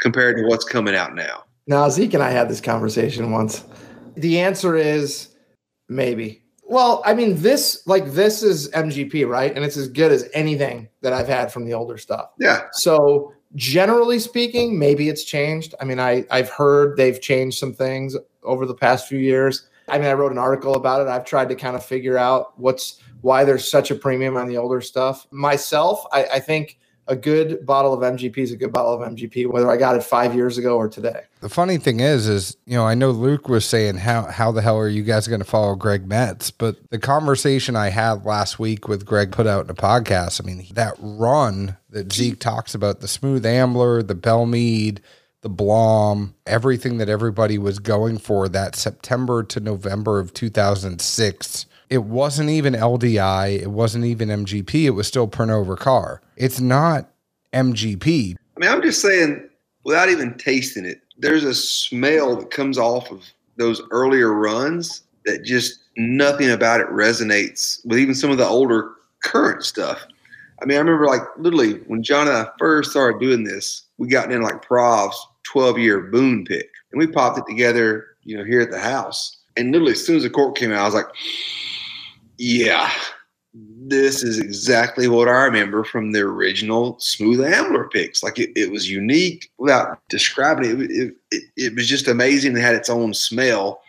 compared 0.00 0.36
to 0.36 0.44
what's 0.44 0.64
coming 0.64 0.94
out 0.94 1.14
now. 1.14 1.44
Now 1.66 1.88
Zeke 1.88 2.14
and 2.14 2.22
I 2.22 2.30
had 2.30 2.48
this 2.48 2.60
conversation 2.60 3.30
once. 3.30 3.64
The 4.16 4.40
answer 4.40 4.76
is 4.76 5.34
maybe. 5.88 6.42
Well, 6.68 7.00
I 7.04 7.14
mean, 7.14 7.36
this 7.36 7.86
like 7.86 8.12
this 8.12 8.42
is 8.42 8.70
MGP, 8.70 9.28
right? 9.28 9.54
And 9.54 9.64
it's 9.64 9.76
as 9.76 9.88
good 9.88 10.10
as 10.10 10.28
anything 10.34 10.88
that 11.02 11.12
I've 11.12 11.28
had 11.28 11.52
from 11.52 11.64
the 11.64 11.74
older 11.74 11.96
stuff. 11.96 12.30
Yeah, 12.38 12.62
So 12.72 13.32
generally 13.54 14.18
speaking, 14.18 14.78
maybe 14.78 15.08
it's 15.08 15.22
changed. 15.22 15.74
I 15.80 15.84
mean, 15.84 16.00
I 16.00 16.24
I've 16.30 16.50
heard 16.50 16.96
they've 16.96 17.20
changed 17.20 17.58
some 17.58 17.72
things 17.72 18.16
over 18.42 18.66
the 18.66 18.74
past 18.74 19.06
few 19.06 19.18
years. 19.18 19.68
I 19.88 19.98
mean, 19.98 20.08
I 20.08 20.14
wrote 20.14 20.32
an 20.32 20.38
article 20.38 20.74
about 20.74 21.00
it. 21.00 21.08
I've 21.08 21.24
tried 21.24 21.48
to 21.50 21.54
kind 21.54 21.76
of 21.76 21.84
figure 21.84 22.18
out 22.18 22.58
what's 22.58 23.00
why 23.20 23.44
there's 23.44 23.68
such 23.68 23.90
a 23.90 23.94
premium 23.94 24.36
on 24.36 24.48
the 24.48 24.56
older 24.56 24.80
stuff. 24.80 25.26
Myself, 25.30 26.04
I, 26.12 26.24
I 26.24 26.40
think 26.40 26.78
a 27.08 27.16
good 27.16 27.64
bottle 27.64 27.92
of 27.92 28.00
MGP 28.00 28.36
is 28.38 28.52
a 28.52 28.56
good 28.56 28.72
bottle 28.72 28.92
of 28.92 29.08
MGP, 29.12 29.46
whether 29.48 29.70
I 29.70 29.76
got 29.76 29.96
it 29.96 30.02
five 30.02 30.34
years 30.34 30.58
ago 30.58 30.76
or 30.76 30.88
today. 30.88 31.22
The 31.40 31.48
funny 31.48 31.78
thing 31.78 32.00
is, 32.00 32.26
is 32.26 32.56
you 32.66 32.76
know, 32.76 32.84
I 32.84 32.94
know 32.94 33.10
Luke 33.10 33.48
was 33.48 33.64
saying 33.64 33.96
how 33.96 34.24
how 34.24 34.50
the 34.50 34.62
hell 34.62 34.78
are 34.78 34.88
you 34.88 35.02
guys 35.02 35.28
going 35.28 35.40
to 35.40 35.46
follow 35.46 35.74
Greg 35.76 36.08
Metze? 36.08 36.52
But 36.56 36.76
the 36.90 36.98
conversation 36.98 37.76
I 37.76 37.90
had 37.90 38.24
last 38.24 38.58
week 38.58 38.88
with 38.88 39.06
Greg 39.06 39.30
put 39.30 39.46
out 39.46 39.64
in 39.64 39.70
a 39.70 39.74
podcast. 39.74 40.40
I 40.42 40.46
mean, 40.46 40.66
that 40.72 40.94
run 40.98 41.76
that 41.90 42.12
Zeke 42.12 42.40
talks 42.40 42.74
about, 42.74 43.00
the 43.00 43.08
Smooth 43.08 43.46
Ambler, 43.46 44.02
the 44.02 44.14
Belle 44.14 44.46
Meade, 44.46 45.00
the 45.46 45.64
Blaum, 45.64 46.32
everything 46.44 46.98
that 46.98 47.08
everybody 47.08 47.56
was 47.56 47.78
going 47.78 48.18
for 48.18 48.48
that 48.48 48.74
September 48.74 49.44
to 49.44 49.60
November 49.60 50.18
of 50.18 50.34
2006. 50.34 51.66
It 51.88 51.98
wasn't 51.98 52.50
even 52.50 52.74
LDI. 52.74 53.60
It 53.60 53.70
wasn't 53.70 54.06
even 54.06 54.28
MGP. 54.28 54.86
It 54.86 54.90
was 54.90 55.06
still 55.06 55.28
Pernod 55.28 55.66
Ricard. 55.66 56.18
It's 56.36 56.58
not 56.58 57.10
MGP. 57.52 58.34
I 58.34 58.60
mean, 58.60 58.68
I'm 58.68 58.82
just 58.82 59.00
saying, 59.00 59.48
without 59.84 60.08
even 60.08 60.36
tasting 60.36 60.84
it, 60.84 61.00
there's 61.16 61.44
a 61.44 61.54
smell 61.54 62.34
that 62.36 62.50
comes 62.50 62.76
off 62.76 63.08
of 63.12 63.22
those 63.56 63.80
earlier 63.92 64.32
runs 64.32 65.02
that 65.26 65.44
just 65.44 65.78
nothing 65.96 66.50
about 66.50 66.80
it 66.80 66.88
resonates 66.88 67.86
with 67.86 68.00
even 68.00 68.16
some 68.16 68.32
of 68.32 68.38
the 68.38 68.46
older 68.46 68.94
current 69.22 69.62
stuff. 69.64 70.04
I 70.60 70.64
mean, 70.64 70.76
I 70.76 70.80
remember 70.80 71.06
like 71.06 71.22
literally 71.38 71.74
when 71.86 72.02
John 72.02 72.26
and 72.26 72.36
I 72.36 72.48
first 72.58 72.90
started 72.90 73.20
doing 73.20 73.44
this, 73.44 73.84
we 73.98 74.08
got 74.08 74.32
in 74.32 74.42
like 74.42 74.64
Prov's 74.66 75.26
12 75.56 75.78
year 75.78 76.00
boon 76.00 76.44
pick 76.44 76.68
and 76.92 76.98
we 76.98 77.06
popped 77.06 77.38
it 77.38 77.44
together, 77.48 78.08
you 78.24 78.36
know, 78.36 78.44
here 78.44 78.60
at 78.60 78.70
the 78.70 78.78
house. 78.78 79.38
And 79.56 79.72
literally 79.72 79.92
as 79.92 80.04
soon 80.04 80.18
as 80.18 80.22
the 80.22 80.28
cork 80.28 80.54
came 80.54 80.70
out, 80.70 80.82
I 80.82 80.84
was 80.84 80.92
like, 80.92 81.06
yeah, 82.36 82.92
this 83.54 84.22
is 84.22 84.38
exactly 84.38 85.08
what 85.08 85.28
I 85.28 85.44
remember 85.44 85.82
from 85.82 86.12
the 86.12 86.20
original 86.20 86.98
Smooth 87.00 87.40
Ambler 87.40 87.88
picks. 87.88 88.22
Like 88.22 88.38
it, 88.38 88.50
it 88.54 88.70
was 88.70 88.90
unique 88.90 89.50
without 89.56 89.98
describing 90.10 90.72
it. 90.72 90.90
It, 90.90 91.14
it. 91.30 91.42
it 91.56 91.74
was 91.74 91.88
just 91.88 92.06
amazing. 92.06 92.54
It 92.54 92.60
had 92.60 92.74
its 92.74 92.90
own 92.90 93.14
smell 93.14 93.80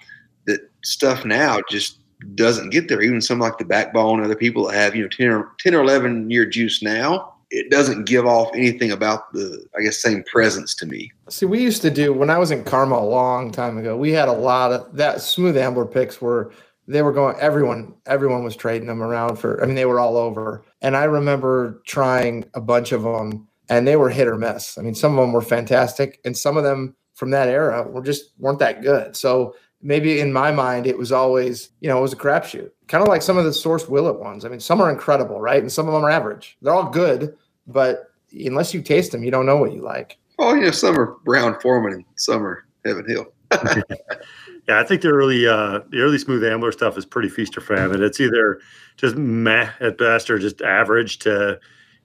that 0.45 0.61
stuff 0.85 1.25
now 1.25 1.59
just 1.69 1.99
doesn't 2.35 2.69
get 2.69 2.87
there. 2.87 3.01
Even 3.01 3.19
some 3.19 3.39
like 3.39 3.57
the 3.57 3.65
backbone, 3.65 4.23
other 4.23 4.37
people 4.37 4.67
that 4.67 4.75
have, 4.75 4.95
you 4.95 5.01
know, 5.01 5.09
10 5.09 5.27
or, 5.27 5.51
10 5.59 5.75
or 5.75 5.81
11 5.81 6.29
year 6.29 6.45
juice 6.45 6.81
now, 6.81 7.33
it 7.49 7.71
doesn't 7.71 8.05
give 8.05 8.25
off 8.25 8.49
anything 8.53 8.91
about 8.91 9.31
the, 9.33 9.65
I 9.77 9.81
guess, 9.81 9.97
same 9.97 10.23
presence 10.23 10.75
to 10.75 10.85
me. 10.85 11.11
See, 11.29 11.45
we 11.45 11.61
used 11.61 11.81
to 11.83 11.89
do 11.89 12.13
when 12.13 12.29
I 12.29 12.37
was 12.37 12.51
in 12.51 12.63
Karma 12.63 12.95
a 12.95 13.05
long 13.05 13.51
time 13.51 13.77
ago. 13.77 13.95
We 13.95 14.11
had 14.11 14.27
a 14.27 14.33
lot 14.33 14.73
of 14.73 14.95
that 14.95 15.21
smooth 15.21 15.57
ambler 15.57 15.85
picks 15.85 16.21
were 16.21 16.51
they 16.89 17.01
were 17.01 17.11
going 17.11 17.35
everyone 17.39 17.93
everyone 18.05 18.43
was 18.43 18.55
trading 18.55 18.87
them 18.87 19.03
around 19.03 19.35
for 19.37 19.61
I 19.61 19.65
mean 19.65 19.75
they 19.75 19.85
were 19.85 19.99
all 19.99 20.17
over. 20.17 20.63
And 20.81 20.95
I 20.95 21.05
remember 21.05 21.81
trying 21.85 22.45
a 22.53 22.61
bunch 22.61 22.91
of 22.91 23.03
them 23.03 23.47
and 23.69 23.87
they 23.87 23.95
were 23.95 24.09
hit 24.09 24.27
or 24.27 24.37
miss. 24.37 24.77
I 24.77 24.81
mean 24.81 24.95
some 24.95 25.17
of 25.17 25.21
them 25.21 25.33
were 25.33 25.41
fantastic 25.41 26.19
and 26.25 26.37
some 26.37 26.57
of 26.57 26.63
them 26.63 26.95
from 27.13 27.31
that 27.31 27.47
era 27.47 27.83
were 27.83 28.03
just 28.03 28.31
weren't 28.37 28.59
that 28.59 28.81
good. 28.81 29.15
So 29.15 29.55
maybe 29.81 30.19
in 30.19 30.33
my 30.33 30.51
mind 30.51 30.87
it 30.87 30.97
was 30.97 31.11
always, 31.11 31.69
you 31.79 31.89
know, 31.89 31.97
it 31.99 32.01
was 32.01 32.13
a 32.13 32.17
crapshoot. 32.17 32.71
Kind 32.87 33.01
of 33.01 33.07
like 33.07 33.21
some 33.21 33.37
of 33.37 33.45
the 33.45 33.53
source 33.53 33.87
Willett 33.87 34.19
ones. 34.19 34.45
I 34.45 34.49
mean 34.49 34.59
some 34.59 34.81
are 34.81 34.91
incredible, 34.91 35.39
right? 35.39 35.61
And 35.61 35.71
some 35.71 35.87
of 35.87 35.93
them 35.93 36.03
are 36.03 36.09
average. 36.09 36.57
They're 36.61 36.73
all 36.73 36.89
good, 36.89 37.35
but 37.67 38.11
unless 38.33 38.73
you 38.73 38.81
taste 38.81 39.11
them, 39.11 39.23
you 39.23 39.31
don't 39.31 39.45
know 39.45 39.57
what 39.57 39.73
you 39.73 39.81
like. 39.81 40.17
Oh, 40.39 40.53
you 40.53 40.61
know, 40.61 40.71
some 40.71 40.97
are 40.99 41.17
Brown-Forman 41.25 41.93
and 41.93 42.05
some 42.15 42.45
are 42.45 42.65
Heaven 42.85 43.05
Hill. 43.07 43.33
Yeah, 44.67 44.81
I 44.81 44.83
think 44.83 45.01
the 45.01 45.09
early 45.09 45.47
uh, 45.47 45.79
the 45.89 46.01
early 46.01 46.17
smooth 46.17 46.43
ambler 46.43 46.73
stuff 46.73 46.97
is 46.97 47.05
pretty 47.05 47.29
feast 47.29 47.57
or 47.57 47.61
famine. 47.61 48.03
It's 48.03 48.19
either 48.19 48.59
just 48.97 49.15
meh 49.15 49.69
at 49.79 49.97
best 49.97 50.29
or 50.29 50.37
just 50.37 50.61
average 50.61 51.19
to 51.19 51.59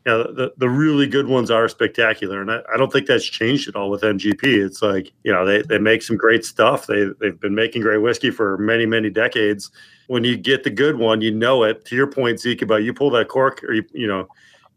you 0.04 0.12
know 0.12 0.22
the, 0.24 0.52
the 0.56 0.68
really 0.68 1.06
good 1.06 1.28
ones 1.28 1.50
are 1.50 1.68
spectacular. 1.68 2.40
And 2.40 2.50
I, 2.50 2.60
I 2.72 2.76
don't 2.76 2.92
think 2.92 3.06
that's 3.06 3.24
changed 3.24 3.68
at 3.68 3.76
all 3.76 3.90
with 3.90 4.02
MGP. 4.02 4.42
It's 4.42 4.82
like, 4.82 5.12
you 5.22 5.32
know, 5.32 5.44
they, 5.46 5.62
they 5.62 5.78
make 5.78 6.02
some 6.02 6.16
great 6.16 6.44
stuff. 6.44 6.86
They 6.86 7.06
they've 7.20 7.38
been 7.38 7.54
making 7.54 7.82
great 7.82 7.98
whiskey 7.98 8.30
for 8.30 8.58
many, 8.58 8.86
many 8.86 9.10
decades. 9.10 9.70
When 10.08 10.24
you 10.24 10.36
get 10.36 10.64
the 10.64 10.70
good 10.70 10.98
one, 10.98 11.20
you 11.20 11.30
know 11.30 11.62
it. 11.62 11.84
To 11.86 11.96
your 11.96 12.08
point, 12.08 12.40
Zeke, 12.40 12.62
about 12.62 12.82
you 12.82 12.92
pull 12.92 13.10
that 13.10 13.28
cork 13.28 13.62
or 13.64 13.74
you 13.74 13.84
you 13.92 14.06
know, 14.08 14.26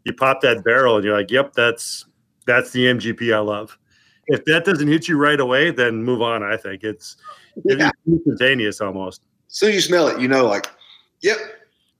you 0.04 0.12
pop 0.12 0.40
that 0.42 0.62
barrel 0.64 0.96
and 0.96 1.04
you're 1.04 1.16
like, 1.16 1.30
Yep, 1.30 1.54
that's 1.54 2.04
that's 2.46 2.70
the 2.70 2.86
MGP 2.86 3.34
I 3.34 3.40
love. 3.40 3.76
If 4.28 4.44
that 4.46 4.64
doesn't 4.64 4.88
hit 4.88 5.08
you 5.08 5.18
right 5.18 5.38
away, 5.38 5.70
then 5.70 6.02
move 6.02 6.22
on. 6.22 6.42
I 6.42 6.56
think 6.56 6.84
it's 6.84 7.16
Yeah. 7.64 7.90
instantaneous 8.06 8.80
almost. 8.80 9.22
As 9.50 9.56
soon 9.56 9.68
as 9.70 9.74
you 9.76 9.80
smell 9.80 10.08
it, 10.08 10.20
you 10.20 10.28
know, 10.28 10.46
like, 10.46 10.68
yep, 11.22 11.38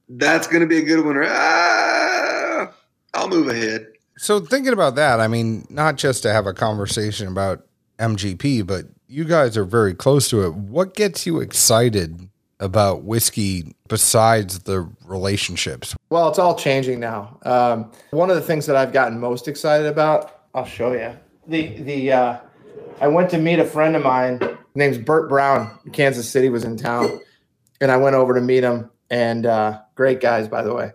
that's 0.08 0.46
going 0.46 0.60
to 0.60 0.66
be 0.66 0.78
a 0.78 0.82
good 0.82 1.04
one. 1.04 1.16
Ah, 1.24 2.72
I'll 3.16 3.28
move 3.28 3.48
ahead. 3.48 3.86
So 4.18 4.40
thinking 4.40 4.72
about 4.72 4.94
that, 4.96 5.20
I 5.20 5.28
mean, 5.28 5.66
not 5.68 5.96
just 5.96 6.22
to 6.22 6.32
have 6.32 6.46
a 6.46 6.52
conversation 6.54 7.28
about 7.28 7.66
MGP, 7.98 8.66
but 8.66 8.86
you 9.08 9.24
guys 9.24 9.56
are 9.56 9.64
very 9.64 9.94
close 9.94 10.28
to 10.30 10.44
it. 10.44 10.54
What 10.54 10.94
gets 10.94 11.26
you 11.26 11.40
excited 11.40 12.28
about 12.58 13.02
whiskey 13.02 13.74
besides 13.88 14.60
the 14.60 14.88
relationships? 15.04 15.94
Well, 16.10 16.28
it's 16.28 16.38
all 16.38 16.56
changing 16.56 17.00
now. 17.00 17.38
Um, 17.42 17.90
one 18.10 18.30
of 18.30 18.36
the 18.36 18.42
things 18.42 18.66
that 18.66 18.76
I've 18.76 18.92
gotten 18.92 19.18
most 19.20 19.48
excited 19.48 19.86
about, 19.86 20.40
I'll 20.54 20.64
show 20.64 20.92
you. 20.92 21.12
The 21.46 21.68
the 21.82 22.12
uh, 22.12 22.38
I 23.00 23.08
went 23.08 23.30
to 23.30 23.38
meet 23.38 23.58
a 23.58 23.64
friend 23.64 23.94
of 23.94 24.02
mine. 24.02 24.40
His 24.40 24.56
name's 24.74 24.98
Bert 24.98 25.28
Brown. 25.28 25.78
Kansas 25.92 26.28
City 26.28 26.48
was 26.48 26.64
in 26.64 26.76
town, 26.76 27.20
and 27.80 27.90
I 27.90 27.98
went 27.98 28.16
over 28.16 28.34
to 28.34 28.40
meet 28.40 28.64
him. 28.64 28.90
and 29.10 29.46
uh, 29.46 29.80
great 29.94 30.20
guys, 30.20 30.48
by 30.48 30.62
the 30.62 30.74
way. 30.74 30.92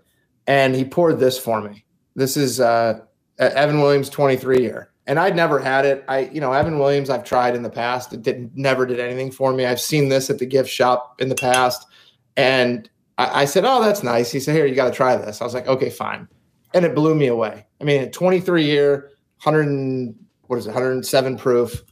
And 0.48 0.76
he 0.76 0.84
poured 0.84 1.20
this 1.20 1.38
for 1.38 1.62
me. 1.62 1.86
This 2.16 2.38
is 2.38 2.60
uh, 2.60 3.02
Evan 3.40 3.82
Williams 3.82 4.10
23 4.10 4.62
year. 4.62 4.92
And 5.08 5.20
I'd 5.20 5.36
never 5.36 5.60
had 5.60 5.86
it. 5.86 6.06
I, 6.08 6.30
you 6.32 6.40
know, 6.40 6.54
Evan 6.54 6.78
Williams, 6.78 7.10
I've 7.10 7.24
tried 7.24 7.56
in 7.56 7.64
the 7.64 7.70
past. 7.70 8.14
It 8.14 8.22
didn't, 8.22 8.56
never 8.56 8.86
did 8.86 9.00
anything 9.00 9.32
for 9.32 9.52
me. 9.52 9.66
I've 9.66 9.82
seen 9.82 10.10
this 10.10 10.30
at 10.30 10.38
the 10.40 10.46
gift 10.46 10.70
shop 10.70 11.20
in 11.20 11.30
the 11.30 11.36
past. 11.36 11.86
And 12.38 12.90
I, 13.18 13.42
I 13.42 13.46
said, 13.46 13.66
Oh, 13.66 13.82
that's 13.82 14.04
nice. 14.04 14.32
He 14.32 14.40
said, 14.40 14.56
Here, 14.56 14.66
you 14.66 14.76
got 14.76 14.86
to 14.90 14.96
try 14.96 15.16
this. 15.18 15.42
I 15.42 15.44
was 15.44 15.54
like, 15.54 15.68
Okay, 15.68 15.90
fine. 15.90 16.28
And 16.74 16.86
it 16.86 16.96
blew 16.96 17.16
me 17.16 17.28
away. 17.28 17.66
I 17.82 17.84
mean, 17.84 18.12
23 18.12 18.64
year, 18.64 19.10
100, 19.44 20.16
what 20.44 20.60
is 20.60 20.68
it, 20.68 20.70
107 20.70 21.38
proof. 21.38 21.84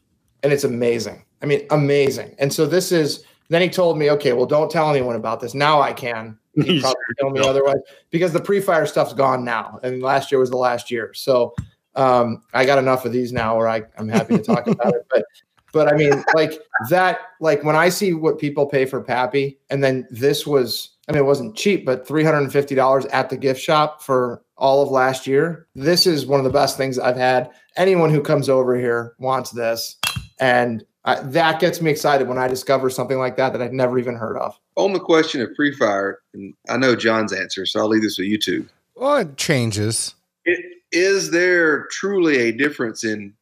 And 0.43 0.53
it's 0.53 0.63
amazing. 0.63 1.25
I 1.41 1.45
mean, 1.45 1.65
amazing. 1.71 2.35
And 2.37 2.53
so 2.53 2.65
this 2.65 2.91
is, 2.91 3.23
then 3.49 3.61
he 3.61 3.69
told 3.69 3.97
me, 3.97 4.11
okay, 4.11 4.33
well, 4.33 4.45
don't 4.45 4.71
tell 4.71 4.89
anyone 4.89 5.15
about 5.15 5.39
this. 5.39 5.53
Now 5.53 5.81
I 5.81 5.93
can. 5.93 6.37
Probably 6.81 7.01
tell 7.19 7.29
me 7.29 7.41
otherwise 7.41 7.79
because 8.09 8.33
the 8.33 8.41
pre-fire 8.41 8.85
stuff's 8.85 9.13
gone 9.13 9.43
now. 9.43 9.79
and 9.83 10.01
last 10.01 10.31
year 10.31 10.39
was 10.39 10.49
the 10.49 10.57
last 10.57 10.91
year. 10.91 11.13
So 11.13 11.53
um, 11.95 12.43
I 12.53 12.65
got 12.65 12.77
enough 12.77 13.05
of 13.05 13.11
these 13.11 13.33
now 13.33 13.57
where 13.57 13.67
I, 13.67 13.83
I'm 13.97 14.09
happy 14.09 14.37
to 14.37 14.43
talk 14.43 14.67
about 14.67 14.93
it. 14.93 15.05
But 15.09 15.25
but 15.71 15.91
I 15.91 15.95
mean, 15.95 16.23
like 16.33 16.59
that, 16.89 17.19
like 17.39 17.63
when 17.63 17.75
I 17.75 17.89
see 17.89 18.13
what 18.13 18.39
people 18.39 18.65
pay 18.65 18.85
for 18.85 19.01
Pappy, 19.01 19.59
and 19.69 19.83
then 19.83 20.07
this 20.09 20.47
was, 20.47 20.97
I 21.07 21.11
mean, 21.11 21.19
it 21.19 21.25
wasn't 21.25 21.55
cheap, 21.55 21.85
but 21.85 22.07
$350 22.07 23.07
at 23.11 23.29
the 23.29 23.37
gift 23.37 23.61
shop 23.61 24.01
for 24.01 24.43
all 24.57 24.81
of 24.81 24.89
last 24.89 25.27
year. 25.27 25.67
This 25.75 26.07
is 26.07 26.25
one 26.25 26.39
of 26.39 26.43
the 26.43 26.49
best 26.51 26.77
things 26.77 26.97
I've 26.97 27.17
had. 27.17 27.51
Anyone 27.77 28.09
who 28.09 28.21
comes 28.21 28.49
over 28.49 28.75
here 28.77 29.15
wants 29.19 29.51
this. 29.51 29.97
And 30.39 30.83
I, 31.05 31.21
that 31.21 31.59
gets 31.59 31.81
me 31.81 31.91
excited 31.91 32.27
when 32.27 32.37
I 32.37 32.47
discover 32.47 32.89
something 32.89 33.17
like 33.17 33.37
that 33.37 33.53
that 33.53 33.61
I'd 33.61 33.73
never 33.73 33.97
even 33.99 34.15
heard 34.15 34.37
of. 34.37 34.59
On 34.79 34.93
the 34.93 34.99
question 34.99 35.41
of 35.41 35.53
pre-fire, 35.55 36.19
and 36.33 36.53
I 36.69 36.77
know 36.77 36.95
John's 36.95 37.33
answer, 37.33 37.65
so 37.65 37.81
I'll 37.81 37.89
leave 37.89 38.01
this 38.01 38.17
with 38.17 38.29
you 38.29 38.37
two. 38.37 38.65
Well, 38.95 39.17
it 39.17 39.35
changes. 39.35 40.15
It, 40.45 40.63
is 40.93 41.31
there 41.31 41.87
truly 41.87 42.37
a 42.37 42.53
difference 42.53 43.03
in 43.03 43.33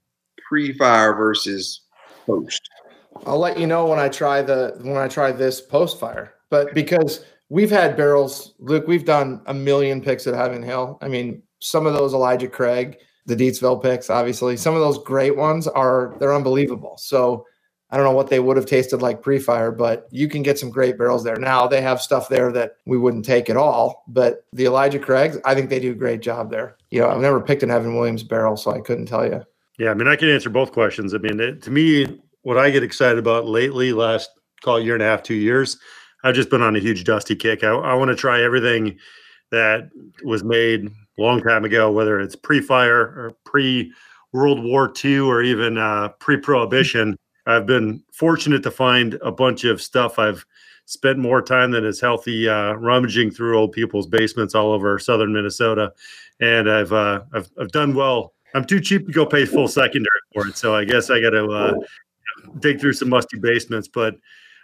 pre-fire 0.49 1.13
versus 1.13 1.81
post? 2.25 2.67
I'll 3.27 3.37
let 3.37 3.59
you 3.59 3.67
know 3.67 3.85
when 3.85 3.99
I 3.99 4.09
try 4.09 4.41
the 4.41 4.79
when 4.81 4.97
I 4.97 5.07
try 5.07 5.31
this 5.31 5.61
post 5.61 5.99
fire. 5.99 6.33
But 6.49 6.73
because 6.73 7.23
we've 7.49 7.69
had 7.69 7.95
barrels, 7.95 8.55
Luke, 8.57 8.87
we've 8.87 9.05
done 9.05 9.43
a 9.45 9.53
million 9.53 10.01
picks 10.01 10.25
at 10.25 10.33
Heaven 10.33 10.63
Hill. 10.63 10.97
I 11.03 11.07
mean, 11.07 11.43
some 11.59 11.85
of 11.85 11.93
those 11.93 12.15
Elijah 12.15 12.47
Craig, 12.47 12.97
the 13.27 13.35
Deatsville 13.35 13.83
picks, 13.83 14.09
obviously. 14.09 14.57
Some 14.57 14.73
of 14.73 14.79
those 14.79 14.97
great 14.97 15.37
ones 15.37 15.67
are 15.67 16.15
they're 16.19 16.33
unbelievable. 16.33 16.97
So 16.97 17.45
I 17.89 17.95
don't 17.95 18.05
know 18.05 18.11
what 18.11 18.29
they 18.29 18.39
would 18.39 18.57
have 18.57 18.65
tasted 18.65 19.01
like 19.01 19.21
pre-fire, 19.21 19.71
but 19.71 20.07
you 20.11 20.27
can 20.27 20.43
get 20.43 20.59
some 20.59 20.69
great 20.69 20.97
barrels 20.97 21.23
there. 21.23 21.37
Now 21.37 21.67
they 21.67 21.81
have 21.81 22.01
stuff 22.01 22.27
there 22.27 22.51
that 22.51 22.75
we 22.85 22.97
wouldn't 22.97 23.23
take 23.23 23.49
at 23.49 23.55
all. 23.55 24.03
But 24.07 24.45
the 24.51 24.65
Elijah 24.65 24.99
Craigs, 24.99 25.37
I 25.45 25.55
think 25.55 25.69
they 25.69 25.79
do 25.79 25.91
a 25.91 25.95
great 25.95 26.21
job 26.21 26.51
there. 26.51 26.75
You 26.91 27.01
know, 27.01 27.09
I've 27.09 27.21
never 27.21 27.39
picked 27.39 27.63
an 27.63 27.71
Evan 27.71 27.95
Williams 27.95 28.23
barrel, 28.23 28.57
so 28.57 28.71
I 28.71 28.81
couldn't 28.81 29.05
tell 29.05 29.25
you. 29.25 29.41
Yeah, 29.79 29.91
I 29.91 29.93
mean, 29.93 30.07
I 30.07 30.15
can 30.15 30.29
answer 30.29 30.49
both 30.49 30.73
questions. 30.73 31.13
I 31.13 31.19
mean, 31.19 31.39
it, 31.39 31.61
to 31.61 31.71
me, 31.71 32.19
what 32.41 32.57
I 32.57 32.71
get 32.71 32.83
excited 32.83 33.19
about 33.19 33.45
lately, 33.45 33.93
last 33.93 34.31
call 34.61 34.81
year 34.81 34.93
and 34.95 35.03
a 35.03 35.05
half, 35.05 35.23
two 35.23 35.35
years, 35.35 35.77
I've 36.23 36.35
just 36.35 36.49
been 36.49 36.61
on 36.61 36.75
a 36.75 36.79
huge 36.79 37.03
dusty 37.03 37.35
kick. 37.35 37.63
I, 37.63 37.69
I 37.69 37.93
want 37.93 38.09
to 38.09 38.15
try 38.15 38.41
everything 38.41 38.97
that 39.51 39.89
was 40.23 40.43
made 40.43 40.87
a 40.87 41.21
long 41.21 41.41
time 41.41 41.63
ago, 41.63 41.91
whether 41.91 42.19
it's 42.19 42.35
pre-fire 42.35 42.99
or 42.99 43.31
pre 43.45 43.93
World 44.33 44.63
War 44.63 44.91
II 45.03 45.19
or 45.19 45.41
even 45.41 45.77
uh, 45.77 46.09
pre-prohibition. 46.19 47.15
I've 47.47 47.65
been 47.65 48.03
fortunate 48.11 48.61
to 48.63 48.71
find 48.71 49.17
a 49.23 49.31
bunch 49.31 49.63
of 49.63 49.81
stuff. 49.81 50.19
I've 50.19 50.45
spent 50.85 51.17
more 51.17 51.41
time 51.41 51.71
than 51.71 51.85
is 51.85 52.01
healthy 52.01 52.47
uh, 52.47 52.73
rummaging 52.73 53.31
through 53.31 53.57
old 53.57 53.71
people's 53.71 54.07
basements 54.07 54.53
all 54.53 54.71
over 54.71 54.99
southern 54.99 55.33
Minnesota, 55.33 55.93
and 56.41 56.69
I've 56.69 56.91
uh, 56.91 57.21
I've, 57.33 57.49
I've 57.59 57.71
done 57.71 57.95
well. 57.95 58.33
I'm 58.53 58.65
too 58.65 58.81
cheap 58.81 59.05
to 59.07 59.11
go 59.11 59.25
pay 59.25 59.45
full 59.45 59.67
secondary 59.67 60.09
for 60.33 60.47
it, 60.47 60.57
so 60.57 60.75
I 60.75 60.83
guess 60.83 61.09
I 61.09 61.21
got 61.21 61.31
to 61.31 61.47
uh, 61.47 61.73
dig 62.59 62.79
through 62.79 62.93
some 62.93 63.09
musty 63.09 63.37
basements. 63.39 63.87
But 63.87 64.15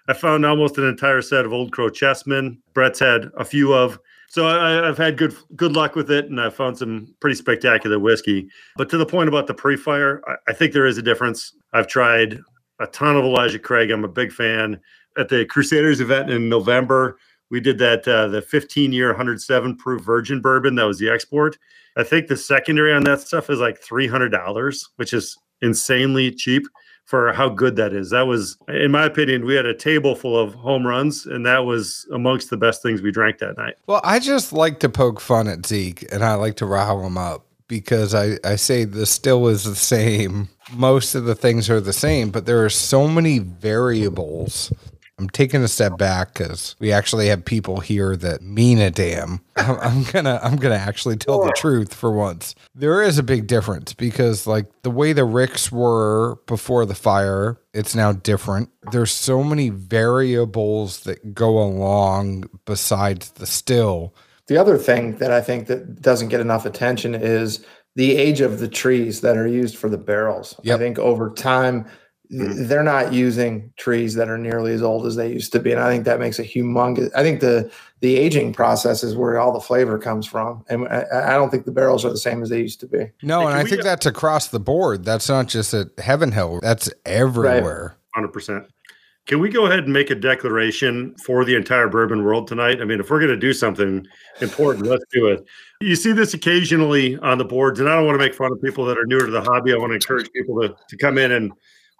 I 0.07 0.13
found 0.13 0.45
almost 0.45 0.77
an 0.77 0.85
entire 0.85 1.21
set 1.21 1.45
of 1.45 1.53
Old 1.53 1.71
Crow 1.71 1.89
chessmen. 1.89 2.57
Brett's 2.73 2.99
had 2.99 3.29
a 3.37 3.45
few 3.45 3.73
of. 3.73 3.99
So 4.29 4.47
I, 4.47 4.85
have 4.85 4.97
had 4.97 5.15
good 5.15 5.35
good 5.55 5.73
luck 5.73 5.95
with 5.95 6.09
it, 6.09 6.25
and 6.25 6.41
I 6.41 6.49
found 6.49 6.77
some 6.77 7.13
pretty 7.21 7.35
spectacular 7.35 7.99
whiskey. 7.99 8.49
But 8.77 8.89
to 8.89 8.97
the 8.97 9.05
point 9.05 9.29
about 9.29 9.45
the 9.47 9.53
pre-fire, 9.53 10.21
I, 10.27 10.35
I 10.47 10.53
think 10.53 10.73
there 10.73 10.87
is 10.87 10.97
a 10.97 11.03
difference. 11.03 11.53
I've 11.71 11.87
tried 11.87 12.39
a 12.79 12.87
ton 12.87 13.15
of 13.15 13.23
Elijah 13.23 13.59
Craig. 13.59 13.91
I'm 13.91 14.03
a 14.03 14.09
big 14.09 14.31
fan. 14.31 14.79
At 15.17 15.29
the 15.29 15.45
Crusaders 15.45 16.01
event 16.01 16.29
in 16.29 16.49
November, 16.49 17.17
we 17.51 17.59
did 17.59 17.77
that 17.77 18.07
uh, 18.07 18.27
the 18.27 18.41
15 18.41 18.91
year 18.91 19.09
107 19.09 19.77
proof 19.77 20.01
virgin 20.01 20.41
bourbon. 20.41 20.75
That 20.75 20.85
was 20.85 20.99
the 20.99 21.09
export. 21.09 21.57
I 21.95 22.03
think 22.03 22.27
the 22.27 22.37
secondary 22.37 22.91
on 22.93 23.03
that 23.03 23.21
stuff 23.21 23.49
is 23.49 23.59
like 23.59 23.79
$300, 23.81 24.85
which 24.95 25.13
is 25.13 25.37
insanely 25.61 26.31
cheap 26.31 26.63
for 27.05 27.31
how 27.33 27.49
good 27.49 27.75
that 27.75 27.93
is. 27.93 28.09
That 28.09 28.23
was, 28.23 28.57
in 28.67 28.91
my 28.91 29.05
opinion, 29.05 29.45
we 29.45 29.55
had 29.55 29.65
a 29.65 29.75
table 29.75 30.15
full 30.15 30.37
of 30.37 30.53
home 30.55 30.87
runs, 30.87 31.25
and 31.25 31.45
that 31.45 31.65
was 31.65 32.07
amongst 32.11 32.49
the 32.49 32.57
best 32.57 32.81
things 32.81 33.01
we 33.01 33.11
drank 33.11 33.37
that 33.39 33.57
night. 33.57 33.75
Well, 33.87 34.01
I 34.03 34.19
just 34.19 34.53
like 34.53 34.79
to 34.79 34.89
poke 34.89 35.19
fun 35.19 35.47
at 35.47 35.65
Zeke, 35.65 36.11
and 36.11 36.23
I 36.23 36.35
like 36.35 36.55
to 36.55 36.65
rile 36.65 37.05
him 37.05 37.17
up 37.17 37.45
because 37.73 38.13
I, 38.13 38.37
I 38.43 38.55
say 38.55 38.83
the 38.83 39.07
still 39.07 39.47
is 39.47 39.63
the 39.63 39.75
same. 39.75 40.47
Most 40.73 41.15
of 41.15 41.25
the 41.25 41.33
things 41.33 41.71
are 41.71 41.81
the 41.81 41.91
same, 41.91 42.29
but 42.29 42.45
there 42.45 42.63
are 42.63 42.69
so 42.69 43.07
many 43.07 43.39
variables. 43.39 44.71
I'm 45.17 45.27
taking 45.27 45.63
a 45.63 45.67
step 45.67 45.97
back 45.97 46.35
because 46.35 46.75
we 46.77 46.91
actually 46.91 47.29
have 47.29 47.43
people 47.43 47.79
here 47.79 48.15
that 48.17 48.43
mean 48.43 48.77
a 48.77 48.91
damn. 48.91 49.39
I'm, 49.55 49.79
I'm 49.79 50.03
gonna 50.03 50.39
I'm 50.43 50.57
gonna 50.57 50.75
actually 50.75 51.17
tell 51.17 51.43
the 51.43 51.51
truth 51.53 51.95
for 51.95 52.11
once. 52.11 52.53
There 52.75 53.01
is 53.01 53.17
a 53.17 53.23
big 53.23 53.47
difference 53.47 53.93
because 53.93 54.45
like 54.45 54.67
the 54.83 54.91
way 54.91 55.11
the 55.11 55.25
ricks 55.25 55.71
were 55.71 56.35
before 56.45 56.85
the 56.85 56.93
fire, 56.93 57.57
it's 57.73 57.95
now 57.95 58.11
different. 58.11 58.69
There's 58.91 59.11
so 59.11 59.43
many 59.43 59.69
variables 59.69 61.01
that 61.05 61.33
go 61.33 61.57
along 61.59 62.51
besides 62.65 63.31
the 63.31 63.47
still 63.47 64.13
the 64.47 64.57
other 64.57 64.77
thing 64.77 65.17
that 65.17 65.31
I 65.31 65.41
think 65.41 65.67
that 65.67 66.01
doesn't 66.01 66.29
get 66.29 66.41
enough 66.41 66.65
attention 66.65 67.15
is 67.15 67.65
the 67.95 68.15
age 68.17 68.41
of 68.41 68.59
the 68.59 68.67
trees 68.67 69.21
that 69.21 69.37
are 69.37 69.47
used 69.47 69.77
for 69.77 69.89
the 69.89 69.97
barrels. 69.97 70.59
Yep. 70.63 70.75
I 70.75 70.79
think 70.79 70.99
over 70.99 71.29
time 71.29 71.85
mm-hmm. 72.31 72.67
they're 72.67 72.83
not 72.83 73.13
using 73.13 73.71
trees 73.77 74.15
that 74.15 74.29
are 74.29 74.37
nearly 74.37 74.73
as 74.73 74.81
old 74.81 75.05
as 75.05 75.15
they 75.15 75.31
used 75.31 75.51
to 75.53 75.59
be, 75.59 75.71
and 75.71 75.81
I 75.81 75.89
think 75.89 76.05
that 76.05 76.19
makes 76.19 76.39
a 76.39 76.43
humongous. 76.43 77.11
I 77.15 77.23
think 77.23 77.39
the 77.39 77.71
the 78.01 78.17
aging 78.17 78.53
process 78.53 79.03
is 79.03 79.15
where 79.15 79.39
all 79.39 79.53
the 79.53 79.61
flavor 79.61 79.97
comes 79.97 80.25
from, 80.25 80.65
and 80.69 80.87
I, 80.87 81.05
I 81.27 81.31
don't 81.31 81.49
think 81.49 81.65
the 81.65 81.71
barrels 81.71 82.03
are 82.03 82.09
the 82.09 82.17
same 82.17 82.41
as 82.41 82.49
they 82.49 82.59
used 82.59 82.79
to 82.81 82.87
be. 82.87 83.09
No, 83.21 83.41
hey, 83.41 83.45
and 83.47 83.55
I 83.55 83.63
think 83.63 83.83
that's 83.83 84.05
across 84.05 84.47
the 84.47 84.59
board. 84.59 85.05
That's 85.05 85.29
not 85.29 85.47
just 85.47 85.73
at 85.73 85.87
Heaven 85.99 86.31
Hill. 86.31 86.59
That's 86.61 86.89
everywhere. 87.05 87.95
Hundred 88.13 88.27
right. 88.27 88.33
percent. 88.33 88.65
Can 89.25 89.39
we 89.39 89.49
go 89.49 89.67
ahead 89.67 89.85
and 89.85 89.93
make 89.93 90.09
a 90.09 90.15
declaration 90.15 91.15
for 91.23 91.45
the 91.45 91.55
entire 91.55 91.87
bourbon 91.87 92.25
world 92.25 92.45
tonight? 92.45 92.81
I 92.81 92.85
mean, 92.85 92.99
if 92.99 93.09
we're 93.09 93.19
going 93.19 93.31
to 93.31 93.37
do 93.37 93.53
something 93.53 94.05
important, 94.41 94.87
let's 94.87 95.05
do 95.13 95.27
it. 95.27 95.45
You 95.79 95.95
see 95.95 96.11
this 96.11 96.33
occasionally 96.33 97.17
on 97.19 97.37
the 97.37 97.45
boards, 97.45 97.79
and 97.79 97.87
I 97.87 97.95
don't 97.95 98.05
want 98.05 98.19
to 98.19 98.25
make 98.25 98.35
fun 98.35 98.51
of 98.51 98.61
people 98.61 98.85
that 98.85 98.97
are 98.97 99.05
newer 99.05 99.25
to 99.25 99.31
the 99.31 99.41
hobby. 99.41 99.73
I 99.73 99.77
want 99.77 99.91
to 99.91 99.95
encourage 99.95 100.29
people 100.33 100.61
to, 100.61 100.75
to 100.89 100.97
come 100.97 101.17
in 101.17 101.31
and 101.31 101.53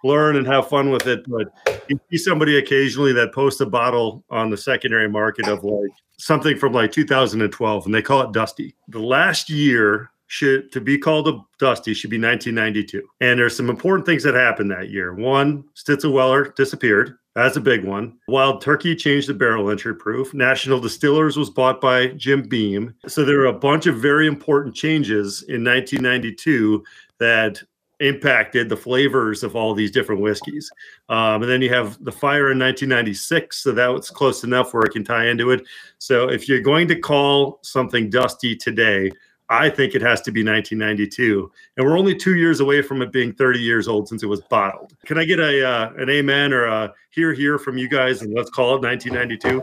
learn 0.04 0.36
and 0.36 0.46
have 0.46 0.68
fun 0.68 0.90
with 0.90 1.06
it. 1.06 1.24
But 1.26 1.48
you 1.88 1.98
see 2.10 2.18
somebody 2.18 2.58
occasionally 2.58 3.14
that 3.14 3.32
posts 3.32 3.60
a 3.62 3.66
bottle 3.66 4.22
on 4.28 4.50
the 4.50 4.56
secondary 4.58 5.08
market 5.08 5.48
of 5.48 5.64
like 5.64 5.90
something 6.18 6.58
from 6.58 6.74
like 6.74 6.92
2012, 6.92 7.86
and 7.86 7.94
they 7.94 8.02
call 8.02 8.20
it 8.20 8.32
Dusty. 8.32 8.76
The 8.88 9.00
last 9.00 9.48
year 9.48 10.10
should 10.34 10.72
to 10.72 10.80
be 10.80 10.98
called 10.98 11.28
a 11.28 11.38
dusty 11.60 11.94
should 11.94 12.10
be 12.10 12.18
1992 12.18 13.06
and 13.20 13.38
there's 13.38 13.56
some 13.56 13.70
important 13.70 14.04
things 14.04 14.24
that 14.24 14.34
happened 14.34 14.68
that 14.68 14.90
year. 14.90 15.14
One 15.14 15.62
stitzel-weller 15.76 16.52
disappeared. 16.56 17.16
That's 17.36 17.56
a 17.56 17.60
big 17.60 17.84
one. 17.84 18.18
Wild 18.26 18.60
turkey 18.60 18.96
changed 18.96 19.28
the 19.28 19.34
barrel 19.34 19.70
entry 19.70 19.94
proof. 19.94 20.34
National 20.34 20.80
distillers 20.80 21.36
was 21.36 21.50
bought 21.50 21.80
by 21.80 22.08
jim 22.08 22.42
beam. 22.42 22.94
So 23.06 23.24
there 23.24 23.40
are 23.42 23.46
a 23.46 23.52
bunch 23.52 23.86
of 23.86 23.96
very 23.96 24.26
important 24.26 24.74
changes 24.74 25.42
in 25.42 25.62
1992 25.62 26.82
that 27.20 27.62
impacted 28.00 28.68
the 28.68 28.76
flavors 28.76 29.44
of 29.44 29.54
all 29.54 29.72
these 29.72 29.92
different 29.92 30.20
whiskeys. 30.20 30.68
Um, 31.08 31.42
and 31.42 31.50
then 31.50 31.62
you 31.62 31.72
have 31.72 32.02
the 32.02 32.12
fire 32.12 32.50
in 32.50 32.58
1996, 32.58 33.62
so 33.62 33.70
that 33.70 33.86
was 33.86 34.10
close 34.10 34.42
enough 34.42 34.74
where 34.74 34.82
it 34.82 34.92
can 34.92 35.04
tie 35.04 35.28
into 35.28 35.52
it. 35.52 35.64
So 35.98 36.28
if 36.28 36.48
you're 36.48 36.60
going 36.60 36.88
to 36.88 36.98
call 36.98 37.60
something 37.62 38.10
dusty 38.10 38.56
today, 38.56 39.12
I 39.48 39.68
think 39.68 39.94
it 39.94 40.02
has 40.02 40.20
to 40.22 40.32
be 40.32 40.40
1992, 40.40 41.50
and 41.76 41.86
we're 41.86 41.98
only 41.98 42.14
two 42.14 42.36
years 42.36 42.60
away 42.60 42.80
from 42.82 43.02
it 43.02 43.12
being 43.12 43.32
30 43.32 43.58
years 43.58 43.88
old 43.88 44.08
since 44.08 44.22
it 44.22 44.26
was 44.26 44.40
bottled. 44.42 44.96
Can 45.04 45.18
I 45.18 45.24
get 45.24 45.38
a 45.38 45.66
uh, 45.66 45.92
an 45.96 46.08
amen 46.10 46.52
or 46.52 46.64
a 46.64 46.92
here 47.10 47.32
here 47.32 47.58
from 47.58 47.76
you 47.76 47.88
guys, 47.88 48.22
and 48.22 48.34
let's 48.34 48.50
call 48.50 48.76
it 48.76 48.82
1992? 48.82 49.62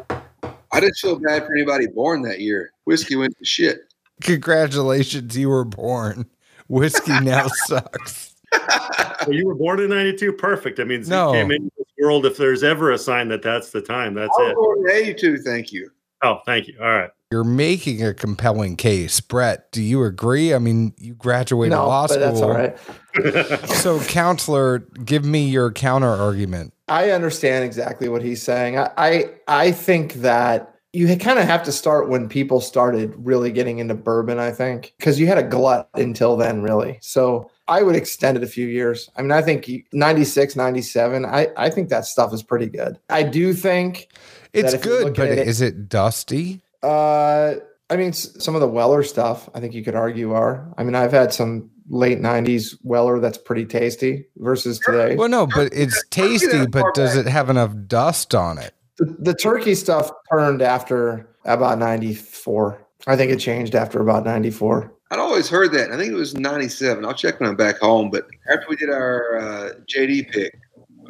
I 0.72 0.80
just 0.80 1.02
feel 1.02 1.20
bad 1.20 1.46
for 1.46 1.54
anybody 1.54 1.88
born 1.88 2.22
that 2.24 2.40
year. 2.40 2.72
Whiskey 2.86 3.16
went 3.16 3.38
to 3.38 3.46
shit. 3.46 3.94
Congratulations, 4.22 5.36
you 5.38 5.50
were 5.50 5.66
born. 5.66 6.26
Whiskey 6.68 7.20
now 7.20 7.48
sucks. 7.66 8.36
well, 8.52 9.34
you 9.34 9.48
were 9.48 9.56
born 9.56 9.80
in 9.80 9.90
92 9.90 10.34
perfect 10.34 10.78
i 10.82 10.84
mean 10.84 11.02
no. 11.08 11.32
came 11.32 11.52
into 11.52 11.72
this 11.78 11.88
world 12.02 12.26
if 12.26 12.36
there's 12.36 12.64
ever 12.64 12.92
a 12.92 12.98
sign 12.98 13.30
that 13.30 13.42
that's 13.42 13.70
the 13.70 13.80
time 13.80 14.14
that's 14.14 14.38
it 14.40 14.56
born 14.56 14.90
in 14.90 14.94
82 14.94 15.38
thank 15.38 15.72
you 15.72 15.90
Oh, 16.24 16.40
thank 16.46 16.68
you. 16.68 16.78
All 16.82 16.90
right. 16.92 17.10
You're 17.32 17.44
making 17.46 18.04
a 18.04 18.14
compelling 18.14 18.76
case. 18.76 19.22
Brett, 19.22 19.72
do 19.72 19.82
you 19.82 20.04
agree? 20.04 20.54
I 20.54 20.60
mean, 20.60 20.94
you 20.98 21.14
graduated 21.16 21.72
no, 21.72 21.88
law 21.88 22.08
but 22.08 22.14
school. 22.16 22.26
that's 22.26 22.42
all 22.42 22.52
right. 22.52 23.70
So, 23.70 24.00
counselor, 24.02 24.80
give 25.06 25.24
me 25.24 25.48
your 25.48 25.72
counter 25.72 26.10
argument. 26.10 26.74
I 26.90 27.12
understand 27.12 27.64
exactly 27.64 28.10
what 28.10 28.22
he's 28.22 28.42
saying. 28.42 28.78
I 28.78 28.90
I, 28.98 29.30
I 29.48 29.72
think 29.72 30.16
that 30.16 30.76
you 30.94 31.08
kind 31.18 31.40
of 31.40 31.46
have 31.46 31.64
to 31.64 31.72
start 31.72 32.10
when 32.10 32.28
people 32.28 32.60
started 32.60 33.14
really 33.18 33.50
getting 33.52 33.80
into 33.80 33.94
bourbon, 33.96 34.40
I 34.40 34.52
think, 34.52 34.94
because 34.98 35.18
you 35.20 35.28
had 35.28 35.38
a 35.38 35.44
glut 35.44 35.88
until 35.94 36.36
then, 36.36 36.62
really. 36.62 37.00
So 37.02 37.50
I 37.70 37.82
would 37.82 37.96
extend 37.96 38.36
it 38.36 38.44
a 38.44 38.48
few 38.48 38.68
years. 38.68 39.10
I 39.16 39.22
mean, 39.22 39.32
I 39.32 39.42
think 39.42 39.70
96, 39.94 40.58
97, 40.58 41.26
I, 41.26 41.48
I 41.56 41.70
think 41.70 41.88
that 41.90 42.06
stuff 42.06 42.34
is 42.34 42.44
pretty 42.44 42.66
good. 42.68 43.00
I 43.10 43.24
do 43.24 43.54
think 43.54 44.10
It's 44.52 44.76
good, 44.76 45.16
but 45.16 45.30
it- 45.30 45.48
is 45.48 45.62
it 45.62 45.88
dusty? 45.88 46.62
Uh, 46.84 47.56
I 47.90 47.98
mean, 47.98 48.14
some 48.14 48.56
of 48.56 48.62
the 48.62 48.68
Weller 48.68 49.04
stuff, 49.04 49.50
I 49.54 49.60
think 49.60 49.74
you 49.74 49.84
could 49.84 49.96
argue 49.96 50.32
are. 50.34 50.74
I 50.78 50.84
mean, 50.84 50.96
I've 50.96 51.12
had 51.12 51.34
some 51.34 51.70
late 51.90 52.20
'90s 52.20 52.78
Weller 52.84 53.20
that's 53.20 53.38
pretty 53.38 53.66
tasty 53.66 54.26
versus 54.38 54.80
today. 54.80 55.16
Well, 55.16 55.30
no, 55.30 55.46
but 55.46 55.74
it's 55.74 56.02
tasty, 56.10 56.66
but 56.66 56.94
does 56.96 57.18
it 57.18 57.26
have 57.26 57.50
enough 57.50 57.74
dust 57.88 58.34
on 58.34 58.58
it? 58.58 58.74
The, 58.98 59.16
the 59.20 59.34
turkey 59.34 59.76
stuff 59.76 60.12
turned 60.32 60.62
after 60.62 61.30
about 61.46 61.80
'94. 61.80 62.88
I 63.08 63.16
think 63.18 63.32
it 63.32 63.40
changed 63.40 63.76
after 63.76 64.00
about 64.00 64.24
'94. 64.24 64.94
I'd 65.12 65.20
always 65.20 65.50
heard 65.50 65.74
that. 65.74 65.92
I 65.92 65.98
think 65.98 66.10
it 66.10 66.16
was 66.16 66.36
97. 66.36 67.04
I'll 67.04 67.14
check 67.14 67.42
when 67.42 67.50
I'm 67.50 67.58
back 67.58 67.80
home. 67.80 68.10
But 68.10 68.28
after 68.50 68.66
we 68.70 68.78
did 68.78 68.90
our 68.90 69.38
uh, 69.38 69.70
JD 69.86 70.32
pick, 70.32 70.58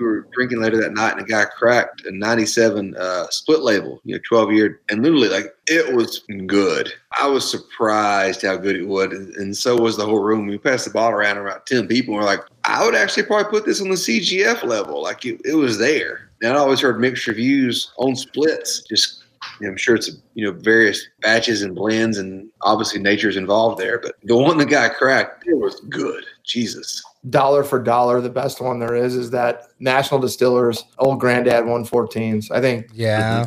we 0.02 0.08
were 0.08 0.28
drinking 0.34 0.62
later 0.62 0.82
that 0.82 0.94
night 0.94 1.14
and 1.14 1.22
a 1.22 1.26
guy 1.26 1.46
cracked 1.46 2.06
a 2.06 2.12
97 2.12 2.96
uh, 2.98 3.28
split 3.30 3.62
label, 3.62 4.02
you 4.04 4.16
know, 4.16 4.22
12 4.28 4.52
year. 4.52 4.82
And 4.90 5.02
literally, 5.04 5.30
like, 5.30 5.56
it 5.68 5.96
was 5.96 6.24
good. 6.48 6.92
I 7.20 7.28
was 7.28 7.50
surprised 7.50 8.42
how 8.42 8.58
good 8.58 8.76
it 8.76 8.88
was. 8.88 9.14
And, 9.14 9.56
so 9.56 9.78
was 9.78 9.98
the 9.98 10.06
whole 10.06 10.20
room. 10.20 10.48
We 10.48 10.58
passed 10.58 10.86
the 10.86 10.92
bottle 10.92 11.20
around 11.20 11.38
about 11.38 11.66
10 11.68 11.88
people. 11.88 12.14
And 12.14 12.22
we're 12.22 12.30
like, 12.30 12.42
I 12.64 12.84
would 12.84 12.96
actually 12.96 13.24
probably 13.24 13.52
put 13.52 13.66
this 13.66 13.82
on 13.82 13.90
the 13.90 13.96
CGF 13.96 14.64
level. 14.64 15.02
Like, 15.02 15.26
it, 15.26 15.40
it 15.46 15.56
was 15.56 15.78
there. 15.78 16.30
And 16.42 16.54
I 16.54 16.58
always 16.58 16.82
heard 16.82 17.00
mixed 17.00 17.28
reviews 17.28 17.92
on 17.98 18.16
splits, 18.16 18.82
just 18.90 19.22
I'm 19.62 19.78
sure 19.78 19.96
it's 19.96 20.10
you 20.34 20.46
know 20.46 20.58
various 20.60 21.08
batches 21.22 21.62
and 21.62 21.76
blends, 21.76 22.18
and 22.18 22.50
obviously 22.62 23.00
nature's 23.00 23.38
involved 23.38 23.80
there. 23.80 24.00
But 24.00 24.16
the 24.24 24.36
one 24.36 24.58
the 24.58 24.66
guy 24.66 24.90
cracked, 24.90 25.46
it 25.48 25.58
was 25.58 25.80
good. 25.82 26.24
Jesus, 26.44 27.04
Dollar 27.30 27.64
for 27.64 27.78
dollar, 27.82 28.20
the 28.20 28.30
best 28.32 28.62
one 28.62 28.80
there 28.80 28.96
is 28.96 29.16
is 29.16 29.30
that 29.30 29.68
National 29.80 30.20
Distillers 30.20 30.84
Old 30.98 31.20
Granddad 31.20 31.66
114s. 31.66 32.50
I 32.50 32.60
think 32.60 32.88
Yeah. 32.94 33.46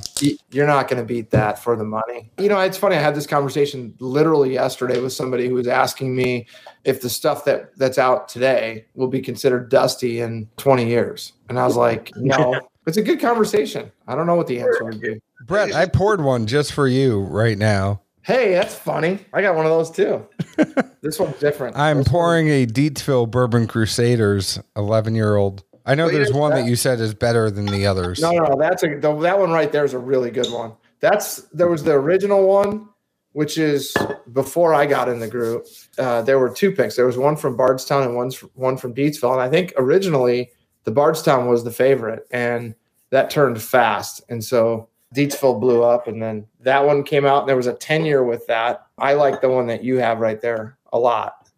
you're 0.51 0.67
not 0.67 0.87
going 0.89 1.03
to 1.03 1.07
beat 1.07 1.31
that 1.31 1.59
for 1.59 1.75
the 1.75 1.83
money. 1.85 2.31
You 2.39 2.49
know, 2.49 2.61
it's 2.61 2.79
funny. 2.79 2.95
I 2.95 3.01
had 3.01 3.17
this 3.17 3.27
conversation 3.27 3.93
literally 3.99 4.53
yesterday 4.53 5.01
with 5.01 5.13
somebody 5.13 5.49
who 5.49 5.55
was 5.55 5.67
asking 5.67 6.15
me 6.15 6.47
if 6.85 7.01
the 7.01 7.11
stuff 7.11 7.45
that 7.47 7.77
that's 7.77 7.99
out 7.99 8.29
today 8.29 8.87
will 8.95 9.09
be 9.09 9.21
considered 9.21 9.71
dusty 9.71 10.21
in 10.21 10.49
20 10.59 10.87
years, 10.87 11.33
and 11.49 11.59
I 11.59 11.67
was 11.67 11.77
like, 11.77 12.13
no. 12.17 12.61
It's 12.87 12.99
a 12.99 13.03
good 13.03 13.19
conversation. 13.19 13.91
I 14.07 14.15
don't 14.15 14.27
know 14.27 14.35
what 14.35 14.47
the 14.47 14.61
answer 14.61 14.85
would 14.85 15.01
be. 15.01 15.19
Brett, 15.47 15.75
I 15.75 15.87
poured 15.87 16.21
one 16.23 16.45
just 16.47 16.73
for 16.75 16.87
you 16.87 17.21
right 17.23 17.57
now. 17.57 18.03
Hey, 18.25 18.55
that's 18.55 18.75
funny. 18.75 19.19
I 19.33 19.43
got 19.43 19.55
one 19.55 19.67
of 19.67 19.71
those 19.71 19.91
too. 19.91 20.27
this 21.03 21.19
one's 21.19 21.39
different. 21.39 21.77
I'm 21.77 21.99
This 21.99 22.07
one- 22.07 22.13
pouring 22.13 22.49
a 22.49 22.67
Deatsville 22.67 23.31
Bourbon 23.31 23.67
Crusaders 23.67 24.59
11 24.77 25.15
year 25.15 25.37
old. 25.37 25.63
I 25.87 25.95
know 25.95 26.09
there's 26.09 26.33
one 26.33 26.53
that 26.53 26.63
that- 26.63 26.69
you 26.69 26.77
said 26.77 27.01
is 27.01 27.13
better 27.15 27.51
than 27.51 27.67
the 27.67 27.87
others. 27.87 28.21
No, 28.21 28.31
no, 28.33 28.45
no, 28.45 28.57
that's 28.59 28.83
a 28.83 28.99
that 28.99 29.39
one 29.39 29.51
right 29.51 29.71
there 29.71 29.85
is 29.85 29.93
a 29.93 29.99
really 29.99 30.31
good 30.31 30.51
one. 30.51 30.73
That's 31.01 31.43
there 31.53 31.69
was 31.69 31.85
the 31.85 31.93
original 31.93 32.47
one, 32.47 32.89
which 33.33 33.59
is 33.59 33.95
before 34.33 34.73
I 34.73 34.87
got 34.87 35.11
in 35.11 35.19
the 35.19 35.29
group. 35.29 35.67
Uh, 35.99 36.23
there 36.23 36.39
were 36.39 36.49
two 36.49 36.73
picks. 36.73 36.97
There 36.97 37.05
was 37.05 37.19
one 37.19 37.37
from 37.37 37.57
Bardstown 37.59 38.03
and 38.05 38.17
one's 38.17 38.39
one 38.55 38.79
from 38.79 38.95
Deatsville, 38.95 39.33
and 39.33 39.43
I 39.43 39.51
think 39.51 39.75
originally 39.77 40.51
the 40.85 40.91
Bardstown 40.91 41.49
was 41.49 41.65
the 41.65 41.71
favorite, 41.71 42.27
and 42.31 42.75
that 43.11 43.29
turned 43.29 43.61
fast, 43.61 44.23
and 44.31 44.43
so 44.43 44.89
Deatsville 45.15 45.61
blew 45.61 45.83
up, 45.83 46.09
and 46.09 46.23
then 46.23 46.47
that 46.61 46.85
one 46.85 47.03
came 47.05 47.25
out, 47.25 47.41
and 47.41 47.49
there 47.49 47.57
was 47.57 47.67
a 47.67 47.75
ten 47.75 48.05
year 48.05 48.25
with 48.25 48.47
that. 48.49 48.87
I 48.99 49.15
like 49.15 49.41
the 49.41 49.49
one 49.49 49.67
that 49.69 49.85
you 49.85 49.99
have 49.99 50.19
right 50.19 50.41
there 50.41 50.77
a 50.93 50.99
lot. 50.99 51.49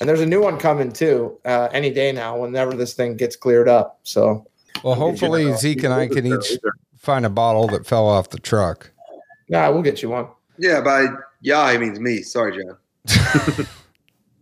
And 0.00 0.08
there's 0.08 0.20
a 0.20 0.26
new 0.26 0.42
one 0.42 0.58
coming 0.58 0.92
too, 0.92 1.38
uh, 1.46 1.68
any 1.72 1.90
day 1.90 2.12
now, 2.12 2.38
whenever 2.38 2.74
this 2.74 2.92
thing 2.92 3.16
gets 3.16 3.36
cleared 3.36 3.68
up. 3.68 3.98
So 4.02 4.46
Well, 4.84 4.94
hopefully 4.94 5.50
Zeke 5.56 5.84
and 5.84 5.94
I 5.94 6.08
can 6.08 6.26
each 6.26 6.58
find 6.98 7.24
a 7.24 7.30
bottle 7.30 7.66
that 7.68 7.86
fell 7.86 8.06
off 8.06 8.28
the 8.28 8.38
truck. 8.38 8.90
yeah, 9.48 9.68
we'll 9.70 9.82
get 9.82 10.02
you 10.02 10.10
one. 10.10 10.28
yeah, 10.58 10.80
by 10.82 11.06
yeah, 11.40 11.72
he 11.72 11.78
means 11.78 11.98
me. 12.00 12.20
Sorry, 12.22 12.62
John. 12.62 12.76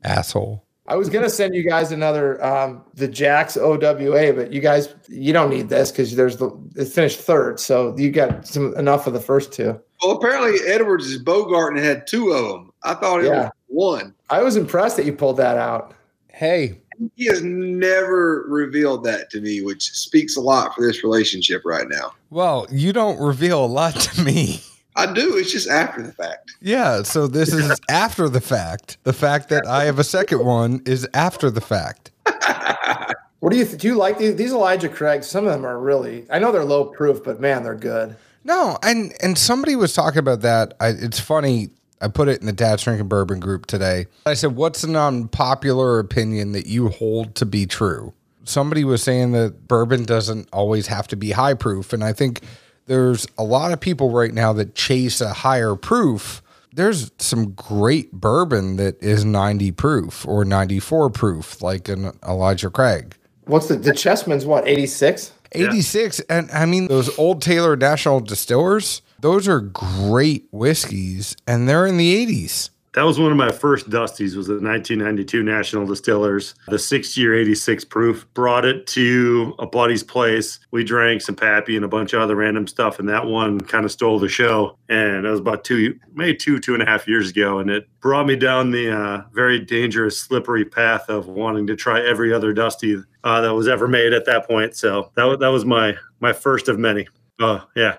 Asshole. 0.04 0.65
I 0.89 0.97
was 0.97 1.09
gonna 1.09 1.28
send 1.30 1.55
you 1.55 1.68
guys 1.68 1.91
another 1.93 2.43
um, 2.45 2.82
the 2.95 3.09
Jacks 3.09 3.57
OWA, 3.57 4.32
but 4.32 4.53
you 4.53 4.61
guys 4.61 4.95
you 5.09 5.32
don't 5.32 5.51
need 5.51 5.68
this 5.68 5.91
because 5.91 6.14
there's 6.16 6.37
the 6.37 6.51
it 6.76 6.87
finished 6.87 7.20
third, 7.20 7.59
so 7.61 7.97
you 7.99 8.11
got 8.11 8.47
some 8.47 8.74
enough 8.76 9.07
of 9.07 9.12
the 9.12 9.20
first 9.20 9.53
two. 9.53 9.78
Well, 10.03 10.12
apparently 10.16 10.59
Edwards 10.70 11.07
is 11.07 11.18
Bogart 11.18 11.74
and 11.76 11.84
had 11.84 12.07
two 12.07 12.30
of 12.30 12.47
them. 12.49 12.72
I 12.84 12.95
thought 12.95 13.20
it 13.24 13.26
Yeah. 13.26 13.45
was 13.68 14.01
one. 14.01 14.14
I 14.30 14.43
was 14.43 14.57
impressed 14.57 14.97
that 14.99 15.07
you 15.07 15.12
pulled 15.12 15.39
that 15.39 15.57
out. 15.57 15.95
Hey, 16.28 16.80
He 17.16 17.24
has 17.26 17.43
never 17.43 18.45
revealed 18.49 19.05
that 19.05 19.28
to 19.30 19.41
me, 19.41 19.62
which 19.62 19.91
speaks 19.91 20.37
a 20.37 20.41
lot 20.41 20.74
for 20.74 20.87
this 20.87 21.03
relationship 21.03 21.62
right 21.64 21.87
now. 21.89 22.12
well, 22.30 22.66
you 22.70 22.93
don't 22.93 23.18
reveal 23.18 23.64
a 23.64 23.66
lot 23.66 23.95
to 23.95 24.22
me. 24.22 24.61
I 24.97 25.12
do. 25.12 25.36
It's 25.36 25.53
just 25.53 25.68
after 25.68 26.03
the 26.03 26.12
fact. 26.12 26.57
Yeah, 26.61 27.03
so 27.03 27.26
this 27.26 27.53
is 27.53 27.78
after 27.88 28.28
the 28.28 28.40
fact. 28.40 28.99
The 29.05 29.12
fact 29.12 29.51
that 29.51 29.66
I 29.66 29.84
have 29.84 29.99
a 29.99 30.05
second 30.05 30.44
one 30.44 30.82
is 30.86 31.07
after 31.14 31.51
the 31.51 31.61
fact. 31.61 32.11
What 33.40 33.53
do 33.53 33.59
you 33.59 33.64
th- 33.64 33.80
do? 33.80 33.88
You 33.88 33.94
like 33.94 34.18
these, 34.18 34.34
these 34.34 34.53
Elijah 34.53 34.88
Craig? 34.88 35.22
Some 35.22 35.47
of 35.47 35.53
them 35.53 35.64
are 35.64 35.78
really. 35.78 36.26
I 36.30 36.38
know 36.38 36.53
they're 36.53 36.64
low 36.64 36.86
proof, 36.86 37.22
but 37.22 37.38
man, 37.38 37.62
they're 37.62 37.74
good. 37.74 38.16
No, 38.44 38.78
and 38.82 39.12
and 39.22 39.36
somebody 39.36 39.76
was 39.76 39.92
talking 39.92 40.18
about 40.18 40.40
that. 40.40 40.74
I, 40.80 40.88
it's 40.88 41.20
funny. 41.20 41.70
I 42.01 42.09
put 42.09 42.28
it 42.28 42.40
in 42.40 42.47
the 42.47 42.53
Dad's 42.53 42.82
Drinking 42.82 43.09
Bourbon 43.09 43.38
group 43.38 43.66
today. 43.66 44.07
I 44.24 44.34
said, 44.34 44.57
"What's 44.57 44.84
an 44.84 44.97
unpopular 44.97 45.99
opinion 45.99 46.53
that 46.53 46.66
you 46.66 46.88
hold 46.88 47.34
to 47.36 47.47
be 47.47 47.66
true?" 47.66 48.14
Somebody 48.44 48.84
was 48.84 49.03
saying 49.03 49.32
that 49.32 49.68
bourbon 49.68 50.05
doesn't 50.05 50.49
always 50.53 50.86
have 50.86 51.07
to 51.09 51.16
be 51.16 51.32
high 51.32 51.55
proof, 51.55 51.92
and 51.92 52.03
I 52.03 52.12
think 52.12 52.40
there's 52.87 53.26
a 53.37 53.45
lot 53.45 53.72
of 53.72 53.80
people 53.80 54.11
right 54.11 54.32
now 54.32 54.53
that 54.55 54.74
chase 54.74 55.20
a 55.20 55.32
higher 55.32 55.74
proof. 55.74 56.43
There's 56.72 57.11
some 57.18 57.53
great 57.53 58.12
bourbon 58.12 58.76
that 58.76 59.03
is 59.03 59.24
90 59.24 59.72
proof 59.72 60.26
or 60.26 60.45
94 60.45 61.11
proof, 61.11 61.62
like 61.62 61.89
an 61.89 62.18
Elijah 62.26 62.70
Craig. 62.70 63.16
What's 63.45 63.68
the 63.68 63.76
the 63.76 63.93
Chessman's? 63.93 64.45
What 64.45 64.66
eighty 64.66 64.87
six? 64.87 65.32
86 65.53 66.20
and 66.28 66.51
i 66.51 66.66
mean 66.66 66.89
those 66.89 67.16
old 67.18 67.41
taylor 67.41 67.76
national 67.76 68.20
distillers 68.20 69.01
those 69.20 69.49
are 69.49 69.61
great 69.61 70.47
whiskeys 70.51 71.37
and 71.47 71.68
they're 71.68 71.87
in 71.87 71.97
the 71.97 72.26
80s 72.26 72.70
That 72.97 73.05
was 73.05 73.20
one 73.20 73.30
of 73.30 73.36
my 73.36 73.53
first 73.53 73.90
Dusties. 73.90 74.36
Was 74.36 74.47
the 74.47 74.55
1992 74.55 75.42
National 75.42 75.86
Distillers, 75.86 76.55
the 76.68 76.78
six 76.78 77.14
year 77.14 77.38
86 77.38 77.84
proof. 77.84 78.26
Brought 78.32 78.64
it 78.64 78.86
to 78.88 79.55
a 79.59 79.66
buddy's 79.66 80.03
place. 80.03 80.61
We 80.70 80.82
drank 80.82 81.20
some 81.20 81.34
Pappy 81.34 81.76
and 81.76 81.84
a 81.84 81.88
bunch 81.88 82.14
of 82.14 82.22
other 82.22 82.34
random 82.34 82.66
stuff, 82.66 82.99
and 82.99 83.07
that 83.11 83.26
one 83.26 83.61
kind 83.61 83.84
of 83.84 83.92
stole 83.92 84.18
the 84.18 84.30
show. 84.30 84.78
And 84.88 85.26
that 85.26 85.30
was 85.30 85.40
about 85.40 85.62
two, 85.62 86.01
maybe 86.14 86.38
two, 86.38 86.59
two 86.59 86.72
and 86.72 86.82
a 86.82 86.86
half 86.86 87.07
years 87.07 87.28
ago, 87.28 87.59
and 87.59 87.68
it 87.68 87.86
brought 88.01 88.26
me 88.26 88.34
down 88.34 88.70
the 88.70 88.90
uh, 88.90 89.22
very 89.34 89.61
dangerous, 89.61 90.18
slippery 90.18 90.64
path 90.64 91.11
of 91.11 91.28
wanting 91.28 91.66
to 91.66 91.76
try 91.76 92.01
every 92.01 92.32
other 92.32 92.55
Dusty 92.55 92.97
uh, 93.24 93.40
that 93.42 93.53
was 93.55 93.68
ever 93.68 93.86
made 93.86 94.14
at 94.14 94.24
that 94.24 94.49
point. 94.49 94.74
So 94.74 95.12
that 95.16 95.24
was 95.24 95.38
that 95.40 95.49
was 95.49 95.66
my 95.66 95.99
my 96.20 96.32
first 96.32 96.66
of 96.66 96.78
many. 96.78 97.07
Oh 97.40 97.62
yeah, 97.76 97.99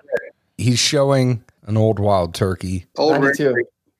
he's 0.56 0.80
showing 0.80 1.44
an 1.66 1.76
old 1.76 2.00
wild 2.00 2.34
turkey 2.34 2.86
Old 2.96 3.12
92. 3.12 3.54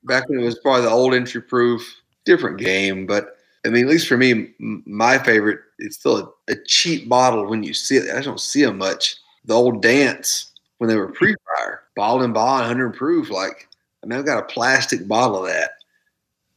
Back 0.05 0.29
when 0.29 0.41
it 0.41 0.45
was 0.45 0.59
probably 0.59 0.83
the 0.83 0.91
old 0.91 1.15
entry 1.15 1.43
proof, 1.43 1.83
different 2.25 2.59
game. 2.59 3.07
But 3.07 3.37
I 3.67 3.71
mean, 3.71 3.85
at 3.85 3.91
least 3.91 4.09
for 4.09 4.17
me, 4.17 4.51
my 4.59 5.19
favorite, 5.19 5.61
it's 5.79 5.97
still 5.97 6.35
a, 6.49 6.53
a 6.53 6.57
cheap 6.67 7.09
bottle 7.09 7.47
when 7.47 7.63
you 7.63 7.75
see 7.75 7.97
it. 7.97 8.15
I 8.15 8.21
don't 8.21 8.41
see 8.41 8.65
them 8.65 8.79
much. 8.79 9.17
The 9.45 9.55
old 9.55 9.83
dance 9.83 10.53
when 10.79 10.89
they 10.89 10.97
were 10.97 11.09
pre 11.09 11.35
fire, 11.57 11.83
bottled 11.97 12.23
and 12.23 12.35
bond, 12.35 12.61
100 12.61 12.95
proof. 12.95 13.31
Like, 13.31 13.69
I 14.03 14.07
mean, 14.07 14.19
I've 14.19 14.27
got 14.27 14.39
a 14.39 14.47
plastic 14.47 15.07
bottle 15.07 15.45
of 15.45 15.53
that. 15.53 15.73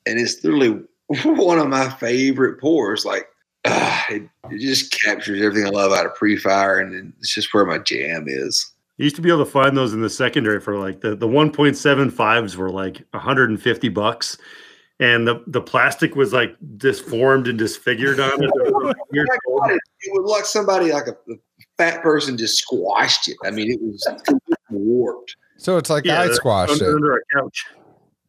And 0.05 0.19
it's 0.19 0.43
literally 0.43 0.83
one 1.23 1.59
of 1.59 1.67
my 1.67 1.89
favorite 1.89 2.59
pours. 2.59 3.05
Like, 3.05 3.27
ah, 3.65 4.05
it, 4.09 4.29
it 4.49 4.59
just 4.59 4.97
captures 5.01 5.41
everything 5.41 5.65
I 5.65 5.69
love 5.69 5.91
out 5.91 6.05
of 6.05 6.15
pre 6.15 6.37
fire. 6.37 6.79
And 6.79 7.13
it's 7.19 7.33
just 7.33 7.53
where 7.53 7.65
my 7.65 7.79
jam 7.79 8.25
is. 8.27 8.70
You 9.01 9.05
used 9.05 9.15
to 9.15 9.23
be 9.23 9.29
able 9.29 9.43
to 9.43 9.49
find 9.49 9.75
those 9.75 9.95
in 9.95 10.01
the 10.03 10.11
secondary 10.11 10.59
for 10.59 10.77
like 10.77 11.01
the, 11.01 11.15
the 11.15 11.27
1.75s 11.27 12.55
were 12.55 12.69
like 12.69 13.03
150 13.15 13.89
bucks. 13.89 14.37
And 14.99 15.27
the, 15.27 15.43
the 15.47 15.59
plastic 15.59 16.15
was 16.15 16.33
like 16.33 16.55
disformed 16.77 17.47
and 17.47 17.57
disfigured 17.57 18.19
on 18.19 18.43
it. 18.43 18.51
It 18.53 18.71
was 18.71 18.83
like 18.83 18.95
weird 19.11 19.27
fold. 19.43 19.71
it 19.71 19.81
would 20.09 20.21
look 20.21 20.37
like 20.37 20.45
somebody 20.45 20.93
like 20.93 21.07
a, 21.07 21.13
a 21.31 21.35
fat 21.79 22.03
person 22.03 22.37
just 22.37 22.59
squashed 22.59 23.27
it. 23.27 23.37
I 23.43 23.49
mean, 23.49 23.71
it 23.71 23.81
was 23.81 24.07
warped. 24.69 25.35
So 25.57 25.77
it's 25.77 25.89
like 25.89 26.05
I 26.05 26.31
squashed 26.33 26.73
under, 26.73 26.91
it. 26.91 26.93
under 26.93 27.15
a 27.15 27.21
couch. 27.33 27.65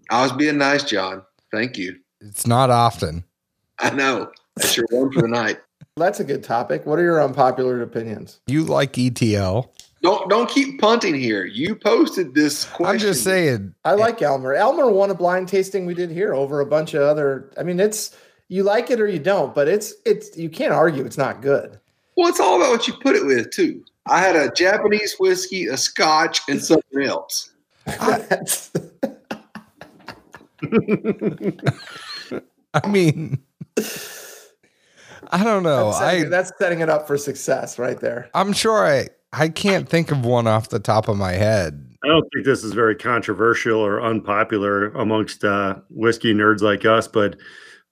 I 0.09 0.23
was 0.23 0.33
being 0.33 0.57
nice, 0.57 0.85
John. 0.85 1.23
Thank 1.53 1.77
you. 1.77 1.99
It's 2.23 2.47
not 2.47 2.70
often. 2.70 3.25
I 3.79 3.91
know. 3.91 4.33
That's 4.57 4.75
your 4.75 4.87
one 4.89 5.12
for 5.12 5.20
the 5.20 5.29
night. 5.29 5.61
That's 5.99 6.20
a 6.20 6.25
good 6.25 6.43
topic. 6.43 6.87
What 6.87 6.99
are 6.99 7.03
your 7.03 7.23
unpopular 7.23 7.83
opinions? 7.83 8.41
You 8.47 8.64
like 8.64 8.97
ETL. 8.97 9.70
Don't 10.03 10.29
don't 10.29 10.51
keep 10.51 10.81
punting 10.81 11.15
here. 11.15 11.45
You 11.45 11.77
posted 11.77 12.35
this 12.35 12.65
question. 12.65 12.87
I'm 12.87 12.99
just 12.99 13.23
saying. 13.23 13.73
I 13.85 13.95
like 13.95 14.21
Elmer. 14.21 14.53
Elmer 14.53 14.91
won 14.91 15.11
a 15.11 15.15
blind 15.15 15.49
tasting 15.49 15.87
we 15.87 15.95
did 15.95 16.11
here 16.11 16.35
over 16.35 16.61
a 16.61 16.67
bunch 16.67 16.95
of 16.95 17.03
other. 17.03 17.53
I 17.57 17.63
mean, 17.63 17.79
it's 17.79 18.17
you 18.49 18.65
like 18.65 18.91
it 18.91 19.01
or 19.01 19.07
you 19.07 19.21
don't, 19.21 19.55
but 19.55 19.69
it's 19.69 19.95
it's 20.05 20.37
you 20.37 20.51
can't 20.51 20.73
argue 20.73 21.05
it's 21.05 21.19
not 21.19 21.41
good. 21.41 21.79
Well, 22.17 22.29
it's 22.29 22.41
all 22.41 22.57
about 22.57 22.71
what 22.71 22.89
you 22.89 22.95
put 22.95 23.15
it 23.15 23.25
with 23.25 23.51
too. 23.51 23.85
I 24.07 24.19
had 24.19 24.35
a 24.35 24.51
Japanese 24.51 25.15
whiskey, 25.21 25.69
a 25.69 25.77
Scotch, 25.77 26.41
and 26.49 26.63
something 26.63 27.03
else. 27.03 27.53
I 27.87 28.27
mean, 32.89 33.39
I 35.31 35.45
don't 35.45 35.63
know. 35.63 35.87
that's, 35.87 35.99
setting, 35.99 36.27
I 36.27 36.29
that's 36.29 36.53
setting 36.59 36.81
it 36.81 36.89
up 36.89 37.07
for 37.07 37.17
success 37.17 37.79
right 37.79 38.01
there. 38.01 38.29
I'm 38.35 38.53
sure 38.53 38.85
I 38.85 39.09
I 39.33 39.49
can't 39.49 39.89
think 39.89 40.11
of 40.11 40.24
one 40.24 40.47
off 40.47 40.68
the 40.68 40.78
top 40.78 41.09
of 41.09 41.16
my 41.16 41.33
head. 41.33 41.87
I 42.05 42.09
don't 42.09 42.26
think 42.35 42.45
this 42.45 42.64
is 42.64 42.72
very 42.72 42.97
controversial 42.97 43.78
or 43.80 44.03
unpopular 44.03 44.89
amongst 44.91 45.45
uh, 45.45 45.76
whiskey 45.89 46.35
nerds 46.35 46.61
like 46.61 46.85
us, 46.85 47.07
but 47.09 47.37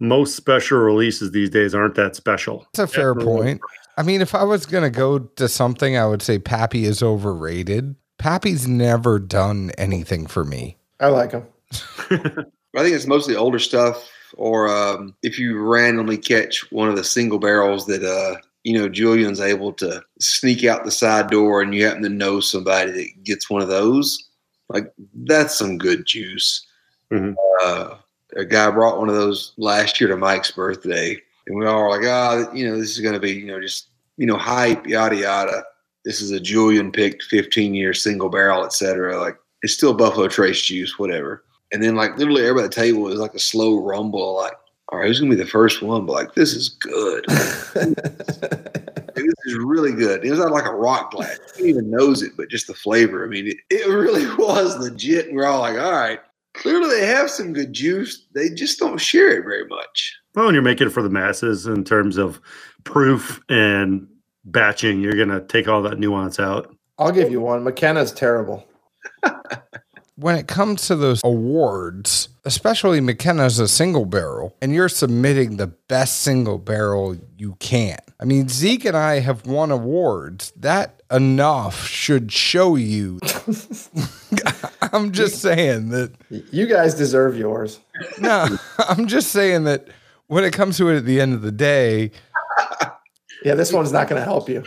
most 0.01 0.35
special 0.37 0.79
releases 0.79 1.31
these 1.31 1.51
days 1.51 1.75
aren't 1.75 1.95
that 1.95 2.17
special. 2.17 2.67
It's 2.71 2.79
a 2.81 2.87
fair 2.87 3.15
Yeah. 3.19 3.25
point. 3.25 3.61
I 3.97 4.03
mean, 4.03 4.21
if 4.21 4.35
I 4.35 4.43
was 4.45 4.67
gonna 4.67 4.91
go 4.91 5.19
to 5.19 5.49
something, 5.49 5.97
I 5.97 6.07
would 6.07 6.23
say 6.23 6.39
Pappy 6.39 6.85
is 6.85 7.03
overrated. 7.03 7.95
Pappy's 8.19 8.67
never 8.67 9.19
done 9.19 9.71
anything 9.79 10.27
for 10.27 10.45
me. 10.45 10.77
I 11.01 11.09
like 11.09 11.33
him. 11.33 11.45
I 12.11 12.83
think 12.83 12.95
it's 12.95 13.07
mostly 13.07 13.37
older 13.37 13.59
stuff, 13.59 14.11
or 14.37 14.69
um, 14.69 15.15
if 15.23 15.39
you 15.39 15.59
randomly 15.61 16.17
catch 16.19 16.71
one 16.73 16.89
of 16.89 16.97
the 16.97 17.05
single 17.05 17.39
barrels 17.39 17.87
that 17.87 18.03
uh, 18.05 18.37
you 18.65 18.75
know 18.79 18.89
Julian's 18.89 19.41
able 19.41 19.73
to 19.75 20.03
sneak 20.21 20.65
out 20.65 20.85
the 20.85 20.91
side 20.91 21.31
door, 21.31 21.63
and 21.63 21.75
you 21.75 21.85
happen 21.85 22.03
to 22.03 22.09
know 22.09 22.41
somebody 22.41 22.91
that 22.93 23.25
gets 23.25 23.49
one 23.51 23.63
of 23.63 23.69
those. 23.69 24.29
Like 24.69 24.93
that's 25.15 25.57
some 25.59 25.79
good 25.79 26.07
juice. 26.07 26.67
Mhm. 27.13 27.35
Uh, 27.63 27.97
a 28.37 28.45
guy 28.45 28.71
brought 28.71 28.99
one 28.99 29.09
of 29.09 29.17
those 29.17 29.53
last 29.57 30.01
year 30.01 30.09
to 30.09 30.17
Mike's 30.17 30.51
birthday, 30.53 31.17
and 31.47 31.59
we 31.59 31.67
all 31.67 31.83
were 31.83 31.91
like, 31.91 32.07
"Ah, 32.07 32.53
you 32.53 32.69
know, 32.69 32.79
this 32.79 32.91
is 32.91 33.01
going 33.01 33.15
to 33.15 33.21
be, 33.21 33.33
you 33.33 33.47
know, 33.47 33.61
just 33.61 33.89
you 34.17 34.27
know, 34.27 34.37
hype, 34.37 34.87
yada 34.87 35.17
yada." 35.17 35.65
This 36.05 36.21
is 36.21 36.31
a 36.31 36.41
Julian 36.41 36.93
picked 36.93 37.25
15 37.25 37.75
year 37.75 37.93
single 37.93 38.29
barrel, 38.29 38.65
etc. 38.65 39.19
Like 39.21 39.37
it's 39.63 39.75
still 39.75 39.95
Buffalo 39.95 40.29
Trace 40.29 40.63
juice, 40.63 40.99
whatever. 40.99 41.45
And 41.73 41.83
then 41.83 41.95
like 41.95 42.17
literally 42.17 42.43
everybody 42.43 42.65
at 42.65 42.71
the 42.71 42.81
table 42.81 43.03
was 43.03 43.21
like 43.21 43.35
a 43.35 43.39
slow 43.39 43.79
rumble, 43.79 44.37
like, 44.37 44.55
all 44.91 44.99
right, 44.99 45.07
who's 45.07 45.21
gonna 45.21 45.31
be 45.31 45.37
the 45.37 45.47
first 45.47 45.83
one? 45.83 46.07
But 46.07 46.13
like, 46.13 46.35
this 46.35 46.55
is 46.55 46.69
good. 46.69 47.25
This 49.27 49.55
is 49.55 49.59
really 49.59 49.93
good. 49.93 50.25
It 50.25 50.31
was 50.31 50.39
not 50.39 50.53
like 50.53 50.67
a 50.67 50.75
rock 50.75 51.13
glass. 51.13 51.39
You 51.57 51.65
didn't 51.65 51.71
even 51.71 51.91
knows 51.91 52.23
it, 52.23 52.33
but 52.37 52.49
just 52.49 52.67
the 52.67 52.75
flavor. 52.75 53.25
I 53.25 53.29
mean, 53.29 53.49
it, 53.49 53.57
it 53.71 53.89
really 53.89 54.27
was 54.39 54.79
legit. 54.79 55.29
And 55.29 55.37
we're 55.37 55.47
all 55.47 55.61
like, 55.61 55.79
all 55.79 55.93
right, 55.93 56.21
clearly 56.55 56.89
they 56.89 57.07
have 57.07 57.31
some 57.31 57.53
good 57.53 57.73
juice. 57.73 58.27
They 58.35 58.51
just 58.51 58.79
don't 58.79 58.99
share 58.99 59.39
it 59.39 59.45
very 59.45 59.67
much. 59.67 60.17
Well, 60.35 60.47
when 60.47 60.55
you're 60.55 60.63
making 60.63 60.89
it 60.89 60.91
for 60.91 61.03
the 61.03 61.11
masses 61.11 61.67
in 61.67 61.85
terms 61.85 62.17
of 62.17 62.41
proof 62.85 63.41
and 63.49 64.07
batching, 64.45 65.01
you're 65.01 65.15
going 65.15 65.29
to 65.29 65.41
take 65.41 65.69
all 65.69 65.83
that 65.83 65.99
nuance 65.99 66.39
out. 66.39 66.75
I'll 66.99 67.13
give 67.13 67.31
you 67.31 67.41
one. 67.41 67.65
McKenna's 67.65 68.13
terrible. 68.13 68.67
when 70.21 70.37
it 70.37 70.47
comes 70.47 70.87
to 70.89 70.97
those 70.97 71.23
awards, 71.25 72.29
especially 72.45 73.01
McKenna's 73.01 73.59
a 73.59 73.67
single 73.67 74.05
barrel, 74.05 74.55
and 74.61 74.75
you're 74.75 74.89
submitting 74.89 75.57
the 75.57 75.67
best 75.67 76.21
single 76.21 76.59
barrel 76.59 77.17
you 77.39 77.57
can. 77.59 77.99
I 78.21 78.25
mean, 78.27 78.49
Zeke 78.49 78.85
and 78.85 78.97
I 78.97 79.21
have 79.21 79.47
won 79.47 79.71
awards. 79.71 80.53
That 80.57 81.03
enough 81.11 81.87
should 81.87 82.31
show 82.31 82.77
you. 82.77 83.19
I'm 84.93 85.13
just 85.13 85.41
saying 85.41 85.89
that. 85.91 86.13
You 86.29 86.67
guys 86.67 86.95
deserve 86.95 87.37
yours. 87.37 87.81
No, 88.19 88.47
I'm 88.79 89.07
just 89.07 89.31
saying 89.31 89.65
that 89.65 89.89
when 90.27 90.45
it 90.45 90.53
comes 90.53 90.77
to 90.77 90.89
it 90.91 90.99
at 90.99 91.07
the 91.07 91.21
end 91.21 91.33
of 91.33 91.43
the 91.43 91.51
day, 91.51 92.11
Yeah, 93.45 93.55
this 93.55 93.73
one's 93.73 93.93
not 93.93 94.09
going 94.09 94.21
to 94.21 94.25
help 94.25 94.49
you. 94.49 94.63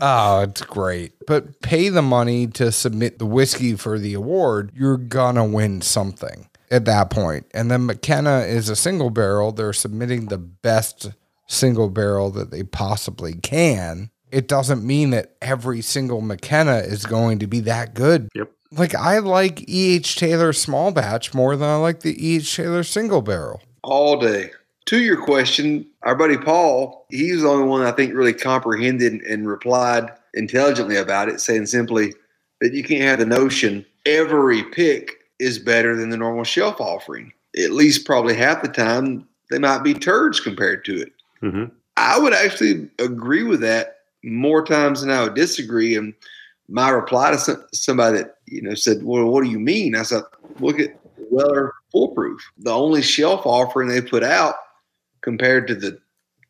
Oh, 0.00 0.40
it's 0.48 0.62
great. 0.62 1.12
But 1.26 1.60
pay 1.60 1.88
the 1.88 2.02
money 2.02 2.46
to 2.48 2.72
submit 2.72 3.18
the 3.18 3.26
whiskey 3.26 3.74
for 3.76 3.98
the 3.98 4.14
award, 4.14 4.72
you're 4.74 4.96
gonna 4.96 5.44
win 5.44 5.82
something 5.82 6.48
at 6.70 6.84
that 6.86 7.10
point. 7.10 7.46
And 7.52 7.70
then 7.70 7.86
McKenna 7.86 8.40
is 8.40 8.68
a 8.68 8.76
single 8.76 9.10
barrel. 9.10 9.52
They're 9.52 9.72
submitting 9.72 10.26
the 10.26 10.38
best 10.38 11.10
single 11.46 11.90
barrel 11.90 12.30
that 12.30 12.50
they 12.50 12.62
possibly 12.62 13.34
can. 13.34 14.10
It 14.30 14.46
doesn't 14.48 14.84
mean 14.84 15.10
that 15.10 15.34
every 15.42 15.82
single 15.82 16.20
McKenna 16.20 16.76
is 16.78 17.04
going 17.04 17.40
to 17.40 17.46
be 17.48 17.60
that 17.60 17.94
good. 17.94 18.28
Yep. 18.34 18.50
Like 18.72 18.94
I 18.94 19.18
like 19.18 19.68
E.H. 19.68 20.14
Taylor 20.14 20.52
small 20.52 20.92
batch 20.92 21.34
more 21.34 21.56
than 21.56 21.68
I 21.68 21.74
like 21.76 22.00
the 22.00 22.14
E.H. 22.24 22.54
Taylor 22.54 22.84
single 22.84 23.20
barrel. 23.20 23.60
all 23.82 24.16
day. 24.20 24.52
To 24.90 25.00
your 25.00 25.22
question, 25.22 25.86
our 26.02 26.16
buddy 26.16 26.36
Paul, 26.36 27.06
he's 27.10 27.42
the 27.42 27.48
only 27.48 27.64
one 27.64 27.82
I 27.82 27.92
think 27.92 28.12
really 28.12 28.32
comprehended 28.32 29.22
and 29.22 29.46
replied 29.46 30.10
intelligently 30.34 30.96
about 30.96 31.28
it, 31.28 31.40
saying 31.40 31.66
simply 31.66 32.12
that 32.60 32.74
you 32.74 32.82
can't 32.82 33.04
have 33.04 33.20
the 33.20 33.24
notion 33.24 33.86
every 34.04 34.64
pick 34.64 35.18
is 35.38 35.60
better 35.60 35.94
than 35.94 36.10
the 36.10 36.16
normal 36.16 36.42
shelf 36.42 36.80
offering. 36.80 37.32
At 37.56 37.70
least 37.70 38.04
probably 38.04 38.34
half 38.34 38.62
the 38.62 38.68
time 38.68 39.28
they 39.48 39.60
might 39.60 39.84
be 39.84 39.94
turds 39.94 40.40
compared 40.40 40.84
to 40.86 41.02
it. 41.02 41.12
hmm 41.38 41.66
I 41.96 42.18
would 42.18 42.34
actually 42.34 42.90
agree 42.98 43.44
with 43.44 43.60
that 43.60 43.98
more 44.24 44.64
times 44.64 45.02
than 45.02 45.10
I 45.10 45.22
would 45.22 45.34
disagree. 45.34 45.94
And 45.94 46.14
my 46.68 46.90
reply 46.90 47.30
to 47.30 47.38
some, 47.38 47.64
somebody 47.72 48.18
that 48.18 48.38
you 48.46 48.60
know 48.60 48.74
said, 48.74 49.04
"Well, 49.04 49.26
what 49.26 49.44
do 49.44 49.50
you 49.50 49.60
mean?" 49.60 49.94
I 49.94 50.02
said, 50.02 50.24
"Look 50.58 50.80
at 50.80 50.98
Weller 51.30 51.74
Full 51.92 52.08
Proof. 52.08 52.40
The 52.58 52.72
only 52.72 53.02
shelf 53.02 53.42
offering 53.46 53.86
they 53.86 54.00
put 54.00 54.24
out 54.24 54.56
compared 55.22 55.66
to 55.68 55.74
the 55.74 55.98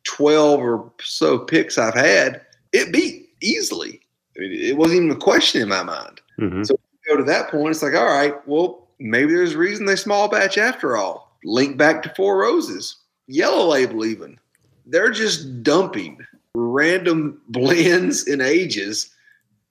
twelve 0.03 0.61
or 0.61 0.91
so 1.01 1.39
picks 1.39 1.77
I've 1.77 1.93
had, 1.93 2.41
it 2.73 2.91
beat 2.91 3.29
easily. 3.41 4.01
I 4.37 4.41
mean, 4.41 4.51
it 4.53 4.77
wasn't 4.77 4.97
even 5.03 5.11
a 5.11 5.15
question 5.15 5.61
in 5.61 5.69
my 5.69 5.83
mind. 5.83 6.21
hmm 6.37 6.63
Go 7.07 7.17
to 7.17 7.23
that 7.23 7.49
point, 7.49 7.71
it's 7.71 7.81
like, 7.81 7.95
all 7.95 8.05
right, 8.05 8.35
well, 8.47 8.87
maybe 8.99 9.33
there's 9.33 9.55
a 9.55 9.57
reason 9.57 9.87
they 9.87 9.95
small 9.95 10.29
batch 10.29 10.59
after 10.59 10.95
all. 10.95 11.35
Link 11.43 11.75
back 11.75 12.03
to 12.03 12.13
Four 12.15 12.37
Roses, 12.37 12.95
Yellow 13.27 13.65
Label, 13.65 14.05
even 14.05 14.39
they're 14.85 15.11
just 15.11 15.63
dumping 15.63 16.19
random 16.55 17.41
blends 17.49 18.27
and 18.27 18.41
ages, 18.41 19.09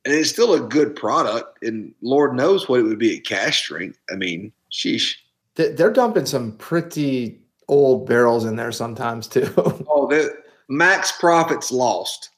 and 0.05 0.15
it's 0.15 0.31
still 0.31 0.55
a 0.55 0.61
good 0.61 0.97
product. 0.97 1.63
And 1.63 1.95
Lord 2.01 2.35
knows 2.35 2.69
what 2.69 2.81
it 2.81 2.85
would 2.85 2.99
be 2.99 3.17
at 3.17 3.25
cask 3.25 3.55
strength. 3.55 3.99
I 4.11 4.17
mean, 4.17 4.53
sheesh. 4.73 5.15
They're 5.55 5.93
dumping 5.93 6.27
some 6.27 6.53
pretty 6.57 7.39
old 7.71 8.07
barrels 8.07 8.45
in 8.45 8.57
there 8.57 8.73
sometimes 8.73 9.27
too. 9.27 9.49
Oh, 9.89 10.07
the 10.09 10.35
max 10.68 11.12
profits 11.12 11.71
lost. 11.73 12.31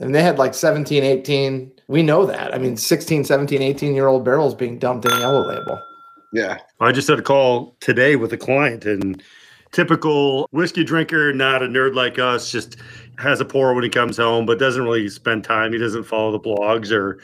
and 0.00 0.14
they 0.14 0.22
had 0.22 0.38
like 0.38 0.54
17, 0.54 1.02
18. 1.02 1.72
We 1.88 2.02
know 2.02 2.26
that. 2.26 2.54
I 2.54 2.58
mean, 2.58 2.76
16, 2.76 3.24
17, 3.24 3.62
18 3.62 3.94
year 3.94 4.06
old 4.06 4.24
barrels 4.24 4.54
being 4.54 4.78
dumped 4.78 5.06
in 5.06 5.12
yellow 5.18 5.46
label. 5.46 5.80
yeah, 6.32 6.58
I 6.80 6.92
just 6.92 7.08
had 7.08 7.18
a 7.18 7.22
call 7.22 7.76
today 7.80 8.16
with 8.16 8.32
a 8.32 8.36
client 8.36 8.84
and 8.84 9.22
typical 9.72 10.48
whiskey 10.50 10.84
drinker, 10.84 11.32
not 11.32 11.62
a 11.62 11.66
nerd 11.66 11.94
like 11.94 12.18
us, 12.18 12.50
just 12.50 12.76
has 13.18 13.40
a 13.40 13.44
pour 13.44 13.74
when 13.74 13.84
he 13.84 13.90
comes 13.90 14.16
home, 14.16 14.46
but 14.46 14.58
doesn't 14.58 14.82
really 14.82 15.08
spend 15.08 15.44
time. 15.44 15.72
He 15.72 15.78
doesn't 15.78 16.04
follow 16.04 16.32
the 16.32 16.40
blogs 16.40 16.90
or 16.92 17.20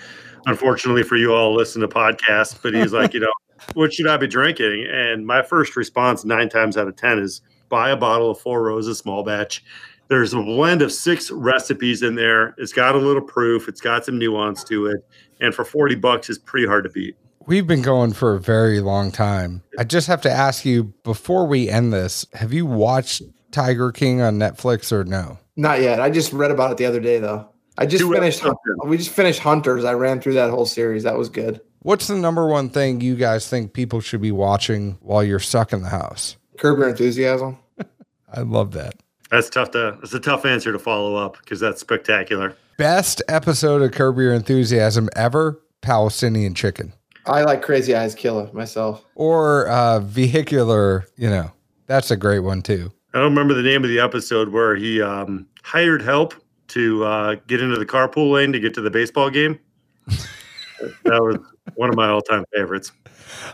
unfortunately 0.47 1.03
for 1.03 1.17
you 1.17 1.33
all 1.33 1.55
listen 1.55 1.81
to 1.81 1.89
podcasts, 1.89 2.57
but 2.63 2.75
he's 2.75 2.93
like, 2.93 3.15
you 3.15 3.21
know, 3.21 3.33
what 3.75 3.93
should 3.93 4.07
I 4.07 4.17
be 4.17 4.27
drinking? 4.27 4.87
And 4.91 5.27
my 5.27 5.43
first 5.43 5.77
response 5.77 6.25
nine 6.25 6.49
times 6.49 6.77
out 6.77 6.87
of 6.89 6.97
10 6.97 7.19
is 7.19 7.41
buy 7.69 7.91
a 7.91 7.97
bottle 7.97 8.31
of 8.31 8.39
Four 8.39 8.63
Roses 8.63 8.99
small 8.99 9.23
batch. 9.25 9.65
There's 10.09 10.35
a 10.35 10.43
blend 10.43 10.83
of 10.83 10.93
six 10.93 11.31
recipes 11.31 12.03
in 12.03 12.15
there. 12.15 12.55
It's 12.59 12.73
got 12.75 12.95
a 12.95 12.99
little 12.99 13.23
proof. 13.23 13.69
It's 13.69 13.81
got 13.81 14.05
some 14.05 14.19
nuance 14.19 14.63
to 14.65 14.87
it. 14.87 14.99
And 15.41 15.55
for 15.55 15.65
40 15.65 15.95
bucks, 15.97 16.29
it's 16.29 16.39
pretty 16.39 16.67
hard 16.67 16.85
to 16.85 16.91
beat. 16.91 17.17
We've 17.47 17.67
been 17.67 17.83
going 17.83 18.13
for 18.13 18.35
a 18.35 18.41
very 18.41 18.81
long 18.81 19.11
time. 19.11 19.63
I 19.79 19.85
just 19.85 20.07
have 20.07 20.21
to 20.23 20.31
ask 20.31 20.65
you 20.65 20.85
before 21.03 21.47
we 21.47 21.69
end 21.69 21.93
this, 21.93 22.27
have 22.35 22.53
you 22.53 22.65
watched 22.67 23.23
Tiger 23.51 23.93
King 23.93 24.21
on 24.21 24.39
Netflix 24.39 24.93
or 24.93 25.05
no? 25.05 25.39
Not 25.57 25.81
yet. 25.81 26.01
I 26.01 26.11
just 26.11 26.33
read 26.33 26.51
about 26.51 26.71
it 26.73 26.77
the 26.79 26.87
other 26.87 27.01
day 27.01 27.19
though. 27.19 27.49
I 27.77 27.87
just 27.87 28.03
Two 28.03 28.13
finished. 28.13 28.39
episodes. 28.41 28.59
We 28.87 28.97
just 28.97 29.11
finished 29.11 29.41
Hunters. 29.41 29.85
I 29.85 29.95
ran 29.95 30.21
through 30.21 30.35
that 30.35 30.51
whole 30.51 30.67
series. 30.67 31.03
That 31.03 31.19
was 31.19 31.29
good. 31.29 31.61
What's 31.85 32.07
the 32.07 32.17
number 32.17 32.47
one 32.47 32.71
thing 32.71 33.03
you 33.03 33.15
guys 33.15 33.47
think 33.47 33.75
people 33.75 34.01
should 34.01 34.23
be 34.23 34.33
watching 34.33 34.97
while 35.03 35.23
you're 35.23 35.39
stuck 35.39 35.71
in 35.71 35.83
the 35.83 35.91
house? 35.91 36.39
Curb 36.57 36.79
Your 36.79 36.89
Enthusiasm. 36.89 37.59
I 38.33 38.41
love 38.41 38.73
that. 38.73 38.95
That's 39.31 39.51
tough 39.51 39.73
to. 39.73 39.99
It's 40.03 40.15
a 40.15 40.19
tough 40.19 40.47
answer 40.47 40.73
to 40.73 40.79
follow 40.79 41.17
up 41.17 41.37
because 41.41 41.61
that's 41.61 41.83
spectacular. 41.83 42.57
Best 42.79 43.21
episode 43.29 43.83
of 43.83 43.93
Curb 43.93 44.17
Your 44.17 44.33
Enthusiasm 44.33 45.11
ever, 45.15 45.61
Palestinian 45.83 46.55
chicken 46.55 46.95
I 47.27 47.43
like 47.43 47.61
Crazy 47.61 47.95
Eyes 47.95 48.15
Killer 48.15 48.49
myself. 48.55 49.05
or 49.15 49.69
uh, 49.69 50.01
vehicular. 50.01 51.05
You 51.19 51.29
know, 51.29 51.51
that's 51.87 52.11
a 52.11 52.17
great 52.17 52.39
one 52.41 52.63
too. 52.63 52.93
I 53.13 53.19
don't 53.19 53.29
remember 53.29 53.53
the 53.53 53.63
name 53.63 53.85
of 53.85 53.91
the 53.91 54.01
episode 54.01 54.49
where 54.49 54.75
he 54.75 55.03
um, 55.03 55.47
hired 55.63 56.01
help 56.01 56.33
to 56.69 57.05
uh, 57.05 57.35
get 57.47 57.61
into 57.61 57.77
the 57.77 57.85
carpool 57.85 58.33
lane 58.33 58.53
to 58.53 58.59
get 58.59 58.73
to 58.73 58.81
the 58.81 58.91
baseball 58.91 59.29
game. 59.29 59.59
that 60.07 61.23
was 61.23 61.37
one 61.75 61.89
of 61.89 61.97
my 61.97 62.09
all-time 62.09 62.45
favorites. 62.55 62.93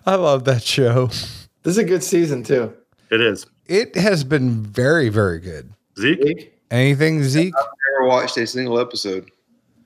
I 0.06 0.16
love 0.16 0.44
that 0.44 0.62
show. 0.62 1.06
This 1.06 1.72
is 1.76 1.78
a 1.78 1.84
good 1.84 2.02
season 2.02 2.42
too. 2.42 2.72
It 3.10 3.20
is 3.20 3.46
It 3.66 3.94
has 3.96 4.24
been 4.24 4.62
very, 4.62 5.08
very 5.08 5.38
good. 5.38 5.72
Zeke. 5.98 6.22
Zeke, 6.22 6.60
Anything, 6.70 7.22
Zeke? 7.24 7.52
Never 7.98 8.08
watched 8.08 8.36
a 8.36 8.46
single 8.46 8.78
episode. 8.78 9.30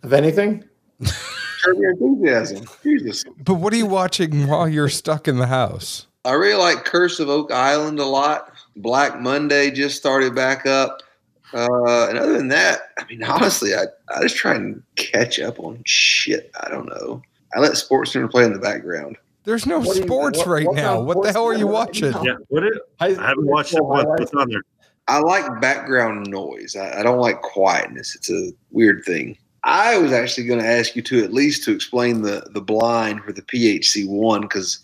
Of 0.02 0.12
anything? 0.12 0.62
Curb 1.02 1.78
Your 1.78 1.90
enthusiasm. 1.92 2.66
Jesus. 2.82 3.24
But 3.42 3.54
what 3.54 3.72
are 3.72 3.76
you 3.76 3.86
watching 3.86 4.46
while 4.46 4.68
you're 4.68 4.90
stuck 4.90 5.26
in 5.26 5.38
the 5.38 5.46
house? 5.46 6.06
I 6.26 6.32
really 6.32 6.58
like 6.62 6.84
Curse 6.84 7.20
of 7.20 7.28
Oak 7.28 7.50
Island 7.52 7.98
a 7.98 8.04
lot. 8.04 8.52
Black 8.76 9.20
Monday 9.20 9.70
just 9.70 9.96
started 9.96 10.34
back 10.34 10.66
up. 10.66 11.02
Uh, 11.52 12.08
and 12.08 12.18
other 12.18 12.32
than 12.32 12.48
that, 12.48 12.80
I 12.98 13.04
mean, 13.06 13.22
honestly, 13.24 13.74
I, 13.74 13.84
I 14.14 14.22
just 14.22 14.36
try 14.36 14.54
and 14.54 14.82
catch 14.96 15.38
up 15.38 15.58
on 15.60 15.82
shit. 15.86 16.50
I 16.62 16.68
don't 16.68 16.86
know. 16.86 17.22
I 17.54 17.60
let 17.60 17.76
Sports 17.76 18.12
Center 18.12 18.28
play 18.28 18.44
in 18.44 18.52
the 18.52 18.58
background. 18.58 19.16
There's 19.44 19.66
no 19.66 19.78
What 19.78 19.92
do 19.94 20.00
you- 20.00 20.06
sports 20.06 20.38
what- 20.38 20.46
right 20.48 20.66
what's 20.66 20.76
now. 20.76 21.00
What 21.00 21.22
the 21.22 21.32
hell 21.32 21.44
are 21.44 21.52
you 21.52 21.58
Center 21.58 21.66
right 21.66 21.72
watching? 21.74 22.12
Yeah. 22.24 22.34
What? 22.48 22.64
It, 22.64 22.74
I 23.00 23.08
haven't 23.10 23.46
watched 23.46 23.74
it. 23.74 23.84
What, 23.84 24.08
what's 24.08 24.32
on 24.34 24.48
there? 24.48 24.62
I 25.06 25.18
like 25.20 25.60
background 25.60 26.28
noise. 26.30 26.76
I, 26.76 27.00
I 27.00 27.02
don't 27.02 27.18
like 27.18 27.42
quietness. 27.42 28.14
It's 28.16 28.30
a 28.30 28.50
weird 28.70 29.04
thing. 29.04 29.36
I 29.62 29.98
was 29.98 30.12
actually 30.12 30.46
going 30.46 30.60
to 30.60 30.66
ask 30.66 30.96
you 30.96 31.02
to 31.02 31.22
at 31.24 31.32
least 31.32 31.64
to 31.64 31.72
explain 31.72 32.22
the 32.22 32.46
the 32.52 32.60
blind 32.60 33.22
for 33.22 33.32
the 33.32 33.42
PHC 33.42 34.08
one 34.08 34.42
because 34.42 34.78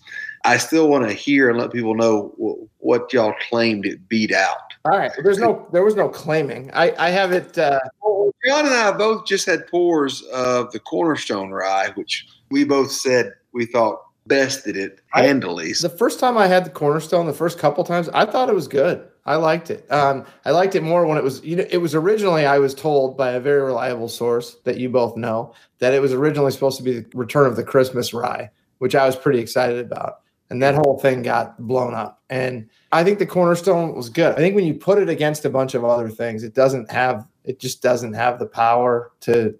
I 0.45 0.57
still 0.57 0.89
want 0.89 1.07
to 1.07 1.13
hear 1.13 1.49
and 1.49 1.57
let 1.59 1.71
people 1.71 1.93
know 1.95 2.33
wh- 2.37 2.83
what 2.83 3.11
y'all 3.13 3.33
claimed 3.49 3.85
it 3.85 4.07
beat 4.09 4.31
out. 4.31 4.57
All 4.85 4.97
right. 4.97 5.11
There's 5.23 5.37
no 5.39 5.67
there 5.71 5.83
was 5.83 5.95
no 5.95 6.07
claiming. 6.09 6.69
I, 6.73 6.93
I 6.97 7.09
have 7.09 7.31
it 7.31 7.57
uh 7.57 7.79
Well, 8.03 8.31
John 8.47 8.65
and 8.65 8.73
I 8.75 8.91
both 8.91 9.25
just 9.25 9.45
had 9.47 9.65
pours 9.67 10.21
of 10.33 10.71
the 10.71 10.79
Cornerstone 10.79 11.49
Rye, 11.51 11.91
which 11.95 12.27
we 12.51 12.63
both 12.63 12.91
said 12.91 13.33
we 13.53 13.65
thought 13.65 14.01
bested 14.27 14.77
it 14.77 15.01
I- 15.13 15.23
handily. 15.23 15.73
the 15.73 15.89
first 15.89 16.19
time 16.19 16.37
I 16.37 16.47
had 16.47 16.65
the 16.65 16.69
cornerstone, 16.69 17.25
the 17.25 17.33
first 17.33 17.57
couple 17.57 17.83
times, 17.83 18.09
I 18.09 18.25
thought 18.25 18.49
it 18.49 18.55
was 18.55 18.67
good. 18.67 19.07
I 19.25 19.35
liked 19.35 19.69
it. 19.69 19.85
Um, 19.91 20.25
I 20.45 20.51
liked 20.51 20.73
it 20.75 20.81
more 20.81 21.05
when 21.05 21.17
it 21.17 21.23
was, 21.23 21.43
you 21.43 21.55
know, 21.55 21.65
it 21.69 21.77
was 21.77 21.93
originally, 21.93 22.45
I 22.45 22.57
was 22.57 22.73
told 22.73 23.17
by 23.17 23.31
a 23.31 23.39
very 23.39 23.61
reliable 23.61 24.09
source 24.09 24.57
that 24.63 24.77
you 24.77 24.89
both 24.89 25.15
know 25.15 25.53
that 25.79 25.93
it 25.93 26.01
was 26.01 26.11
originally 26.13 26.51
supposed 26.51 26.77
to 26.77 26.83
be 26.83 26.99
the 26.99 27.05
return 27.13 27.45
of 27.45 27.55
the 27.55 27.63
Christmas 27.63 28.13
rye, 28.13 28.49
which 28.79 28.95
I 28.95 29.05
was 29.05 29.15
pretty 29.15 29.39
excited 29.39 29.79
about. 29.79 30.21
And 30.49 30.61
that 30.63 30.75
whole 30.75 30.99
thing 30.99 31.21
got 31.21 31.57
blown 31.59 31.93
up. 31.93 32.21
And 32.29 32.67
I 32.91 33.03
think 33.03 33.19
the 33.19 33.25
cornerstone 33.27 33.95
was 33.95 34.09
good. 34.09 34.33
I 34.33 34.37
think 34.37 34.55
when 34.55 34.65
you 34.65 34.73
put 34.73 34.97
it 34.97 35.07
against 35.07 35.45
a 35.45 35.49
bunch 35.49 35.75
of 35.75 35.85
other 35.85 36.09
things, 36.09 36.43
it 36.43 36.53
doesn't 36.55 36.91
have, 36.91 37.27
it 37.43 37.59
just 37.59 37.81
doesn't 37.81 38.13
have 38.13 38.37
the 38.39 38.47
power 38.47 39.11
to, 39.21 39.55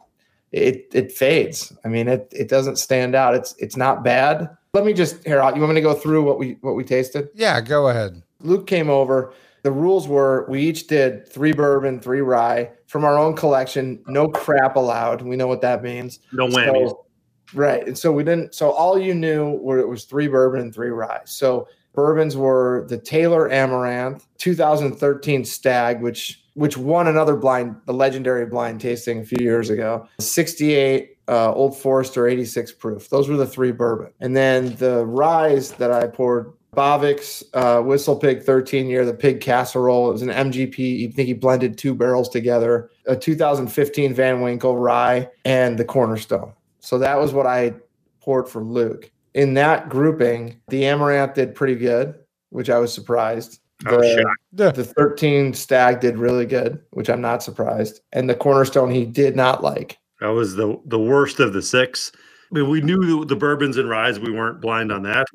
it, 0.51 0.87
it 0.93 1.11
fades. 1.11 1.73
I 1.83 1.87
mean, 1.87 2.07
it, 2.07 2.31
it 2.35 2.49
doesn't 2.49 2.77
stand 2.77 3.15
out. 3.15 3.35
It's, 3.35 3.55
it's 3.57 3.77
not 3.77 4.03
bad. 4.03 4.49
Let 4.73 4.85
me 4.85 4.93
just, 4.93 5.23
here, 5.25 5.37
you 5.37 5.61
want 5.61 5.69
me 5.69 5.75
to 5.75 5.81
go 5.81 5.93
through 5.93 6.23
what 6.23 6.39
we, 6.39 6.57
what 6.61 6.75
we 6.75 6.83
tasted? 6.83 7.29
Yeah, 7.33 7.59
go 7.61 7.89
ahead. 7.89 8.21
Luke 8.41 8.67
came 8.67 8.89
over. 8.89 9.33
The 9.63 9.71
rules 9.71 10.07
were 10.07 10.45
we 10.49 10.61
each 10.61 10.87
did 10.87 11.27
three 11.27 11.53
bourbon, 11.53 11.99
three 11.99 12.21
rye 12.21 12.71
from 12.87 13.05
our 13.05 13.17
own 13.17 13.35
collection. 13.35 14.03
No 14.07 14.27
crap 14.27 14.75
allowed. 14.75 15.21
We 15.21 15.35
know 15.35 15.47
what 15.47 15.61
that 15.61 15.83
means. 15.83 16.19
No 16.31 16.47
whammies. 16.47 16.89
So, 16.89 17.05
right. 17.53 17.85
And 17.85 17.97
so 17.97 18.11
we 18.11 18.23
didn't, 18.23 18.55
so 18.55 18.71
all 18.71 18.97
you 18.97 19.13
knew 19.13 19.51
were 19.61 19.79
it 19.79 19.87
was 19.87 20.05
three 20.05 20.27
bourbon 20.27 20.61
and 20.61 20.73
three 20.73 20.89
rye. 20.89 21.21
So 21.25 21.67
bourbons 21.93 22.35
were 22.35 22.87
the 22.89 22.97
Taylor 22.97 23.51
Amaranth, 23.51 24.25
2013 24.39 25.45
Stag, 25.45 26.01
which 26.01 26.40
which 26.53 26.77
won 26.77 27.07
another 27.07 27.35
blind, 27.35 27.75
the 27.85 27.93
legendary 27.93 28.45
blind 28.45 28.81
tasting 28.81 29.19
a 29.19 29.25
few 29.25 29.43
years 29.43 29.69
ago. 29.69 30.07
68 30.19 31.17
uh, 31.27 31.53
Old 31.53 31.77
Forester 31.77 32.27
86 32.27 32.73
proof. 32.73 33.09
Those 33.09 33.29
were 33.29 33.37
the 33.37 33.47
three 33.47 33.71
bourbon. 33.71 34.11
And 34.19 34.35
then 34.35 34.75
the 34.75 35.05
ryes 35.05 35.71
that 35.73 35.91
I 35.91 36.07
poured 36.07 36.51
Bavix, 36.75 37.43
uh, 37.53 37.81
Whistle 37.81 38.17
Pig 38.17 38.43
13 38.43 38.87
year, 38.87 39.05
the 39.05 39.13
pig 39.13 39.41
casserole. 39.41 40.09
It 40.09 40.13
was 40.13 40.21
an 40.21 40.29
MGP. 40.29 40.77
You 40.77 41.11
think 41.11 41.27
he 41.27 41.33
blended 41.33 41.77
two 41.77 41.93
barrels 41.93 42.29
together, 42.29 42.89
a 43.05 43.15
2015 43.15 44.13
Van 44.13 44.41
Winkle 44.41 44.77
rye, 44.77 45.29
and 45.45 45.77
the 45.77 45.85
Cornerstone. 45.85 46.53
So 46.79 46.97
that 46.99 47.19
was 47.19 47.33
what 47.33 47.45
I 47.45 47.75
poured 48.21 48.47
for 48.47 48.63
Luke. 48.63 49.11
In 49.33 49.53
that 49.53 49.89
grouping, 49.89 50.61
the 50.67 50.85
Amaranth 50.85 51.35
did 51.35 51.55
pretty 51.55 51.75
good, 51.75 52.15
which 52.49 52.69
I 52.69 52.79
was 52.79 52.93
surprised. 52.93 53.61
I 53.86 53.95
was 53.97 54.01
The- 54.07 54.21
shocked. 54.21 54.38
Yeah. 54.53 54.71
the 54.71 54.84
13 54.84 55.53
Stagg 55.53 55.99
did 56.01 56.17
really 56.17 56.45
good, 56.45 56.79
which 56.91 57.09
I'm 57.09 57.21
not 57.21 57.41
surprised. 57.43 58.01
And 58.13 58.29
the 58.29 58.36
cornerstone 58.36 58.91
he 58.91 59.05
did 59.05 59.36
not 59.36 59.63
like. 59.63 59.97
That 60.19 60.29
was 60.29 60.55
the 60.55 60.79
the 60.86 60.99
worst 60.99 61.39
of 61.39 61.53
the 61.53 61.61
six. 61.61 62.11
I 62.51 62.59
mean, 62.59 62.69
we 62.69 62.82
knew 62.82 63.19
the, 63.21 63.25
the 63.25 63.36
bourbons 63.36 63.77
and 63.77 63.89
ryes. 63.89 64.19
We 64.19 64.32
weren't 64.32 64.61
blind 64.61 64.91
on 64.91 65.03
that. 65.03 65.25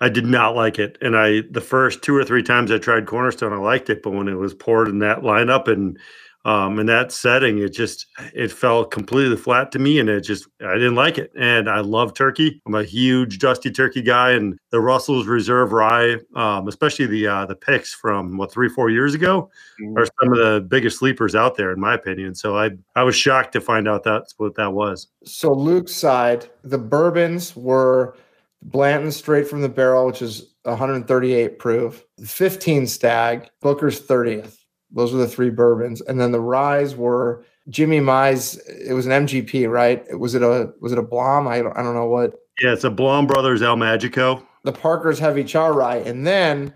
I 0.00 0.08
did 0.08 0.24
not 0.24 0.54
like 0.56 0.78
it, 0.78 0.96
and 1.02 1.14
I 1.16 1.42
the 1.50 1.60
first 1.60 2.00
two 2.02 2.16
or 2.16 2.24
three 2.24 2.42
times 2.42 2.70
I 2.70 2.78
tried 2.78 3.06
Cornerstone, 3.06 3.52
I 3.52 3.56
liked 3.56 3.90
it, 3.90 4.02
but 4.02 4.12
when 4.12 4.28
it 4.28 4.34
was 4.34 4.54
poured 4.54 4.88
in 4.88 5.00
that 5.00 5.18
lineup 5.20 5.68
and 5.68 5.98
um, 6.44 6.78
in 6.78 6.86
that 6.86 7.12
setting, 7.12 7.58
it 7.58 7.70
just 7.70 8.06
it 8.34 8.50
fell 8.50 8.84
completely 8.84 9.36
flat 9.36 9.70
to 9.72 9.78
me, 9.78 9.98
and 9.98 10.08
it 10.08 10.22
just 10.22 10.48
I 10.60 10.74
didn't 10.74 10.94
like 10.94 11.18
it. 11.18 11.30
And 11.38 11.68
I 11.68 11.80
love 11.80 12.14
turkey. 12.14 12.62
I'm 12.66 12.74
a 12.74 12.82
huge 12.82 13.38
dusty 13.38 13.70
turkey 13.70 14.00
guy, 14.00 14.30
and 14.30 14.58
the 14.70 14.80
Russell's 14.80 15.26
Reserve 15.26 15.72
Rye, 15.72 16.16
um, 16.34 16.66
especially 16.66 17.06
the 17.06 17.26
uh, 17.26 17.46
the 17.46 17.56
picks 17.56 17.92
from 17.92 18.38
what 18.38 18.50
three 18.50 18.70
four 18.70 18.88
years 18.88 19.14
ago, 19.14 19.50
are 19.96 20.06
some 20.06 20.32
of 20.32 20.38
the 20.38 20.66
biggest 20.66 20.98
sleepers 20.98 21.34
out 21.34 21.56
there, 21.56 21.72
in 21.72 21.80
my 21.80 21.94
opinion. 21.94 22.34
So 22.34 22.56
I 22.56 22.70
I 22.96 23.02
was 23.02 23.14
shocked 23.14 23.52
to 23.52 23.60
find 23.60 23.86
out 23.86 24.02
that's 24.02 24.34
what 24.38 24.54
that 24.54 24.72
was. 24.72 25.08
So 25.24 25.52
Luke's 25.52 25.94
side, 25.94 26.48
the 26.62 26.78
bourbons 26.78 27.54
were 27.54 28.16
Blanton 28.62 29.12
straight 29.12 29.46
from 29.46 29.60
the 29.60 29.68
barrel, 29.68 30.06
which 30.06 30.22
is 30.22 30.54
138 30.62 31.58
proof, 31.58 32.04
15 32.24 32.86
Stagg, 32.86 33.48
Booker's 33.60 34.00
30th. 34.00 34.59
Those 34.92 35.12
were 35.12 35.18
the 35.18 35.28
three 35.28 35.50
bourbons. 35.50 36.00
And 36.02 36.20
then 36.20 36.32
the 36.32 36.40
ryes 36.40 36.96
were 36.96 37.44
Jimmy 37.68 38.00
Mize. 38.00 38.58
It 38.68 38.92
was 38.92 39.06
an 39.06 39.26
MGP, 39.26 39.70
right? 39.70 40.04
Was 40.18 40.34
it 40.34 40.42
a 40.42 40.72
was 40.80 40.92
it 40.92 40.98
a 40.98 41.02
Blaum? 41.02 41.46
I 41.48 41.62
don't, 41.62 41.76
I 41.76 41.82
don't 41.82 41.94
know 41.94 42.06
what 42.06 42.34
Yeah, 42.60 42.72
it's 42.72 42.84
a 42.84 42.90
Blaum 42.90 43.26
Brothers 43.28 43.62
El 43.62 43.76
Magico. 43.76 44.46
the 44.64 44.72
Parker's 44.72 45.18
Heavy 45.18 45.44
Char 45.44 45.72
Rye, 45.72 45.98
and 45.98 46.26
then 46.26 46.72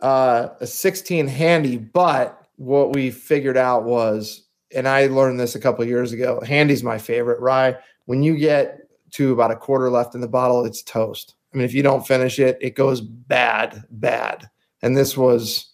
uh, 0.00 0.48
a 0.60 0.66
16 0.66 1.26
handy. 1.26 1.76
But 1.78 2.40
what 2.56 2.94
we 2.94 3.10
figured 3.10 3.56
out 3.56 3.84
was, 3.84 4.44
and 4.74 4.86
I 4.86 5.06
learned 5.06 5.40
this 5.40 5.54
a 5.54 5.60
couple 5.60 5.82
of 5.82 5.88
years 5.88 6.12
ago, 6.12 6.40
handy's 6.46 6.82
my 6.82 6.98
favorite 6.98 7.40
rye. 7.40 7.76
When 8.06 8.22
you 8.22 8.36
get 8.36 8.80
to 9.12 9.32
about 9.32 9.50
a 9.50 9.56
quarter 9.56 9.90
left 9.90 10.14
in 10.14 10.20
the 10.20 10.28
bottle, 10.28 10.64
it's 10.64 10.82
toast. 10.82 11.34
I 11.52 11.56
mean, 11.56 11.64
if 11.64 11.74
you 11.74 11.82
don't 11.82 12.06
finish 12.06 12.38
it, 12.38 12.58
it 12.60 12.74
goes 12.74 13.00
bad, 13.00 13.84
bad. 13.90 14.48
And 14.82 14.96
this 14.96 15.16
was, 15.16 15.72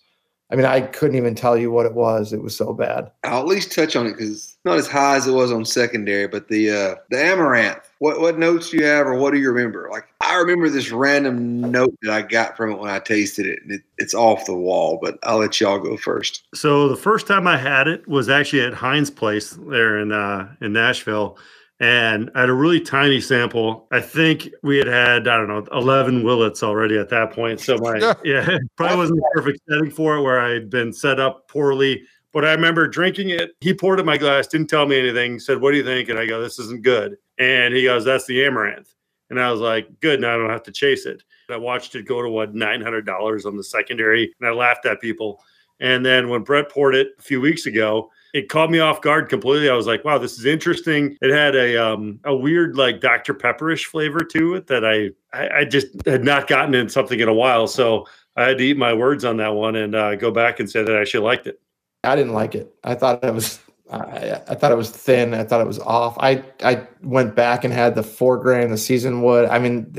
I 0.52 0.54
mean, 0.54 0.66
I 0.66 0.82
couldn't 0.82 1.16
even 1.16 1.34
tell 1.34 1.56
you 1.56 1.70
what 1.70 1.86
it 1.86 1.94
was. 1.94 2.34
It 2.34 2.42
was 2.42 2.54
so 2.54 2.74
bad. 2.74 3.10
I'll 3.24 3.40
at 3.40 3.46
least 3.46 3.72
touch 3.72 3.96
on 3.96 4.06
it 4.06 4.12
because 4.12 4.30
it's 4.30 4.58
not 4.66 4.76
as 4.76 4.86
high 4.86 5.16
as 5.16 5.26
it 5.26 5.32
was 5.32 5.50
on 5.50 5.64
secondary. 5.64 6.28
But 6.28 6.48
the 6.48 6.70
uh, 6.70 6.94
the 7.08 7.24
amaranth, 7.24 7.90
what 8.00 8.20
what 8.20 8.38
notes 8.38 8.68
do 8.68 8.76
you 8.76 8.84
have, 8.84 9.06
or 9.06 9.14
what 9.14 9.32
do 9.32 9.38
you 9.38 9.50
remember? 9.50 9.88
Like 9.90 10.08
I 10.20 10.36
remember 10.36 10.68
this 10.68 10.90
random 10.90 11.62
note 11.70 11.96
that 12.02 12.12
I 12.12 12.20
got 12.20 12.54
from 12.54 12.72
it 12.72 12.78
when 12.78 12.90
I 12.90 12.98
tasted 12.98 13.46
it, 13.46 13.60
and 13.62 13.72
it, 13.72 13.82
it's 13.96 14.12
off 14.12 14.44
the 14.44 14.54
wall. 14.54 14.98
But 15.00 15.18
I'll 15.22 15.38
let 15.38 15.58
y'all 15.58 15.78
go 15.78 15.96
first. 15.96 16.44
So 16.54 16.86
the 16.86 16.96
first 16.96 17.26
time 17.26 17.46
I 17.46 17.56
had 17.56 17.88
it 17.88 18.06
was 18.06 18.28
actually 18.28 18.60
at 18.60 18.74
Heinz 18.74 19.10
Place 19.10 19.58
there 19.58 19.98
in 19.98 20.12
uh, 20.12 20.54
in 20.60 20.74
Nashville, 20.74 21.38
and 21.82 22.30
I 22.36 22.40
had 22.42 22.48
a 22.48 22.54
really 22.54 22.80
tiny 22.80 23.20
sample. 23.20 23.88
I 23.90 24.00
think 24.00 24.48
we 24.62 24.78
had 24.78 24.86
had 24.86 25.26
I 25.26 25.36
don't 25.36 25.48
know 25.48 25.66
eleven 25.76 26.22
Willetts 26.22 26.62
already 26.62 26.96
at 26.96 27.08
that 27.08 27.32
point. 27.32 27.58
So 27.60 27.76
my 27.76 27.98
Yeah. 27.98 28.14
yeah, 28.24 28.58
probably 28.76 28.96
wasn't 28.96 29.18
the 29.18 29.30
perfect 29.34 29.60
setting 29.68 29.90
for 29.90 30.14
it 30.16 30.22
where 30.22 30.40
I 30.40 30.50
had 30.50 30.70
been 30.70 30.92
set 30.92 31.18
up 31.18 31.48
poorly. 31.48 32.04
But 32.32 32.44
I 32.44 32.52
remember 32.52 32.86
drinking 32.86 33.30
it. 33.30 33.50
He 33.60 33.74
poured 33.74 33.98
it 33.98 34.02
in 34.02 34.06
my 34.06 34.16
glass, 34.16 34.46
didn't 34.46 34.70
tell 34.70 34.86
me 34.86 34.96
anything. 34.98 35.40
Said, 35.40 35.60
"What 35.60 35.72
do 35.72 35.76
you 35.76 35.84
think?" 35.84 36.08
And 36.08 36.18
I 36.20 36.24
go, 36.24 36.40
"This 36.40 36.60
isn't 36.60 36.82
good." 36.82 37.16
And 37.38 37.74
he 37.74 37.82
goes, 37.82 38.04
"That's 38.04 38.26
the 38.26 38.44
amaranth." 38.44 38.94
And 39.28 39.40
I 39.40 39.50
was 39.50 39.60
like, 39.60 39.88
"Good, 40.00 40.20
now 40.20 40.34
I 40.34 40.38
don't 40.38 40.50
have 40.50 40.62
to 40.62 40.72
chase 40.72 41.04
it." 41.04 41.24
I 41.50 41.56
watched 41.56 41.96
it 41.96 42.06
go 42.06 42.22
to 42.22 42.30
what 42.30 42.54
nine 42.54 42.80
hundred 42.80 43.06
dollars 43.06 43.44
on 43.44 43.56
the 43.56 43.64
secondary, 43.64 44.32
and 44.38 44.48
I 44.48 44.52
laughed 44.52 44.86
at 44.86 45.00
people. 45.00 45.42
And 45.80 46.06
then 46.06 46.28
when 46.28 46.42
Brett 46.42 46.70
poured 46.70 46.94
it 46.94 47.08
a 47.18 47.22
few 47.22 47.40
weeks 47.40 47.66
ago, 47.66 48.08
it 48.32 48.48
caught 48.48 48.70
me 48.70 48.78
off 48.78 49.02
guard 49.02 49.28
completely. 49.28 49.68
I 49.68 49.74
was 49.74 49.86
like, 49.86 50.04
"Wow, 50.04 50.18
this 50.18 50.38
is 50.38 50.46
interesting." 50.46 51.16
It 51.20 51.30
had 51.32 51.54
a 51.54 51.76
um, 51.76 52.20
a 52.24 52.34
weird 52.34 52.76
like 52.76 53.00
Dr 53.00 53.34
Pepperish 53.34 53.84
flavor 53.84 54.20
to 54.20 54.54
it 54.54 54.66
that 54.68 54.84
I, 54.84 55.10
I 55.36 55.60
I 55.60 55.64
just 55.64 55.88
had 56.06 56.24
not 56.24 56.46
gotten 56.46 56.74
in 56.74 56.88
something 56.88 57.20
in 57.20 57.28
a 57.28 57.34
while. 57.34 57.66
So 57.66 58.06
I 58.36 58.44
had 58.44 58.58
to 58.58 58.64
eat 58.64 58.76
my 58.76 58.94
words 58.94 59.24
on 59.24 59.36
that 59.38 59.54
one 59.54 59.76
and 59.76 59.94
uh, 59.94 60.14
go 60.16 60.30
back 60.30 60.60
and 60.60 60.70
say 60.70 60.82
that 60.82 60.96
I 60.96 61.00
actually 61.00 61.24
liked 61.24 61.46
it. 61.46 61.60
I 62.04 62.16
didn't 62.16 62.32
like 62.32 62.54
it. 62.54 62.74
I 62.82 62.94
thought 62.94 63.22
it 63.22 63.34
was 63.34 63.60
I, 63.92 64.40
I 64.48 64.54
thought 64.54 64.72
it 64.72 64.76
was 64.76 64.90
thin. 64.90 65.34
I 65.34 65.44
thought 65.44 65.60
it 65.60 65.66
was 65.66 65.78
off. 65.80 66.16
I 66.18 66.42
I 66.64 66.86
went 67.02 67.34
back 67.34 67.64
and 67.64 67.72
had 67.72 67.94
the 67.94 68.02
four 68.02 68.38
grain 68.38 68.70
the 68.70 68.78
season 68.78 69.22
wood. 69.22 69.48
I 69.48 69.58
mean, 69.58 69.94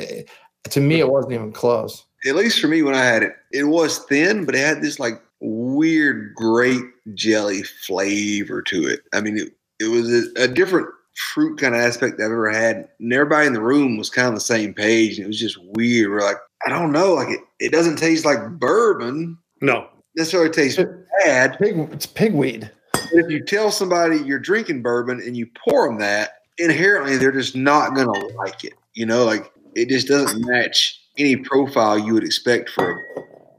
to 0.70 0.82
me, 0.82 1.00
it 1.00 1.10
wasn't 1.10 1.34
even 1.34 1.52
close. 1.52 2.06
At 2.26 2.36
least 2.36 2.60
for 2.60 2.68
me, 2.68 2.82
when 2.82 2.96
I 2.96 3.04
had 3.04 3.22
it, 3.22 3.34
it 3.52 3.66
was 3.66 4.00
thin, 4.06 4.46
but 4.46 4.56
it 4.56 4.60
had 4.60 4.82
this 4.82 5.00
like 5.00 5.22
weird 5.44 6.34
grape 6.36 6.86
jelly 7.14 7.64
flavor 7.64 8.62
to 8.64 8.88
it. 8.88 9.02
I 9.14 9.22
mean, 9.22 9.38
it, 9.38 9.54
it 9.80 9.90
was 9.90 10.12
a, 10.12 10.44
a 10.44 10.48
different 10.48 10.88
fruit 11.16 11.60
kind 11.60 11.76
of 11.76 11.82
aspect 11.82 12.16
I've 12.16 12.26
ever 12.26 12.50
had. 12.50 12.88
And 13.00 13.14
everybody 13.14 13.48
in 13.48 13.54
the 13.54 13.62
room 13.62 13.98
was 13.98 14.10
kind 14.10 14.30
of 14.30 14.34
the 14.34 14.40
same 14.40 14.74
page. 14.74 15.18
And 15.18 15.26
it 15.26 15.28
was 15.28 15.40
just 15.40 15.58
weird. 15.76 16.10
We're 16.10 16.22
like, 16.22 16.38
I 16.66 16.70
don't 16.70 16.92
know. 16.92 17.14
Like 17.14 17.30
it, 17.30 17.42
it 17.60 17.72
doesn't 17.72 17.98
taste 17.98 18.26
like 18.26 18.50
bourbon. 18.52 19.38
No. 19.62 19.88
Necessarily 20.16 20.50
tastes 20.50 20.82
bad. 21.24 21.58
Pig, 21.60 21.78
it's 21.92 22.06
pigweed. 22.06 22.72
But 22.94 23.26
if 23.26 23.30
you 23.30 23.44
tell 23.44 23.72
somebody 23.72 24.18
you're 24.18 24.40
drinking 24.40 24.82
bourbon 24.82 25.20
and 25.20 25.36
you 25.36 25.48
pour 25.68 25.88
them 25.88 26.00
that, 26.00 26.42
inherently 26.58 27.18
they're 27.18 27.32
just 27.32 27.56
not 27.56 27.96
going 27.96 28.08
to 28.08 28.36
like 28.36 28.64
it. 28.64 28.74
You 28.94 29.06
know, 29.06 29.26
like 29.26 29.52
it 29.76 29.90
just 29.90 30.08
doesn't 30.08 30.46
match 30.48 31.00
any 31.18 31.36
profile 31.36 31.98
you 31.98 32.14
would 32.14 32.24
expect 32.24 32.70
for 32.70 33.02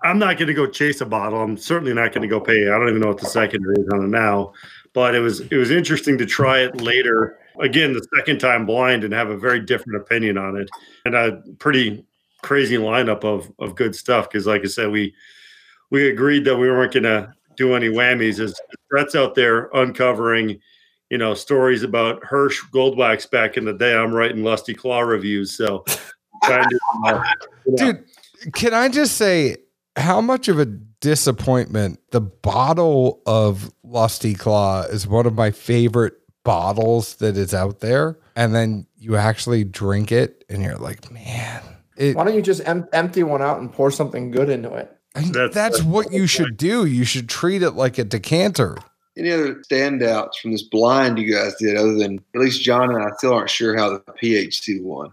I'm 0.04 0.18
not 0.18 0.36
going 0.36 0.48
to 0.48 0.54
go 0.54 0.66
chase 0.66 1.00
a 1.00 1.06
bottle. 1.06 1.40
I'm 1.40 1.56
certainly 1.56 1.94
not 1.94 2.12
going 2.12 2.22
to 2.22 2.28
go 2.28 2.38
pay. 2.38 2.68
I 2.68 2.78
don't 2.78 2.90
even 2.90 3.00
know 3.00 3.08
what 3.08 3.18
the 3.18 3.26
secondary 3.26 3.76
is 3.78 3.88
on 3.88 4.04
it 4.04 4.08
now, 4.08 4.52
but 4.92 5.14
it 5.14 5.20
was 5.20 5.40
it 5.40 5.56
was 5.56 5.70
interesting 5.70 6.18
to 6.18 6.26
try 6.26 6.60
it 6.60 6.80
later 6.80 7.38
again 7.60 7.92
the 7.92 8.06
second 8.16 8.38
time 8.38 8.66
blind 8.66 9.04
and 9.04 9.14
have 9.14 9.30
a 9.30 9.36
very 9.36 9.60
different 9.60 10.00
opinion 10.00 10.36
on 10.36 10.56
it 10.56 10.68
and 11.04 11.14
a 11.14 11.42
pretty 11.58 12.04
crazy 12.42 12.76
lineup 12.76 13.24
of 13.24 13.50
of 13.58 13.74
good 13.76 13.94
stuff 13.94 14.28
because 14.28 14.46
like 14.46 14.62
I 14.62 14.66
said 14.66 14.90
we 14.90 15.14
we 15.90 16.08
agreed 16.08 16.44
that 16.44 16.56
we 16.56 16.68
weren't 16.68 16.92
going 16.92 17.04
to 17.04 17.32
do 17.56 17.74
any 17.74 17.88
whammies 17.88 18.40
as 18.40 18.60
Brett's 18.90 19.14
out 19.14 19.34
there 19.34 19.70
uncovering 19.72 20.60
you 21.10 21.18
know 21.18 21.34
stories 21.34 21.82
about 21.82 22.22
Hirsch 22.24 22.60
Goldwax 22.72 23.30
back 23.30 23.56
in 23.56 23.64
the 23.64 23.72
day. 23.72 23.94
I'm 23.96 24.12
writing 24.12 24.42
Lusty 24.42 24.74
Claw 24.74 25.00
reviews, 25.00 25.56
so 25.56 25.84
uh, 26.44 27.22
Dude, 27.76 28.04
can 28.52 28.74
I 28.74 28.88
just 28.88 29.16
say 29.16 29.56
how 29.96 30.20
much 30.20 30.48
of 30.48 30.58
a 30.58 30.66
disappointment 30.66 32.00
the 32.10 32.20
bottle 32.20 33.22
of 33.26 33.70
Lusty 33.82 34.34
Claw 34.34 34.82
is 34.82 35.06
one 35.06 35.26
of 35.26 35.34
my 35.34 35.50
favorite 35.50 36.14
bottles 36.44 37.16
that 37.16 37.36
is 37.36 37.54
out 37.54 37.80
there. 37.80 38.18
And 38.36 38.54
then 38.54 38.86
you 38.96 39.16
actually 39.16 39.64
drink 39.64 40.10
it 40.12 40.44
and 40.48 40.62
you're 40.62 40.76
like, 40.76 41.10
man. 41.12 41.62
It, 41.96 42.16
Why 42.16 42.24
don't 42.24 42.34
you 42.34 42.42
just 42.42 42.66
em- 42.66 42.88
empty 42.92 43.22
one 43.22 43.40
out 43.40 43.60
and 43.60 43.72
pour 43.72 43.90
something 43.90 44.30
good 44.30 44.48
into 44.48 44.72
it? 44.74 44.90
that's, 45.14 45.30
That's- 45.30 45.54
that's 45.54 45.82
what 45.82 46.12
you 46.12 46.26
should 46.26 46.56
do. 46.56 46.84
You 46.84 47.04
should 47.04 47.28
treat 47.28 47.62
it 47.62 47.70
like 47.72 47.98
a 47.98 48.04
decanter. 48.04 48.76
Any 49.16 49.30
other 49.30 49.54
standouts 49.70 50.34
from 50.42 50.50
this 50.50 50.62
blind 50.64 51.18
you 51.20 51.32
guys 51.32 51.54
did, 51.60 51.76
other 51.76 51.94
than 51.94 52.18
at 52.34 52.40
least 52.40 52.64
John 52.64 52.90
and 52.92 53.00
I 53.00 53.10
still 53.18 53.32
aren't 53.32 53.48
sure 53.48 53.76
how 53.76 53.90
the 53.90 54.00
PH2 54.20 54.82
won. 54.82 55.12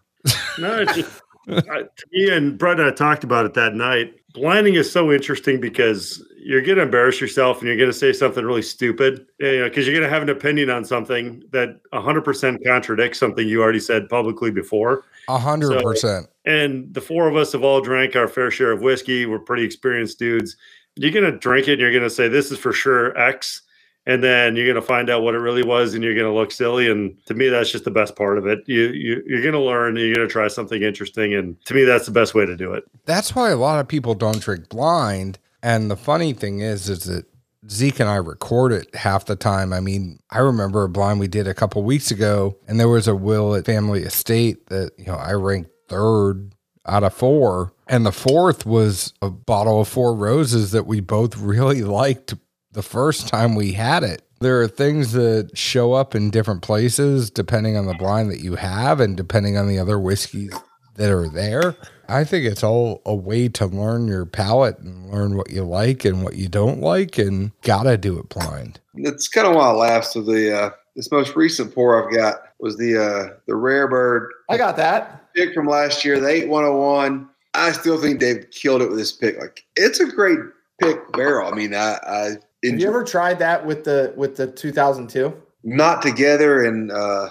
No, 0.58 0.80
it's 0.82 0.96
just, 0.96 1.22
I, 1.48 1.84
me 2.12 2.30
and 2.32 2.58
Brett 2.58 2.80
and 2.80 2.90
I 2.90 2.94
talked 2.94 3.24
about 3.24 3.46
it 3.46 3.54
that 3.54 3.76
night. 3.76 4.16
Blinding 4.34 4.76
is 4.76 4.92
so 4.92 5.12
interesting 5.12 5.60
because 5.60 6.24
you're 6.38 6.62
going 6.62 6.78
to 6.78 6.84
embarrass 6.84 7.20
yourself 7.20 7.60
and 7.60 7.68
you're 7.68 7.78
going 7.78 7.90
to 7.92 7.98
say 7.98 8.14
something 8.14 8.44
really 8.46 8.62
stupid, 8.62 9.26
you 9.40 9.60
know, 9.60 9.70
because 9.70 9.86
you're 9.86 9.94
going 9.96 10.08
to 10.08 10.14
have 10.14 10.24
an 10.24 10.30
opinion 10.30 10.70
on 10.70 10.86
something 10.86 11.44
that 11.52 11.80
100% 11.94 12.66
contradicts 12.66 13.20
something 13.20 13.48
you 13.48 13.62
already 13.62 13.80
said 13.80 14.10
publicly 14.10 14.50
before. 14.52 15.04
A 15.28 15.38
hundred 15.38 15.74
So- 15.74 15.82
percent. 15.82 16.28
And 16.46 16.92
the 16.94 17.02
four 17.02 17.28
of 17.28 17.36
us 17.36 17.52
have 17.52 17.64
all 17.64 17.82
drank 17.82 18.16
our 18.16 18.28
fair 18.28 18.50
share 18.50 18.72
of 18.72 18.82
whiskey. 18.82 19.26
We're 19.28 19.38
pretty 19.40 19.64
experienced 19.64 20.18
dudes. 20.18 20.56
You're 20.96 21.12
going 21.12 21.32
to 21.32 21.38
drink 21.38 21.68
it 21.68 21.74
and 21.74 21.82
you're 21.82 21.92
going 21.92 22.04
to 22.04 22.10
say, 22.10 22.28
this 22.28 22.52
is 22.52 22.58
for 22.58 22.74
sure 22.74 23.16
X. 23.18 23.62
And 24.06 24.24
then 24.24 24.56
you're 24.56 24.66
going 24.66 24.76
to 24.76 24.82
find 24.82 25.10
out 25.10 25.22
what 25.22 25.36
it 25.36 25.40
really 25.40 25.64
was 25.64 25.94
and 25.94 26.04
you're 26.04 26.16
going 26.16 26.26
to 26.26 26.34
look 26.34 26.52
silly. 26.52 26.90
And 26.90 27.16
to 27.26 27.36
me, 27.36 27.50
that's 27.50 27.72
just 27.72 27.84
the 27.84 27.92
best 27.92 28.16
part 28.16 28.38
of 28.38 28.48
it. 28.48 28.60
You, 28.66 28.90
you, 28.90 29.24
you're 29.28 29.42
going 29.42 29.54
to 29.54 29.60
learn, 29.60 29.96
you're 29.96 30.16
going 30.16 30.28
to 30.28 30.32
try 30.32 30.48
something 30.48 30.82
interesting. 30.82 31.36
And 31.36 31.64
to 31.66 31.76
me, 31.76 31.84
that's 31.84 32.08
the 32.08 32.12
best 32.12 32.34
way 32.34 32.46
to 32.46 32.56
do 32.58 32.74
it. 32.74 32.84
That's 33.06 33.36
why 33.36 33.52
a 33.52 33.58
lot 33.58 33.80
of 33.80 33.88
people 33.88 34.16
don't 34.16 34.42
drink 34.42 34.70
blind. 34.70 35.38
And 35.62 35.92
the 35.92 35.98
funny 35.98 36.34
thing 36.34 36.62
is, 36.62 36.90
is 36.90 37.04
that 37.04 37.26
Zeke 37.70 38.00
and 38.00 38.10
I 38.10 38.16
record 38.16 38.72
it 38.72 38.94
half 38.96 39.26
the 39.26 39.36
time. 39.36 39.72
I 39.72 39.80
mean, 39.80 40.20
I 40.32 40.40
remember 40.40 40.84
a 40.84 40.90
blind 40.90 41.20
we 41.20 41.28
did 41.28 41.48
a 41.48 41.54
couple 41.54 41.84
weeks 41.84 42.10
ago, 42.10 42.58
and 42.68 42.80
there 42.80 42.90
was 42.90 43.08
a 43.08 43.16
Willett 43.16 43.66
Family 43.66 44.02
Estate 44.02 44.68
that 44.68 44.94
you 44.98 45.06
know 45.06 45.16
I 45.16 45.34
ranked 45.34 45.70
third 45.88 46.56
out 46.88 47.04
of 47.04 47.14
four, 47.14 47.74
and 47.88 48.06
the 48.06 48.12
fourth 48.12 48.66
was 48.66 49.14
a 49.22 49.30
bottle 49.30 49.82
of 49.82 49.88
Four 49.88 50.16
Roses 50.16 50.72
that 50.72 50.88
we 50.88 51.02
both 51.02 51.38
really 51.40 51.84
liked 51.84 52.34
the 52.74 52.84
first 52.84 53.28
time 53.28 53.56
we 53.56 53.74
had 53.74 54.04
it. 54.04 54.22
There 54.40 54.62
are 54.62 54.68
things 54.68 55.12
that 55.12 55.56
show 55.56 55.94
up 55.94 56.16
in 56.16 56.32
different 56.32 56.62
places 56.64 57.30
depending 57.30 57.78
on 57.78 57.86
the 57.86 57.94
blind 57.94 58.32
that 58.32 58.40
you 58.40 58.56
have 58.56 59.00
and 59.00 59.16
depending 59.16 59.58
on 59.58 59.68
the 59.68 59.78
other 59.78 60.00
whiskeys 60.00 60.54
that 60.96 61.12
are 61.12 61.30
there. 61.30 61.76
I 62.08 62.24
think 62.24 62.46
it's 62.46 62.64
all 62.64 63.02
a 63.06 63.16
way 63.16 63.48
to 63.50 63.66
learn 63.66 64.08
your 64.08 64.26
palate 64.26 64.80
and 64.80 65.12
learn 65.12 65.38
what 65.38 65.52
you 65.52 65.64
like 65.64 66.04
and 66.06 66.24
what 66.24 66.36
you 66.36 66.50
don't 66.50 66.82
like, 66.82 67.18
and 67.18 67.52
gotta 67.62 67.98
do 67.98 68.20
it 68.20 68.30
blind. 68.30 68.80
That's 68.96 69.28
kind 69.28 69.48
of 69.48 69.56
why 69.56 69.70
I 69.70 69.72
laughed. 69.72 70.08
So 70.08 70.22
the 70.22 70.56
uh, 70.56 70.70
this 70.96 71.12
most 71.12 71.36
recent 71.36 71.74
pour 71.74 72.04
I've 72.04 72.14
got 72.14 72.42
was 72.60 72.78
the 72.78 73.02
uh, 73.02 73.36
the 73.48 73.56
Rare 73.56 73.88
Breed 73.88 74.30
I 74.50 74.58
got 74.58 74.76
that. 74.78 75.34
pick 75.34 75.54
from 75.54 75.68
last 75.68 76.04
year, 76.04 76.20
the 76.20 76.28
8101. 76.28 77.30
I 77.54 77.72
still 77.72 78.00
think 78.00 78.20
they've 78.20 78.50
killed 78.52 78.82
it 78.82 78.90
with 78.90 78.98
this 78.98 79.12
pick. 79.12 79.40
Like 79.40 79.64
it's 79.78 80.00
a 80.00 80.06
great 80.06 80.40
pick 80.82 81.12
barrel. 81.14 81.52
I 81.52 81.56
mean, 81.56 81.74
I, 81.74 81.98
I 82.06 82.36
Have 82.64 82.80
you 82.80 82.88
ever 82.88 83.04
tried 83.04 83.40
that 83.40 83.66
with 83.66 83.84
the 83.84 84.14
with 84.16 84.36
the 84.36 84.48
2002? 84.48 85.34
not 85.64 86.02
together 86.02 86.64
and 86.64 86.92
uh, 86.92 87.30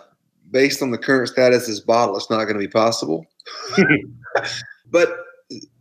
based 0.51 0.83
on 0.83 0.91
the 0.91 0.99
current 0.99 1.28
status 1.28 1.62
of 1.62 1.68
this 1.68 1.81
bottle, 1.81 2.16
it's 2.16 2.31
not 2.31 2.45
going 2.45 2.55
to 2.55 2.61
be 2.61 2.68
possible. 2.68 3.26
but 4.91 5.16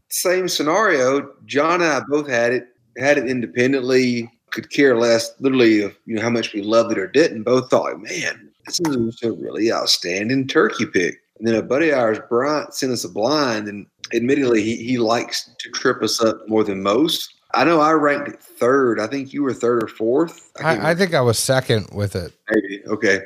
same 0.09 0.47
scenario, 0.47 1.31
John 1.45 1.81
and 1.81 1.91
I 1.91 2.01
both 2.07 2.27
had 2.27 2.53
it, 2.53 2.67
had 2.97 3.17
it 3.17 3.27
independently, 3.27 4.31
could 4.51 4.71
care 4.71 4.97
less 4.97 5.31
literally 5.39 5.83
of 5.83 5.95
you 6.05 6.15
know 6.15 6.23
how 6.23 6.29
much 6.29 6.53
we 6.53 6.63
loved 6.63 6.91
it 6.91 6.97
or 6.97 7.07
didn't. 7.07 7.43
Both 7.43 7.69
thought, 7.69 8.01
man, 8.01 8.49
this 8.65 8.79
is 8.79 9.21
a 9.23 9.31
really 9.31 9.71
outstanding 9.71 10.47
turkey 10.47 10.87
pick. 10.87 11.19
And 11.37 11.47
then 11.47 11.55
a 11.55 11.61
buddy 11.61 11.91
of 11.91 11.99
ours, 11.99 12.19
Bryant, 12.27 12.73
sent 12.73 12.91
us 12.91 13.03
a 13.03 13.09
blind, 13.09 13.67
and 13.67 13.85
admittedly, 14.13 14.63
he, 14.63 14.75
he 14.77 14.97
likes 14.97 15.49
to 15.57 15.69
trip 15.69 16.01
us 16.01 16.21
up 16.21 16.49
more 16.49 16.63
than 16.63 16.81
most. 16.81 17.35
I 17.55 17.63
know 17.63 17.79
I 17.81 17.91
ranked 17.93 18.41
third. 18.41 18.99
I 18.99 19.07
think 19.07 19.33
you 19.33 19.41
were 19.41 19.53
third 19.53 19.83
or 19.83 19.87
fourth. 19.87 20.51
can't 20.57 20.83
I, 20.83 20.91
I 20.91 20.95
think 20.95 21.13
I 21.13 21.21
was 21.21 21.39
second 21.39 21.89
with 21.91 22.15
it. 22.15 22.33
Maybe. 22.51 22.83
Okay. 22.87 23.21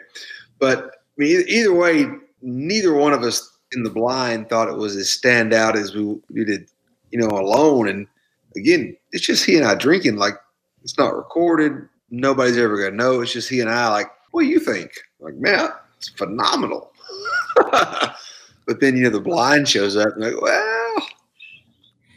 But 0.59 0.85
I 0.85 0.89
mean, 1.17 1.43
either, 1.47 1.73
way, 1.73 2.07
neither 2.41 2.93
one 2.93 3.13
of 3.13 3.23
us 3.23 3.51
in 3.73 3.83
the 3.83 3.89
blind 3.89 4.49
thought 4.49 4.69
it 4.69 4.77
was 4.77 4.95
as 4.95 5.11
stand 5.11 5.53
out 5.53 5.77
as 5.77 5.93
we, 5.93 6.17
we 6.29 6.45
did, 6.45 6.69
you 7.11 7.19
know, 7.19 7.27
alone. 7.27 7.89
And 7.89 8.07
again, 8.55 8.95
it's 9.11 9.25
just 9.25 9.45
he 9.45 9.57
and 9.57 9.65
I 9.65 9.75
drinking. 9.75 10.15
Like, 10.15 10.35
it's 10.83 10.97
not 10.97 11.15
recorded. 11.15 11.87
Nobody's 12.09 12.57
ever 12.57 12.77
going 12.77 12.91
to 12.91 12.97
know. 12.97 13.21
It's 13.21 13.33
just 13.33 13.49
he 13.49 13.59
and 13.59 13.69
I, 13.69 13.89
like, 13.89 14.07
what 14.31 14.43
do 14.43 14.47
you 14.47 14.59
think? 14.59 14.91
Like, 15.19 15.35
man, 15.35 15.69
it's 15.97 16.09
phenomenal. 16.09 16.91
but 17.55 18.79
then, 18.79 18.95
you 18.95 19.03
know, 19.03 19.09
the 19.09 19.19
blind 19.19 19.67
shows 19.67 19.97
up 19.97 20.13
and 20.13 20.23
like, 20.23 20.41
well, 20.41 21.07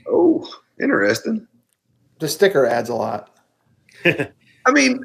oh, 0.09 0.49
interesting. 0.81 1.47
The 2.19 2.29
sticker 2.29 2.67
adds 2.67 2.89
a 2.89 2.95
lot. 2.95 3.37
I 4.05 4.73
mean, 4.73 5.05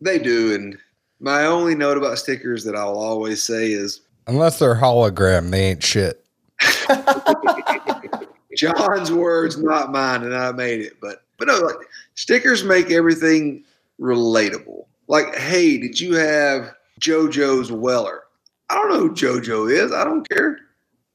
they 0.00 0.18
do. 0.18 0.54
And 0.54 0.78
my 1.20 1.46
only 1.46 1.74
note 1.74 1.96
about 1.96 2.18
stickers 2.18 2.64
that 2.64 2.76
I'll 2.76 2.98
always 2.98 3.42
say 3.42 3.72
is 3.72 4.00
Unless 4.26 4.58
they're 4.58 4.74
hologram, 4.74 5.50
they 5.50 5.70
ain't 5.70 5.82
shit. 5.82 6.24
John's 8.56 9.12
words, 9.12 9.58
not 9.58 9.92
mine, 9.92 10.22
and 10.22 10.34
I 10.34 10.52
made 10.52 10.80
it. 10.80 10.94
But 11.00 11.22
but 11.38 11.48
no, 11.48 11.58
like 11.58 11.76
stickers 12.14 12.64
make 12.64 12.90
everything 12.90 13.64
relatable. 14.00 14.86
Like, 15.08 15.36
hey, 15.36 15.76
did 15.78 16.00
you 16.00 16.14
have 16.14 16.74
JoJo's 17.00 17.70
Weller? 17.70 18.22
I 18.70 18.76
don't 18.76 18.88
know 18.90 19.00
who 19.00 19.10
JoJo 19.10 19.70
is. 19.70 19.92
I 19.92 20.04
don't 20.04 20.28
care. 20.28 20.58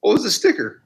What 0.02 0.14
was 0.14 0.24
the 0.24 0.32
sticker? 0.32 0.84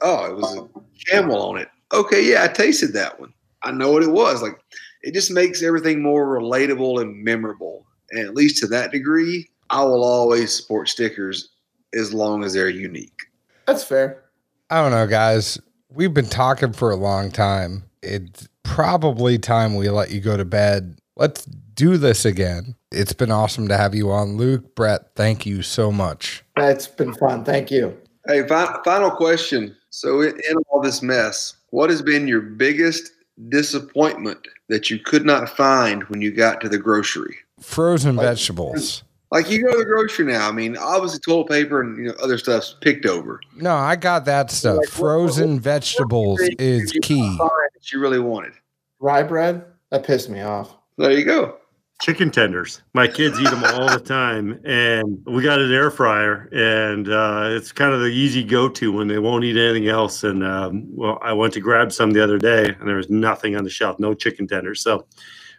Oh, 0.00 0.24
it 0.24 0.36
was 0.36 0.56
a 0.56 0.68
camel 1.10 1.42
on 1.42 1.58
it. 1.58 1.68
Okay, 1.92 2.24
yeah, 2.24 2.44
I 2.44 2.48
tasted 2.48 2.92
that 2.94 3.20
one. 3.20 3.32
I 3.62 3.70
know 3.70 3.92
what 3.92 4.02
it 4.02 4.10
was. 4.10 4.42
Like, 4.42 4.58
it 5.02 5.14
just 5.14 5.30
makes 5.30 5.62
everything 5.62 6.02
more 6.02 6.26
relatable 6.26 7.00
and 7.00 7.22
memorable. 7.22 7.86
And 8.10 8.26
at 8.26 8.34
least 8.34 8.58
to 8.58 8.66
that 8.68 8.92
degree, 8.92 9.50
I 9.70 9.82
will 9.82 10.04
always 10.04 10.54
support 10.54 10.88
stickers 10.88 11.50
as 11.94 12.12
long 12.12 12.44
as 12.44 12.54
they're 12.54 12.68
unique. 12.68 13.18
That's 13.66 13.84
fair. 13.84 14.24
I 14.70 14.82
don't 14.82 14.90
know, 14.90 15.06
guys. 15.06 15.60
We've 15.90 16.14
been 16.14 16.28
talking 16.28 16.72
for 16.72 16.90
a 16.90 16.96
long 16.96 17.30
time. 17.30 17.84
It's 18.02 18.48
probably 18.62 19.38
time 19.38 19.74
we 19.74 19.88
let 19.90 20.10
you 20.10 20.20
go 20.20 20.36
to 20.36 20.44
bed. 20.44 20.98
Let's 21.16 21.44
do 21.44 21.96
this 21.98 22.24
again. 22.24 22.74
It's 22.90 23.12
been 23.12 23.30
awesome 23.30 23.68
to 23.68 23.76
have 23.76 23.94
you 23.94 24.10
on, 24.10 24.36
Luke. 24.36 24.74
Brett, 24.74 25.14
thank 25.14 25.46
you 25.46 25.62
so 25.62 25.92
much. 25.92 26.42
It's 26.56 26.86
been 26.86 27.14
fun. 27.14 27.44
Thank 27.44 27.70
you. 27.70 27.96
Hey, 28.26 28.46
fi- 28.46 28.80
final 28.84 29.10
question. 29.10 29.76
So, 29.90 30.22
in, 30.22 30.30
in 30.48 30.56
all 30.70 30.80
this 30.80 31.02
mess, 31.02 31.54
what 31.72 31.90
has 31.90 32.00
been 32.02 32.28
your 32.28 32.40
biggest 32.40 33.10
disappointment 33.48 34.38
that 34.68 34.90
you 34.90 34.98
could 34.98 35.24
not 35.24 35.48
find 35.48 36.02
when 36.04 36.20
you 36.20 36.30
got 36.30 36.60
to 36.60 36.68
the 36.68 36.78
grocery? 36.78 37.36
frozen 37.60 38.16
Like- 38.16 38.26
vegetables. 38.26 39.02
Like 39.30 39.48
you 39.50 39.62
go 39.62 39.72
to 39.72 39.78
the 39.78 39.84
grocery 39.86 40.26
now. 40.26 40.46
I 40.46 40.52
mean, 40.52 40.76
obviously 40.76 41.18
toilet 41.20 41.48
paper 41.48 41.80
and 41.80 41.96
you 41.96 42.04
know 42.08 42.14
other 42.22 42.36
stuff's 42.36 42.76
picked 42.82 43.06
over. 43.06 43.40
No, 43.56 43.74
I 43.74 43.96
got 43.96 44.26
that 44.26 44.50
stuff. 44.50 44.76
Like, 44.76 44.88
what- 44.88 44.90
Frozen 44.90 45.58
vegetables 45.60 46.38
Did 46.40 46.60
is 46.60 46.92
key. 47.02 47.36
find 47.38 47.50
That 47.74 47.90
you 47.92 47.98
really 48.00 48.18
wanted. 48.18 48.52
Rye 49.00 49.22
bread? 49.22 49.64
That 49.90 50.04
pissed 50.04 50.28
me 50.28 50.42
off. 50.42 50.74
There 50.98 51.12
you 51.12 51.24
go. 51.24 51.56
Chicken 52.02 52.32
tenders. 52.32 52.82
My 52.94 53.06
kids 53.06 53.38
eat 53.38 53.48
them 53.48 53.62
all 53.62 53.88
the 53.88 54.00
time, 54.00 54.60
and 54.64 55.24
we 55.24 55.40
got 55.40 55.60
an 55.60 55.72
air 55.72 55.88
fryer, 55.88 56.48
and 56.52 57.08
uh, 57.08 57.44
it's 57.50 57.70
kind 57.70 57.94
of 57.94 58.00
the 58.00 58.08
easy 58.08 58.42
go-to 58.42 58.90
when 58.92 59.06
they 59.06 59.20
won't 59.20 59.44
eat 59.44 59.56
anything 59.56 59.88
else. 59.88 60.24
And 60.24 60.44
um, 60.44 60.84
well, 60.96 61.20
I 61.22 61.32
went 61.32 61.54
to 61.54 61.60
grab 61.60 61.92
some 61.92 62.10
the 62.10 62.22
other 62.22 62.38
day, 62.38 62.74
and 62.78 62.88
there 62.88 62.96
was 62.96 63.08
nothing 63.08 63.56
on 63.56 63.62
the 63.62 63.70
shelf, 63.70 64.00
no 64.00 64.14
chicken 64.14 64.48
tenders. 64.48 64.82
So 64.82 65.06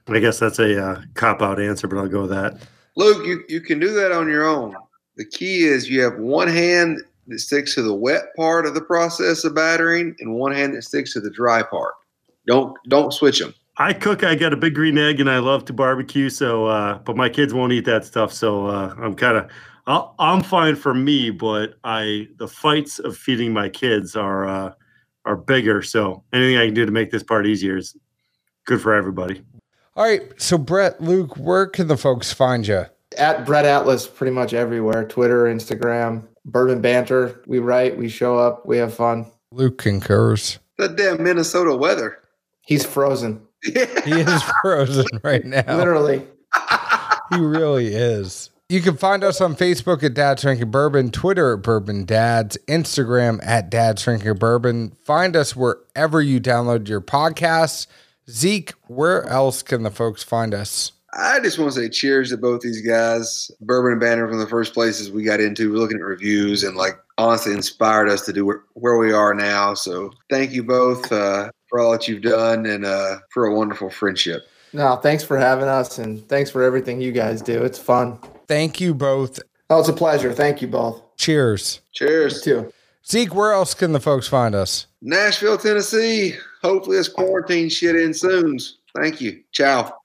I 0.10 0.20
guess 0.20 0.38
that's 0.38 0.60
a 0.60 0.84
uh, 0.84 1.02
cop-out 1.14 1.62
answer, 1.62 1.88
but 1.88 1.98
I'll 1.98 2.10
go 2.10 2.22
with 2.22 2.32
that. 2.32 2.62
Luke, 2.98 3.26
you, 3.26 3.44
you 3.48 3.62
can 3.62 3.80
do 3.80 3.94
that 3.94 4.12
on 4.12 4.28
your 4.28 4.46
own. 4.46 4.76
The 5.16 5.26
key 5.26 5.64
is 5.64 5.90
you 5.90 6.02
have 6.02 6.18
one 6.18 6.50
hand 6.50 7.00
that 7.28 7.40
sticks 7.40 7.74
to 7.76 7.82
the 7.82 7.96
wet 7.96 8.36
part 8.36 8.66
of 8.66 8.74
the 8.74 8.82
process 8.82 9.46
of 9.46 9.56
battering 9.56 10.14
and 10.20 10.36
one 10.36 10.52
hand 10.52 10.76
that 10.76 10.82
sticks 10.82 11.14
to 11.14 11.22
the 11.22 11.32
dry 11.32 11.64
part. 11.64 11.94
Don't 12.46 12.76
don't 12.90 13.14
switch 13.14 13.40
them. 13.40 13.54
I 13.78 13.94
cook. 13.94 14.24
I 14.24 14.36
got 14.36 14.54
a 14.54 14.58
big 14.58 14.76
green 14.76 14.98
egg, 14.98 15.20
and 15.20 15.30
I 15.30 15.40
love 15.40 15.66
to 15.66 15.74
barbecue. 15.74 16.30
So, 16.30 16.68
uh, 16.68 17.00
but 17.00 17.16
my 17.16 17.30
kids 17.30 17.54
won't 17.54 17.74
eat 17.74 17.86
that 17.86 18.06
stuff. 18.06 18.32
So 18.32 18.68
uh, 18.68 18.94
I'm 18.98 19.16
kind 19.16 19.38
of, 19.38 19.50
I'm 20.20 20.44
fine 20.44 20.76
for 20.76 20.94
me. 20.94 21.32
But 21.32 21.76
I, 21.84 22.28
the 22.38 22.48
fights 22.48 23.00
of 23.00 23.18
feeding 23.18 23.54
my 23.54 23.70
kids 23.70 24.16
are 24.16 24.48
uh, 24.48 24.74
are 25.26 25.36
bigger. 25.36 25.82
So 25.82 26.24
anything 26.34 26.58
I 26.58 26.66
can 26.66 26.74
do 26.74 26.86
to 26.86 26.92
make 26.92 27.12
this 27.12 27.24
part 27.24 27.48
easier 27.48 27.78
is 27.78 27.96
good 28.66 28.82
for 28.82 28.94
everybody. 28.94 29.44
All 29.96 30.04
right. 30.04 30.22
So, 30.42 30.58
Brett, 30.58 31.02
Luke, 31.02 31.38
where 31.38 31.68
can 31.68 31.88
the 31.88 31.98
folks 31.98 32.34
find 32.34 32.68
you? 32.68 32.86
At 33.18 33.46
Brett 33.46 33.66
Atlas, 33.66 34.08
pretty 34.08 34.34
much 34.34 34.54
everywhere 34.54 35.08
Twitter, 35.08 35.44
Instagram, 35.44 36.24
Bourbon 36.46 36.82
Banter. 36.82 37.44
We 37.46 37.60
write, 37.60 37.96
we 37.96 38.10
show 38.10 38.40
up, 38.40 38.66
we 38.66 38.78
have 38.78 38.92
fun. 38.92 39.28
Luke 39.52 39.78
concurs. 39.78 40.58
That 40.80 40.96
damn 40.96 41.22
Minnesota 41.22 41.76
weather. 41.76 42.18
He's 42.62 42.84
frozen, 42.84 43.43
He 44.06 44.12
is 44.12 44.44
frozen 44.62 45.06
right 45.24 45.46
now. 45.46 45.78
literally. 45.78 46.26
He 47.32 47.40
really 47.40 47.88
is. 47.96 48.52
You 48.70 48.82
can 48.82 48.96
find 48.98 49.24
us 49.24 49.42
on 49.42 49.56
Facebook 49.56 50.04
at 50.04 50.14
Dad's 50.14 50.44
Drinking 50.44 50.70
Bourbon, 50.70 51.10
Twitter 51.10 51.54
at 51.54 51.64
Bourbon 51.64 52.06
Dads, 52.06 52.58
Instagram 52.68 53.40
at 53.44 53.70
Dad's 53.72 54.04
Drinking 54.04 54.36
Bourbon. 54.36 54.92
Find 55.04 55.36
us 55.36 55.56
wherever 55.56 56.22
you 56.22 56.40
download 56.40 56.88
your 56.88 57.02
podcasts. 57.02 57.88
Zeke, 58.30 58.74
where 58.88 59.26
else 59.28 59.64
can 59.64 59.84
the 59.84 59.90
folks 59.92 60.22
find 60.22 60.54
us? 60.54 60.92
I 61.14 61.40
just 61.40 61.60
want 61.60 61.74
to 61.74 61.80
say 61.80 61.90
cheers 61.90 62.30
to 62.30 62.38
both 62.38 62.62
these 62.62 62.82
guys. 62.82 63.52
Bourbon 63.62 63.92
and 63.94 64.02
Banter 64.02 64.28
from 64.28 64.40
the 64.40 64.48
first 64.48 64.74
places 64.74 65.12
we 65.12 65.24
got 65.24 65.40
into, 65.40 65.72
we're 65.72 65.78
looking 65.78 65.98
at 65.98 66.04
reviews 66.04 66.64
and 66.64 66.76
like 66.76 66.98
honestly 67.18 67.54
inspired 67.54 68.10
us 68.10 68.26
to 68.26 68.34
do 68.34 68.46
where, 68.46 68.64
where 68.74 68.98
we 68.98 69.14
are 69.14 69.34
now. 69.34 69.74
So 69.76 70.12
thank 70.30 70.52
you 70.52 70.64
both 70.64 71.12
uh, 71.12 71.50
for 71.74 71.80
all 71.80 71.92
that 71.92 72.08
you've 72.08 72.22
done 72.22 72.68
and 72.68 72.86
uh, 72.86 73.18
for 73.32 73.48
a 73.48 73.56
wonderful 73.56 73.90
friendship. 73.90 74.44
No, 74.74 74.96
thanks 74.98 75.24
for 75.24 75.40
having 75.40 75.68
us 75.68 75.98
and 75.98 76.28
thanks 76.30 76.52
for 76.52 76.62
everything 76.62 77.02
you 77.02 77.12
guys 77.12 77.42
do. 77.42 77.64
It's 77.64 77.80
fun. 77.80 78.20
Thank 78.48 78.80
you 78.80 78.94
both. 78.94 79.40
Oh, 79.72 79.80
it's 79.80 79.90
a 79.90 79.94
pleasure. 79.94 80.32
Thank 80.34 80.62
you 80.62 80.68
both. 80.68 81.02
Cheers. 81.18 81.82
Cheers. 81.92 82.44
Too. 82.44 82.72
Zeke, 83.10 83.34
where 83.34 83.54
else 83.54 83.74
can 83.74 83.92
the 83.92 84.00
folks 84.00 84.28
find 84.28 84.54
us? 84.54 84.86
Nashville, 85.02 85.58
Tennessee. 85.58 86.36
Hopefully 86.62 86.98
this 86.98 87.10
quarantine 87.10 87.70
shit 87.70 87.96
ends 87.96 88.22
soon. 88.22 88.60
Thank 88.96 89.20
you. 89.20 89.42
Ciao. 89.52 89.98